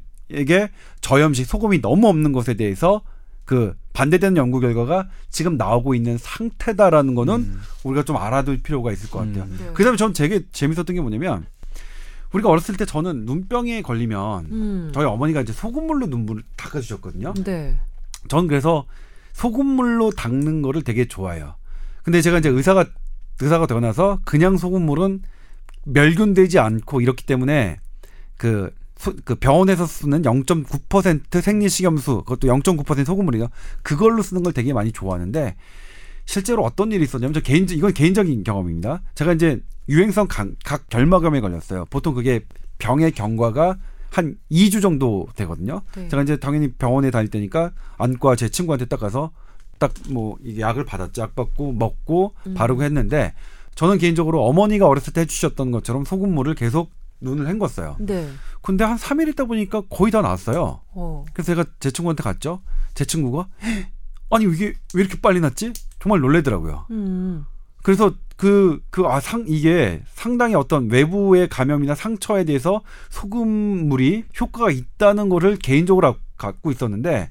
저염식 1.00 1.46
소금이 1.46 1.80
너무 1.82 2.08
없는 2.08 2.32
것에 2.32 2.54
대해서 2.54 3.02
그 3.44 3.74
반대되는 3.92 4.36
연구 4.36 4.60
결과가 4.60 5.08
지금 5.30 5.56
나오고 5.56 5.94
있는 5.94 6.16
상태다라는 6.16 7.14
거는 7.14 7.34
음. 7.34 7.60
우리가 7.82 8.04
좀 8.04 8.16
알아둘 8.16 8.62
필요가 8.62 8.90
있을 8.92 9.10
것 9.10 9.18
같아요. 9.18 9.44
음. 9.44 9.56
네. 9.58 9.72
그다음에 9.74 9.96
전 9.96 10.12
되게 10.12 10.42
재밌었던 10.52 10.94
게 10.94 11.00
뭐냐면 11.00 11.44
우리가 12.32 12.48
어렸을 12.48 12.76
때 12.76 12.84
저는 12.84 13.24
눈병에 13.26 13.82
걸리면 13.82 14.46
음. 14.46 14.90
저희 14.94 15.04
어머니가 15.04 15.40
이제 15.40 15.52
소금물로 15.52 16.06
눈물을 16.06 16.42
닦아주셨거든요. 16.56 17.34
네. 17.44 17.78
전 18.28 18.48
그래서 18.48 18.86
소금물로 19.34 20.12
닦는 20.12 20.62
거를 20.62 20.82
되게 20.82 21.06
좋아해요. 21.06 21.56
근데 22.02 22.22
제가 22.22 22.38
이제 22.38 22.48
의사가 22.48 22.86
의사가 23.40 23.66
되고 23.66 23.80
나서 23.80 24.20
그냥 24.24 24.56
소금물은 24.56 25.22
멸균되지 25.86 26.58
않고 26.60 27.00
이렇기 27.00 27.26
때문에 27.26 27.78
그, 28.36 28.72
소- 28.96 29.14
그 29.24 29.34
병원에서 29.34 29.86
쓰는 29.86 30.22
0.9% 30.22 31.40
생리식염수 31.40 32.22
그것도 32.24 32.48
0.9% 32.48 33.04
소금물이요. 33.04 33.48
그걸로 33.82 34.22
쓰는 34.22 34.42
걸 34.42 34.52
되게 34.52 34.72
많이 34.72 34.92
좋아하는데 34.92 35.56
실제로 36.26 36.62
어떤 36.62 36.92
일이 36.92 37.04
있었냐면 37.04 37.34
저 37.34 37.40
개인 37.40 37.66
이건 37.68 37.92
개인적인 37.92 38.44
경험입니다. 38.44 39.02
제가 39.14 39.32
이제 39.34 39.60
유행성 39.88 40.28
각, 40.28 40.48
각 40.64 40.88
결막염에 40.88 41.40
걸렸어요. 41.40 41.84
보통 41.90 42.14
그게 42.14 42.40
병의 42.78 43.12
경과가 43.12 43.76
한 44.14 44.36
2주 44.50 44.80
정도 44.80 45.26
되거든요. 45.34 45.82
네. 45.96 46.08
제가 46.08 46.22
이제 46.22 46.36
당연히 46.36 46.72
병원에 46.72 47.10
다닐 47.10 47.28
때니까 47.30 47.72
안과 47.98 48.36
제 48.36 48.48
친구한테 48.48 48.84
딱 48.84 49.00
가서 49.00 49.32
딱뭐 49.80 50.38
약을 50.58 50.84
받았죠. 50.84 51.20
약 51.22 51.34
받고 51.34 51.72
먹고 51.72 52.34
음. 52.46 52.54
바르고 52.54 52.84
했는데 52.84 53.34
저는 53.74 53.98
개인적으로 53.98 54.44
어머니가 54.46 54.86
어렸을 54.86 55.12
때 55.12 55.22
해주셨던 55.22 55.72
것처럼 55.72 56.04
소금물을 56.04 56.54
계속 56.54 56.92
눈을 57.20 57.46
헹궜어요. 57.52 57.96
네. 57.98 58.28
근데 58.62 58.84
한 58.84 58.96
3일 58.96 59.28
있다 59.30 59.46
보니까 59.46 59.82
거의 59.90 60.12
다 60.12 60.22
나았어요. 60.22 60.80
어. 60.92 61.24
그래서 61.32 61.52
제가 61.54 61.64
제 61.80 61.90
친구한테 61.90 62.22
갔죠. 62.22 62.60
제 62.94 63.04
친구가 63.04 63.48
"헉, 63.64 63.86
아니 64.30 64.44
이게 64.44 64.74
왜 64.94 65.00
이렇게 65.02 65.20
빨리 65.20 65.40
났지? 65.40 65.72
정말 65.98 66.20
놀래더라고요. 66.20 66.86
음. 66.92 67.44
그래서 67.82 68.14
그 68.36 68.80
그 68.90 69.06
아 69.06 69.20
상 69.20 69.44
이게 69.46 70.02
상당히 70.14 70.54
어떤 70.54 70.90
외부의 70.90 71.48
감염이나 71.48 71.94
상처에 71.94 72.44
대해서 72.44 72.80
소금물이 73.10 74.24
효과가 74.40 74.70
있다는 74.70 75.28
거를 75.28 75.56
개인적으로 75.56 76.08
아- 76.08 76.14
갖고 76.36 76.70
있었는데 76.70 77.30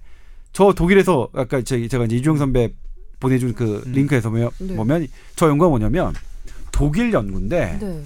저 0.54 0.74
독일에서 0.74 1.30
아까 1.34 1.62
제- 1.62 1.88
제가 1.88 2.06
이제 2.06 2.16
이주영 2.18 2.38
선배 2.38 2.74
보내준 3.20 3.54
그 3.54 3.84
음. 3.86 3.92
링크에서 3.92 4.30
보면, 4.30 4.50
네. 4.60 4.76
보면 4.76 5.08
저 5.36 5.48
연구가 5.50 5.70
뭐냐면 5.70 6.14
독일 6.72 7.12
연구인데 7.14 7.78
네. 7.82 8.04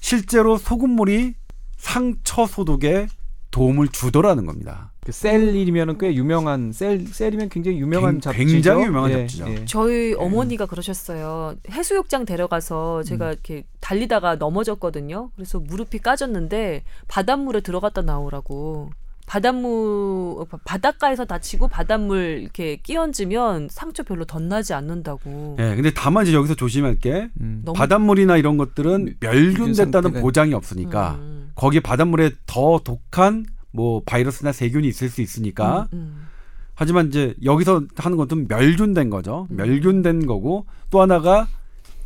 실제로 0.00 0.56
소금물이 0.58 1.34
상처 1.76 2.46
소독에 2.46 3.06
도움을 3.50 3.88
주더라는 3.88 4.46
겁니다. 4.46 4.92
그 5.06 5.12
셀이면은 5.12 5.98
꽤 5.98 6.12
유명한 6.16 6.72
셀 6.72 7.06
셀이면 7.06 7.48
굉장히 7.48 7.78
유명한 7.78 8.14
굉- 8.14 8.20
잡지죠. 8.22 8.44
굉장히 8.54 8.86
유명한 8.86 9.10
예, 9.12 9.14
잡지죠. 9.18 9.48
예. 9.48 9.64
저희 9.64 10.14
어머니가 10.14 10.66
그러셨어요. 10.66 11.54
해수욕장 11.70 12.24
데려가서 12.24 13.04
제가 13.04 13.30
이렇게 13.30 13.62
달리다가 13.80 14.34
넘어졌거든요. 14.34 15.30
그래서 15.36 15.60
무릎이 15.60 16.00
까졌는데 16.00 16.82
바닷물에 17.06 17.60
들어갔다 17.60 18.02
나오라고. 18.02 18.90
바닷물 19.26 20.44
바닷가에서 20.64 21.24
다치고 21.24 21.68
바닷물 21.68 22.40
이렇게 22.42 22.76
끼얹으면 22.76 23.68
상처 23.70 24.02
별로 24.02 24.24
덧나지 24.24 24.74
않는다고. 24.74 25.56
예, 25.60 25.74
근데 25.76 25.92
다만 25.94 26.24
이제 26.26 26.34
여기서 26.34 26.54
조심할 26.56 26.98
게 26.98 27.28
음. 27.40 27.64
바닷물이나 27.76 28.36
이런 28.38 28.56
것들은 28.56 29.16
멸균됐다는 29.20 30.20
보장이 30.20 30.52
없으니까 30.54 31.16
음, 31.20 31.50
거기 31.54 31.78
바닷물에 31.80 32.30
더 32.46 32.80
독한 32.82 33.46
뭐 33.76 34.02
바이러스나 34.04 34.52
세균이 34.52 34.88
있을 34.88 35.08
수 35.08 35.20
있으니까 35.20 35.88
음, 35.92 35.98
음. 35.98 36.26
하지만 36.74 37.08
이제 37.08 37.34
여기서 37.44 37.82
하는 37.96 38.16
것은 38.16 38.48
멸균된 38.48 39.10
거죠. 39.10 39.46
음. 39.50 39.56
멸균된 39.56 40.26
거고 40.26 40.66
또 40.90 41.00
하나가 41.00 41.46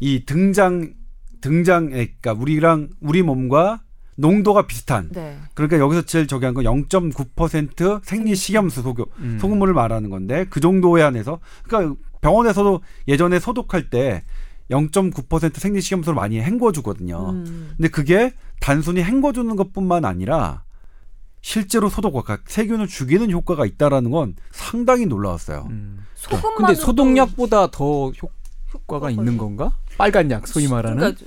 이 0.01 0.25
등장 0.27 0.93
등장 1.41 1.91
그러니까 1.91 2.33
우리랑 2.33 2.91
우리 3.01 3.23
몸과 3.23 3.81
농도가 4.16 4.66
비슷한 4.66 5.09
네. 5.12 5.39
그러니까 5.55 5.79
여기서 5.79 6.03
제일 6.03 6.27
저기 6.27 6.45
한건 6.45 6.64
0.9% 6.64 8.01
생리 8.05 8.35
식염수 8.35 8.83
소금 8.83 9.07
음. 9.18 9.39
소금물을 9.41 9.73
말하는 9.73 10.11
건데 10.11 10.45
그 10.51 10.61
정도에 10.61 11.03
한해서 11.03 11.41
그러니까 11.62 11.97
병원에서도 12.21 12.83
예전에 13.09 13.39
소독할 13.39 13.89
때 13.89 14.23
0.9% 14.71 15.59
생리 15.59 15.81
식염수를 15.81 16.14
많이 16.14 16.41
헹궈 16.41 16.73
주거든요. 16.73 17.31
음. 17.31 17.73
근데 17.77 17.89
그게 17.89 18.33
단순히 18.61 19.03
헹궈 19.03 19.33
주는 19.33 19.57
것뿐만 19.57 20.05
아니라 20.05 20.62
실제로 21.43 21.88
소독 21.88 22.14
효과, 22.14 22.38
세균을 22.47 22.86
죽이는 22.86 23.30
효과가 23.30 23.66
있다라는 23.66 24.11
건 24.11 24.34
상당히 24.51 25.07
놀라웠어요. 25.07 25.66
음. 25.70 26.07
근데 26.57 26.74
소독약보다 26.74 27.70
더 27.70 28.11
효, 28.11 28.28
효과가 28.74 29.11
효과가 29.11 29.11
있는 29.11 29.38
건가? 29.38 29.76
빨간 29.97 30.30
약 30.30 30.47
소위 30.47 30.68
말하는. 30.68 30.99
그러니까 30.99 31.24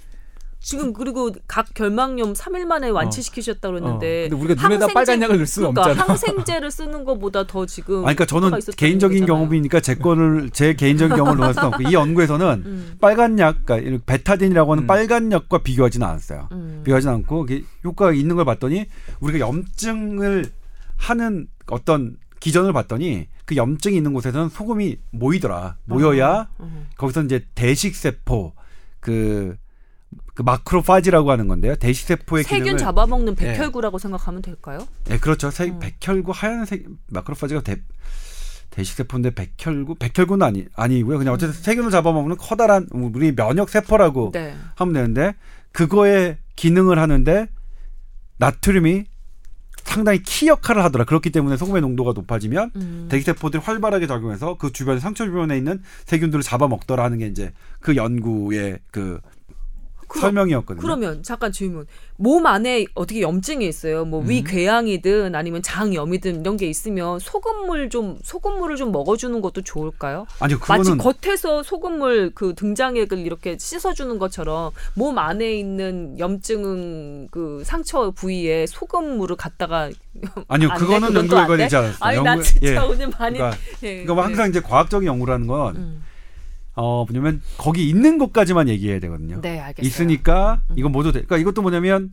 지금 0.64 0.94
그리고 0.94 1.30
각 1.46 1.74
결막염 1.74 2.32
3일 2.34 2.64
만에 2.64 2.88
완치시키셨다 2.88 3.68
고 3.68 3.74
그랬는데 3.74 4.28
어. 4.28 4.30
근데 4.30 4.44
우리가 4.46 4.64
눈에다 4.68 4.88
항생제- 4.88 4.94
빨간 4.94 5.22
약을 5.22 5.36
넣을 5.36 5.46
수는 5.46 5.74
그러니까 5.74 5.92
없잖아. 5.92 6.10
항생제를 6.10 6.72
쓰는 6.72 7.04
것보다 7.04 7.46
더 7.46 7.66
지금 7.66 7.96
아니, 8.06 8.16
그러니까 8.16 8.26
저는 8.26 8.52
개인적인. 8.78 9.26
경험이니까 9.26 9.82
제 9.82 9.96
거를 9.96 10.50
제 10.52 10.74
개인적인 10.74 11.18
경험을 11.18 11.38
넣을 11.42 11.54
수는 11.54 11.68
없고 11.68 11.84
이 11.90 11.92
연구에서는 11.94 12.64
음. 12.66 12.98
빨간 13.02 13.38
약, 13.40 13.66
그러니까 13.66 13.86
이런 13.86 14.02
베타딘이라고 14.06 14.72
하는 14.72 14.84
음. 14.86 14.88
빨간 14.88 15.32
약과 15.34 15.58
비교하지는 15.64 16.08
않았어요. 16.08 16.48
음. 16.54 16.82
비교하지 16.86 17.10
않고 17.10 17.46
효과가 17.84 18.14
있는 18.14 18.38
걸 18.38 18.46
봤더니 18.46 18.86
우리가 19.20 19.40
염증을 19.46 20.46
하는 20.96 21.48
어떤 21.68 22.16
기전을 22.40 22.72
봤더니 22.72 23.28
그 23.44 23.58
염증이 23.58 23.98
있는 23.98 24.14
곳에서는 24.14 24.48
소금이 24.48 24.96
모이더라. 25.12 25.76
모여야 25.86 26.48
음. 26.62 26.88
거기서 26.96 27.24
이제 27.24 27.44
대식 27.54 27.96
세포 27.96 28.54
그, 29.02 29.58
그 30.34 30.42
마크로파지라고 30.42 31.30
하는 31.32 31.48
건데요. 31.48 31.76
대식 31.76 32.08
세포의 32.08 32.44
세균 32.44 32.64
기능을 32.64 32.78
잡아먹는 32.80 33.36
예. 33.42 33.54
백혈구라고 33.54 34.00
생각하면 34.00 34.42
될까요? 34.42 34.88
네, 35.06 35.20
그렇죠. 35.20 35.52
세, 35.52 35.66
음. 35.66 35.80
백혈구 35.80 36.32
하얀색 36.34 36.86
마크로파지가 37.12 37.62
대, 37.62 37.78
대식 38.72 38.96
세포인데 38.96 39.32
백혈구 39.36 39.96
백혈구는 39.96 40.46
아니 40.46 40.66
아니고요. 40.76 41.20
그냥 41.20 41.36
어쨌든 41.36 41.62
세균을 41.62 41.92
잡아먹는 41.92 42.38
커다란 42.38 42.88
우리 42.92 43.36
면역 43.36 43.70
세포라고 43.70 44.28
음. 44.28 44.32
네. 44.32 44.56
하면 44.76 44.94
되는데 44.94 45.36
그거의 45.72 46.38
기능을 46.56 46.98
하는데 46.98 47.48
나트륨이 48.38 49.06
상당히 49.84 50.24
키 50.24 50.48
역할을 50.48 50.84
하더라. 50.84 51.04
그렇기 51.04 51.30
때문에 51.30 51.58
소금의 51.58 51.82
농도가 51.82 52.14
높아지면 52.14 52.72
음. 52.76 53.08
대기세포들이 53.12 53.62
활발하게 53.62 54.08
작용해서 54.08 54.58
그 54.58 54.72
주변 54.72 55.00
상처 55.00 55.26
주변에 55.26 55.58
있는 55.58 55.84
세균들을 56.06 56.42
잡아먹더라 56.42 57.04
하는 57.04 57.20
게 57.20 57.28
이제 57.28 57.54
그 57.80 57.96
연구의 57.96 58.80
그 58.92 59.20
그럼- 60.08 60.22
설명이었거든요. 60.22 60.82
그러면 60.82 61.24
잠깐 61.24 61.52
질문. 61.52 61.86
몸 62.18 62.46
안에 62.46 62.86
어떻게 62.94 63.22
염증이 63.22 63.68
있어요. 63.68 64.06
뭐 64.06 64.22
음. 64.22 64.30
위궤양이든 64.30 65.34
아니면 65.36 65.62
장염이든 65.64 66.42
이런 66.42 66.58
게 66.58 66.68
있으면 66.68 67.20
소금물 67.20 67.90
좀 67.90 68.18
소금물을 68.24 68.76
좀 68.76 68.92
먹어주는 68.92 69.42
것도 69.42 69.62
좋을까요? 69.62 70.26
아니요, 70.40 70.60
마치 70.68 70.90
그거는 70.92 70.98
겉에서 71.00 71.64
소금물 71.64 72.32
그 72.36 72.54
등장액을 72.56 73.18
이렇게 73.20 73.58
씻어주는 73.60 74.18
것처럼 74.20 74.72
몸 74.94 75.18
안에 75.18 75.54
있는 75.56 76.18
염증 76.20 77.28
그 77.32 77.64
상처 77.66 78.12
부위에 78.12 78.68
소금물을 78.68 79.36
갖다가 79.36 79.90
아니요? 80.48 80.70
그거는 80.78 81.08
그건 81.08 81.16
연구 81.16 81.28
또안 81.30 81.48
결과 81.48 81.58
돼? 81.58 81.64
되지 81.64 81.76
않았어요. 81.76 81.98
아니 82.02 82.22
나 82.22 82.32
연구- 82.32 82.44
진짜 82.44 82.68
예. 82.74 82.78
오늘 82.78 83.08
많이 83.10 83.38
그러니까, 83.38 83.58
예, 83.84 83.88
그러니까 83.90 84.14
뭐 84.14 84.24
예. 84.24 84.28
항상 84.28 84.50
이제 84.50 84.60
과학적인 84.62 85.08
연구라는 85.08 85.48
건 85.48 85.76
음. 85.76 86.04
어, 86.76 87.06
뭐냐면 87.06 87.42
거기 87.58 87.88
있는 87.88 88.18
것까지만 88.18 88.68
얘기해야 88.70 89.00
되거든요. 89.00 89.42
네 89.42 89.60
알겠어요. 89.60 89.88
있으니까 89.88 90.62
음. 90.70 90.76
이건 90.78 90.92
모두 90.92 91.12
돼. 91.12 91.20
그러니까 91.22 91.38
이것도 91.38 91.62
뭐냐면 91.62 92.12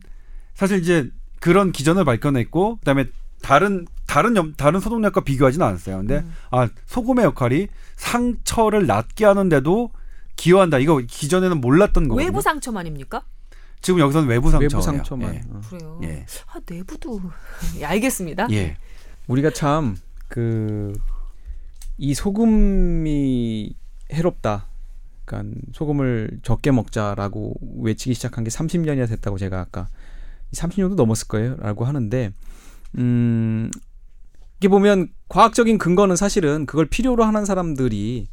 사실 0.53 0.79
이제 0.79 1.09
그런 1.39 1.71
기전을 1.71 2.05
발견했고 2.05 2.77
그다음에 2.77 3.05
다른 3.41 3.87
다른 4.05 4.35
염, 4.35 4.53
다른 4.53 4.79
소독약과 4.79 5.21
비교하지는 5.21 5.65
않았어요. 5.65 5.97
근데 5.97 6.17
음. 6.19 6.33
아 6.51 6.69
소금의 6.85 7.25
역할이 7.25 7.67
상처를 7.95 8.85
낫게 8.85 9.25
하는데도 9.25 9.89
기여한다. 10.35 10.77
이거 10.79 11.01
기존에는 11.05 11.59
몰랐던 11.61 12.07
거거든요. 12.07 12.25
외부 12.27 12.41
상처만입니까? 12.41 13.23
지금 13.81 13.99
여기서는 13.99 14.27
외부 14.27 14.51
상처. 14.51 14.63
외부 14.63 14.81
상처만. 14.81 15.33
예. 15.33 15.41
어. 15.49 15.61
그래요. 15.69 15.99
예. 16.03 16.25
아 16.53 16.59
내부도 16.69 17.19
예, 17.79 17.85
알겠습니다. 17.85 18.47
예. 18.51 18.77
우리가 19.27 19.49
참 19.51 19.95
그 20.27 20.93
이 21.97 22.13
소금이 22.15 23.75
해롭다. 24.11 24.67
그러니까 25.25 25.61
소금을 25.73 26.39
적게 26.43 26.71
먹자라고 26.71 27.55
외치기 27.81 28.13
시작한 28.13 28.43
게 28.43 28.49
30년이나 28.49 29.07
됐다고 29.07 29.37
제가 29.37 29.59
아까 29.59 29.87
30년도 30.53 30.95
넘었을 30.95 31.27
거예요라고 31.27 31.85
하는데 31.85 32.33
음 32.97 33.71
이게 34.57 34.67
보면 34.67 35.07
과학적인 35.29 35.77
근거는 35.77 36.15
사실은 36.15 36.65
그걸 36.65 36.85
필요로 36.85 37.23
하는 37.23 37.45
사람들이 37.45 38.27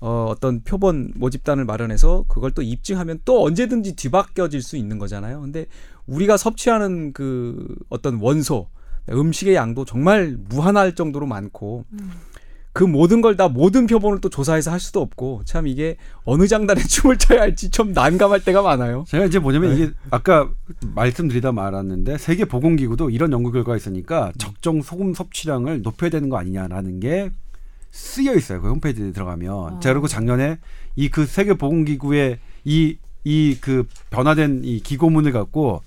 어, 0.00 0.26
어떤 0.28 0.62
표본 0.62 1.12
모집단을 1.14 1.64
마련해서 1.64 2.24
그걸 2.26 2.50
또 2.50 2.60
입증하면 2.60 3.20
또 3.24 3.44
언제든지 3.44 3.94
뒤바뀌어질 3.94 4.60
수 4.60 4.76
있는 4.76 4.98
거잖아요. 4.98 5.40
근데 5.40 5.66
우리가 6.06 6.36
섭취하는 6.36 7.12
그 7.12 7.74
어떤 7.88 8.20
원소 8.20 8.68
음식의 9.10 9.54
양도 9.54 9.84
정말 9.84 10.36
무한할 10.48 10.94
정도로 10.94 11.26
많고 11.26 11.84
그 12.72 12.84
모든 12.84 13.20
걸 13.20 13.36
다 13.36 13.48
모든 13.48 13.86
표본을 13.86 14.20
또 14.20 14.28
조사해서 14.30 14.70
할 14.70 14.80
수도 14.80 15.00
없고 15.00 15.42
참 15.44 15.66
이게 15.66 15.96
어느 16.24 16.46
장단에 16.46 16.80
춤을 16.88 17.18
춰야 17.18 17.42
할지 17.42 17.70
좀 17.70 17.92
난감할 17.92 18.44
때가 18.44 18.62
많아요. 18.62 19.04
제가 19.08 19.26
이제 19.26 19.38
뭐냐면 19.38 19.74
네. 19.74 19.82
이게 19.82 19.92
아까 20.10 20.50
말씀드리다 20.94 21.52
말았는데 21.52 22.18
세계 22.18 22.44
보건기구도 22.46 23.10
이런 23.10 23.32
연구 23.32 23.52
결과가 23.52 23.74
음. 23.74 23.76
있으니까 23.76 24.32
적정 24.38 24.80
소금 24.82 25.12
섭취량을 25.14 25.82
높여야 25.82 26.10
되는 26.10 26.28
거 26.28 26.38
아니냐라는 26.38 27.00
게 27.00 27.30
쓰여 27.90 28.34
있어요. 28.34 28.62
그 28.62 28.70
홈페이지에 28.70 29.12
들어가면. 29.12 29.52
아. 29.76 29.80
제가 29.80 29.92
그리고 29.92 30.08
작년에 30.08 30.58
이 30.96 31.08
그 31.10 31.26
세계 31.26 31.54
보건기구의 31.54 32.38
이 32.64 32.96
이 33.24 33.56
그 33.60 33.86
변화된 34.10 34.62
이 34.64 34.80
기고문을 34.80 35.30
갖고 35.32 35.82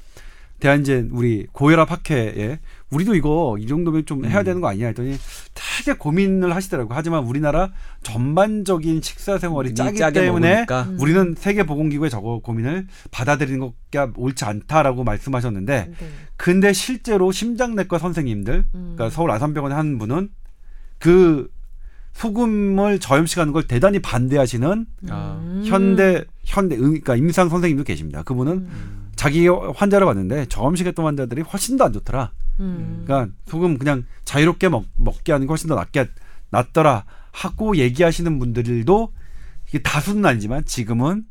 대한제 0.60 1.08
우리 1.12 1.48
고혈압 1.52 1.92
학회에 1.92 2.60
우리도 2.92 3.16
이거 3.16 3.58
이 3.60 3.68
정도면 3.68 4.06
좀 4.06 4.26
해야 4.26 4.40
음. 4.40 4.44
되는 4.44 4.62
거 4.62 4.68
아니냐 4.68 4.88
했더니 4.88 5.18
되게 5.54 5.98
고민을 5.98 6.56
하시더라고요. 6.56 6.96
하지만 6.96 7.24
우리나라 7.24 7.72
전반적인 8.04 9.02
식사 9.02 9.38
생활이 9.38 9.74
짜기 9.74 10.00
때문에 10.14 10.50
먹으니까. 10.50 10.84
음. 10.84 10.98
우리는 11.00 11.36
세계보건기구의 11.38 12.10
저거 12.10 12.40
고민을 12.40 12.88
받아들이는 13.12 13.60
것가 13.60 14.14
옳지 14.16 14.46
않다라고 14.46 15.04
말씀하셨는데 15.04 15.94
네. 15.98 16.08
근데 16.38 16.74
실제로 16.74 17.32
심장내과 17.32 17.98
선생님들 17.98 18.66
음. 18.76 18.94
그러니까 18.96 19.10
서울 19.10 19.32
아산병원의 19.32 19.76
한 19.76 19.98
분은 19.98 20.30
그 21.00 21.50
소금을 22.16 23.00
저염식하는 23.00 23.52
걸 23.52 23.64
대단히 23.64 24.00
반대하시는 24.00 24.86
아. 25.10 25.38
음. 25.42 25.64
현대 25.66 26.24
현대 26.44 26.76
음, 26.78 26.82
그러니까 26.82 27.16
임상 27.18 27.50
선생님도 27.50 27.84
계십니다. 27.84 28.24
그분은 28.24 28.54
음. 28.54 29.12
자기 29.16 29.48
환자를 29.48 30.06
봤는데 30.08 30.46
저염식했던 30.46 31.06
환자들이 31.06 31.42
훨씬 31.42 31.78
더 31.78 31.86
안 31.86 31.94
좋더라. 31.94 32.32
음. 32.62 33.04
그러니까 33.06 33.34
소금 33.48 33.78
그냥 33.78 34.06
자유롭게 34.24 34.70
먹, 34.70 34.86
먹게 34.98 35.34
하는 35.34 35.46
게 35.46 35.50
훨씬 35.50 35.68
더 35.68 35.76
낫게 35.76 36.08
낫더라 36.52 37.04
하고 37.32 37.76
얘기하시는 37.76 38.40
분들도 38.40 39.12
이게 39.68 39.82
다수는 39.82 40.26
아니지만 40.26 40.64
지금은 40.64 41.26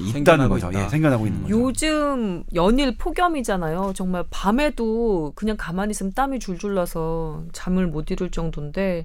있다는 0.00 0.48
거죠. 0.48 0.70
있다. 0.70 0.84
예, 0.84 0.88
생겨나고 0.88 1.26
있는 1.26 1.40
음. 1.40 1.42
거죠. 1.44 1.60
요즘 1.60 2.44
연일 2.54 2.96
폭염이잖아요. 2.96 3.92
정말 3.94 4.24
밤에도 4.30 5.32
그냥 5.34 5.56
가만히 5.58 5.90
있으면 5.90 6.14
땀이 6.14 6.38
줄줄 6.38 6.74
나서 6.74 7.44
잠을 7.52 7.86
못 7.88 8.10
이룰 8.10 8.30
정도인데 8.30 9.04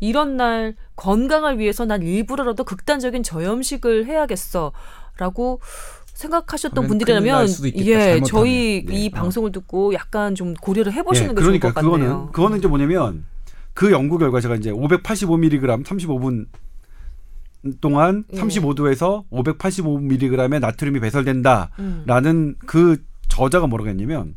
이런 0.00 0.36
날 0.36 0.74
건강을 0.96 1.58
위해서 1.58 1.84
난 1.84 2.02
일부러라도 2.02 2.64
극단적인 2.64 3.22
저염식을 3.22 4.06
해야겠어라고 4.06 5.60
생각하셨던 6.16 6.86
분들이라면 6.86 7.46
있겠다, 7.46 7.84
예 7.84 7.94
잘못하면. 7.94 8.24
저희 8.24 8.84
네. 8.86 8.94
이 8.94 9.10
방송을 9.10 9.52
듣고 9.52 9.92
약간 9.94 10.34
좀 10.34 10.54
고려를 10.54 10.92
해보시는 10.92 11.30
예, 11.30 11.34
게 11.34 11.40
그러니까 11.40 11.68
좋을 11.68 11.74
것 11.74 11.80
그거는 11.80 12.06
같네요. 12.06 12.30
그거는 12.32 12.58
이제 12.58 12.68
뭐냐면 12.68 13.24
그 13.74 13.92
연구 13.92 14.16
결과 14.16 14.40
제가 14.40 14.56
이제 14.56 14.70
585mg 14.72 15.84
35분 15.84 16.46
동안 17.80 18.24
예. 18.32 18.40
35도에서 18.40 19.24
585mg의 19.30 20.58
나트륨이 20.60 21.00
배설된다라는 21.00 22.26
음. 22.26 22.54
그 22.66 23.02
저자가 23.28 23.66
뭐라고 23.66 23.90
했냐면 23.90 24.34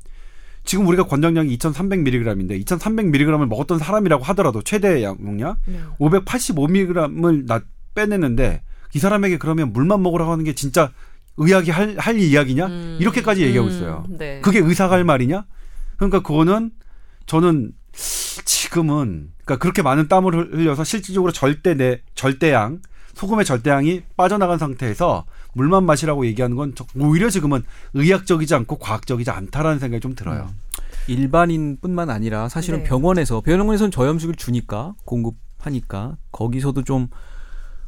지금 0.70 0.86
우리가 0.86 1.08
권장량이 1.08 1.58
2,300mg인데 1.58 2.64
2,300mg을 2.64 3.48
먹었던 3.48 3.80
사람이라고 3.80 4.24
하더라도 4.26 4.62
최대 4.62 5.04
용량 5.04 5.56
네. 5.66 5.80
585mg을 6.00 7.48
나 7.48 7.62
빼내는데 7.96 8.62
이 8.94 9.00
사람에게 9.00 9.40
그러면 9.40 9.74
물만 9.74 10.04
먹으라고 10.04 10.32
하는 10.32 10.44
게 10.44 10.54
진짜 10.54 10.92
의학이 11.38 11.72
할, 11.72 11.96
할 11.98 12.20
이야기냐? 12.20 12.68
음. 12.68 12.98
이렇게까지 13.02 13.42
얘기하고 13.46 13.68
음, 13.68 13.74
있어요. 13.74 14.06
네. 14.10 14.42
그게 14.42 14.60
의사가 14.60 14.94
할 14.94 15.04
말이냐? 15.04 15.44
그러니까 15.96 16.20
그거는 16.20 16.70
저는 17.26 17.72
지금은 17.92 19.32
그러니까 19.44 19.58
그렇게 19.58 19.82
많은 19.82 20.08
땀을 20.08 20.54
흘려서 20.54 20.84
실질적으로 20.84 21.32
절대 21.32 21.74
내 21.74 22.04
절대양 22.14 22.84
소금의 23.16 23.44
절대양이 23.44 24.04
빠져나간 24.16 24.60
상태에서 24.60 25.26
물만 25.54 25.84
마시라고 25.86 26.26
얘기하는 26.28 26.56
건 26.56 26.74
저- 26.76 26.86
오히려 27.00 27.30
지금은 27.30 27.64
의학적이지 27.94 28.54
않고 28.56 28.78
과학적이지 28.78 29.30
않다라는 29.32 29.80
생각이 29.80 30.00
좀 30.02 30.16
들어요. 30.16 30.50
일반인뿐만 31.08 32.10
아니라 32.10 32.50
사실은 32.50 32.80
네. 32.80 32.86
병원에서 32.86 33.42
병원에서는 33.42 33.92
저염식을 33.92 34.36
주니까 34.36 34.94
공급하니까 35.06 36.18
거기서도 36.32 36.84
좀 36.84 37.08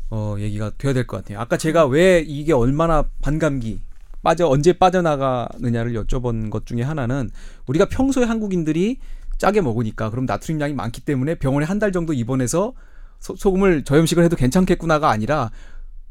어, 0.10 0.36
얘기가 0.40 0.72
돼야 0.78 0.92
될 0.94 1.08
것 1.08 1.18
같아요. 1.18 1.40
아까 1.40 1.56
제가 1.58 1.86
왜 1.86 2.20
이게 2.20 2.52
얼마나 2.52 3.04
반감기 3.22 3.82
빠져 4.24 4.48
언제 4.48 4.74
빠져나가느냐를 4.74 5.94
여쭤본 5.94 6.50
것 6.50 6.66
중에 6.66 6.82
하나는 6.82 7.30
우리가 7.68 7.86
평소에 7.86 8.26
한국인들이 8.26 8.98
짜게 9.38 9.62
먹으니까 9.62 10.10
그럼 10.10 10.26
나트륨량이 10.26 10.74
많기 10.74 11.02
때문에 11.02 11.36
병원에 11.36 11.66
한 11.66 11.80
달 11.80 11.92
정도 11.92 12.14
입원해서 12.14 12.74
소, 13.20 13.36
소금을 13.36 13.84
저염식을 13.84 14.24
해도 14.24 14.36
괜찮겠구나가 14.36 15.10
아니라 15.10 15.50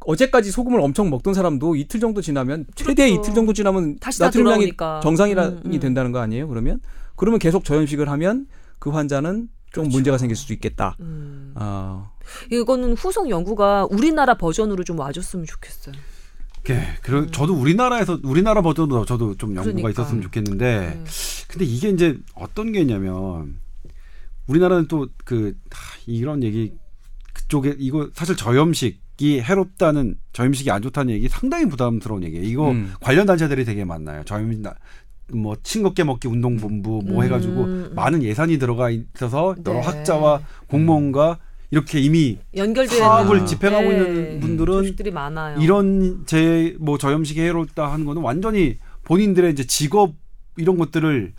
어제까지 0.06 0.50
소금을 0.50 0.80
엄청 0.80 1.10
먹던 1.10 1.34
사람도 1.34 1.76
이틀 1.76 2.00
정도 2.00 2.20
지나면 2.22 2.66
최대 2.74 3.08
그렇죠. 3.08 3.20
이틀 3.22 3.34
정도 3.34 3.52
지나면 3.52 3.98
다시 3.98 4.18
다 4.18 4.26
나트륨량이. 4.26 4.72
정상이랑이 5.02 5.54
음, 5.64 5.72
음. 5.72 5.80
된다는 5.80 6.12
거 6.12 6.20
아니에요? 6.20 6.48
그러면 6.48 6.80
그러면 7.16 7.38
계속 7.38 7.64
저염식을 7.64 8.08
하면 8.08 8.46
그 8.78 8.90
환자는 8.90 9.48
좀 9.72 9.84
그렇죠. 9.84 9.90
문제가 9.90 10.18
생길 10.18 10.36
수도 10.36 10.54
있겠다. 10.54 10.96
음. 11.00 11.52
어, 11.54 12.10
이거는 12.50 12.94
후속 12.94 13.28
연구가 13.28 13.86
우리나라 13.90 14.36
버전으로 14.36 14.84
좀 14.84 14.98
와줬으면 14.98 15.46
좋겠어요. 15.46 15.94
예, 16.70 16.88
그리고 17.02 17.26
저도 17.30 17.54
우리나라에서 17.54 18.18
우리나라 18.22 18.62
버전으로 18.62 19.04
저도 19.04 19.34
좀 19.36 19.50
연구가 19.56 19.70
음. 19.70 19.76
그러니까. 19.76 20.02
있었으면 20.02 20.22
좋겠는데 20.22 20.92
음. 20.96 21.04
근데 21.48 21.64
이게 21.64 21.88
이제 21.90 22.18
어떤 22.34 22.72
게 22.72 22.80
있냐면 22.80 23.56
우리나라는 24.46 24.88
또 24.88 25.08
그 25.24 25.56
이런 26.06 26.42
얘기 26.42 26.74
그쪽에 27.32 27.76
이거 27.78 28.10
사실 28.14 28.36
저염식 28.36 29.00
이 29.20 29.38
해롭다는 29.40 30.16
저염식이 30.32 30.70
안 30.70 30.80
좋다는 30.82 31.12
얘기 31.12 31.28
상당히 31.28 31.66
부담스러운 31.66 32.24
얘기예요. 32.24 32.44
이거 32.44 32.70
음. 32.70 32.92
관련 33.00 33.26
단체들이 33.26 33.64
되게 33.66 33.84
많나요. 33.84 34.24
저염식 34.24 34.60
나- 34.62 34.74
뭐 35.32 35.56
싱겁게 35.62 36.02
먹기 36.04 36.26
운동본부 36.26 37.02
뭐 37.06 37.18
음, 37.20 37.22
해가지고 37.24 37.64
음. 37.64 37.92
많은 37.94 38.22
예산이 38.22 38.58
들어가 38.58 38.90
있어서 38.90 39.54
여러 39.64 39.78
네. 39.78 39.86
학자와 39.86 40.40
공무원과 40.68 41.38
이렇게 41.70 42.00
이미 42.00 42.38
연결되는 42.56 42.98
사업을 42.98 43.40
아. 43.40 43.44
집행하고 43.44 43.88
네. 43.88 43.96
있는 43.98 44.40
분들은 44.40 44.72
조직들이 44.82 45.10
많아요. 45.12 45.60
이런 45.60 46.24
제 46.26 46.74
뭐 46.80 46.98
저염식이 46.98 47.40
해롭다 47.40 47.92
하는 47.92 48.06
거는 48.06 48.22
완전히 48.22 48.76
본인들의 49.04 49.52
이제 49.52 49.64
직업 49.66 50.14
이런 50.56 50.78
것들을 50.78 51.32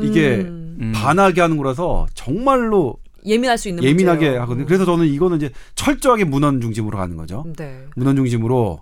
이게 0.00 0.36
음. 0.40 0.76
음. 0.80 0.92
반하게 0.94 1.40
하는 1.40 1.56
거라서 1.56 2.06
정말로 2.14 2.96
예민할 3.26 3.58
수 3.58 3.68
있는 3.68 3.82
예민하게 3.84 4.18
문제예요. 4.26 4.42
하거든요. 4.42 4.66
그래서 4.66 4.84
저는 4.84 5.06
이거는 5.06 5.36
이제 5.38 5.50
철저하게 5.74 6.24
문헌 6.24 6.60
중심으로 6.60 6.98
가는 6.98 7.16
거죠. 7.16 7.44
음. 7.46 7.52
네. 7.54 7.84
문헌 7.96 8.16
중심으로 8.16 8.80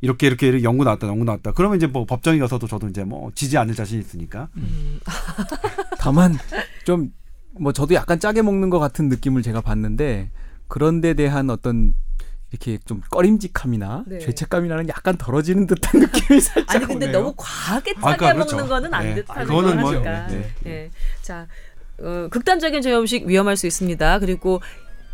이렇게 0.00 0.26
이렇게 0.26 0.48
이렇게 0.48 0.64
연구 0.64 0.84
나왔다, 0.84 1.06
연구 1.06 1.24
나왔다. 1.24 1.52
그러면 1.52 1.76
이제 1.76 1.86
뭐 1.86 2.06
법정에 2.06 2.38
가서도 2.38 2.66
저도 2.66 2.88
이제 2.88 3.04
뭐 3.04 3.30
지지 3.34 3.58
않을 3.58 3.74
자신 3.74 3.98
있으니까. 4.00 4.48
음. 4.56 5.00
다만 5.98 6.36
좀 6.84 7.10
뭐 7.58 7.72
저도 7.72 7.94
약간 7.94 8.18
짜게 8.18 8.42
먹는 8.42 8.70
것 8.70 8.78
같은 8.78 9.08
느낌을 9.08 9.42
제가 9.42 9.60
봤는데 9.60 10.30
그런 10.68 11.00
데 11.00 11.14
대한 11.14 11.50
어떤 11.50 11.94
이렇게 12.50 12.78
좀 12.84 13.00
꺼림직함이나 13.10 14.04
네. 14.08 14.18
죄책감이라는 14.18 14.88
약간 14.88 15.16
덜어지는 15.16 15.66
듯한 15.66 16.00
느낌이 16.00 16.40
살짝 16.40 16.74
아니 16.76 16.86
근데 16.86 17.06
오네요. 17.06 17.18
너무 17.18 17.34
과하게 17.36 17.94
짜게 17.94 18.06
아, 18.06 18.16
그러니까 18.16 18.32
그렇죠. 18.32 18.56
먹는 18.56 18.68
거는 18.68 18.94
안 18.94 19.04
네. 19.04 19.14
됐다는 19.16 19.46
그거는 19.46 19.80
뭐, 19.80 19.90
거니까. 19.92 20.26
네. 20.26 20.50
네. 20.64 20.90
자, 21.22 21.46
어, 22.02 22.28
극단적인 22.30 22.82
저염식 22.82 23.26
위험할 23.26 23.56
수 23.56 23.66
있습니다. 23.66 24.18
그리고 24.20 24.60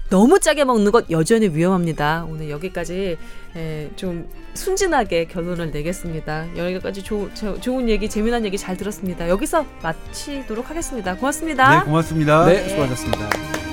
너무 0.09 0.39
짜게 0.39 0.65
먹는 0.65 0.93
것 0.93 1.11
여전히 1.11 1.49
위험합니다. 1.49 2.27
오늘 2.31 2.49
여기까지 2.49 3.17
에, 3.57 3.91
좀 3.97 4.29
순진하게 4.55 5.25
결론을 5.27 5.73
내겠습니다. 5.73 6.47
여기까지 6.57 7.03
조, 7.03 7.29
저- 7.35 7.59
좋은 7.61 7.89
얘기, 7.89 8.09
재미난 8.09 8.45
얘기 8.45 8.57
잘 8.57 8.77
들었습니다. 8.77 9.29
여기서 9.29 9.67
마치도록 9.83 10.71
하겠습니다. 10.71 11.17
고맙습니다. 11.17 11.79
네, 11.81 11.85
고맙습니다. 11.85 12.47
네, 12.47 12.69
수고하셨습니다. 12.69 13.66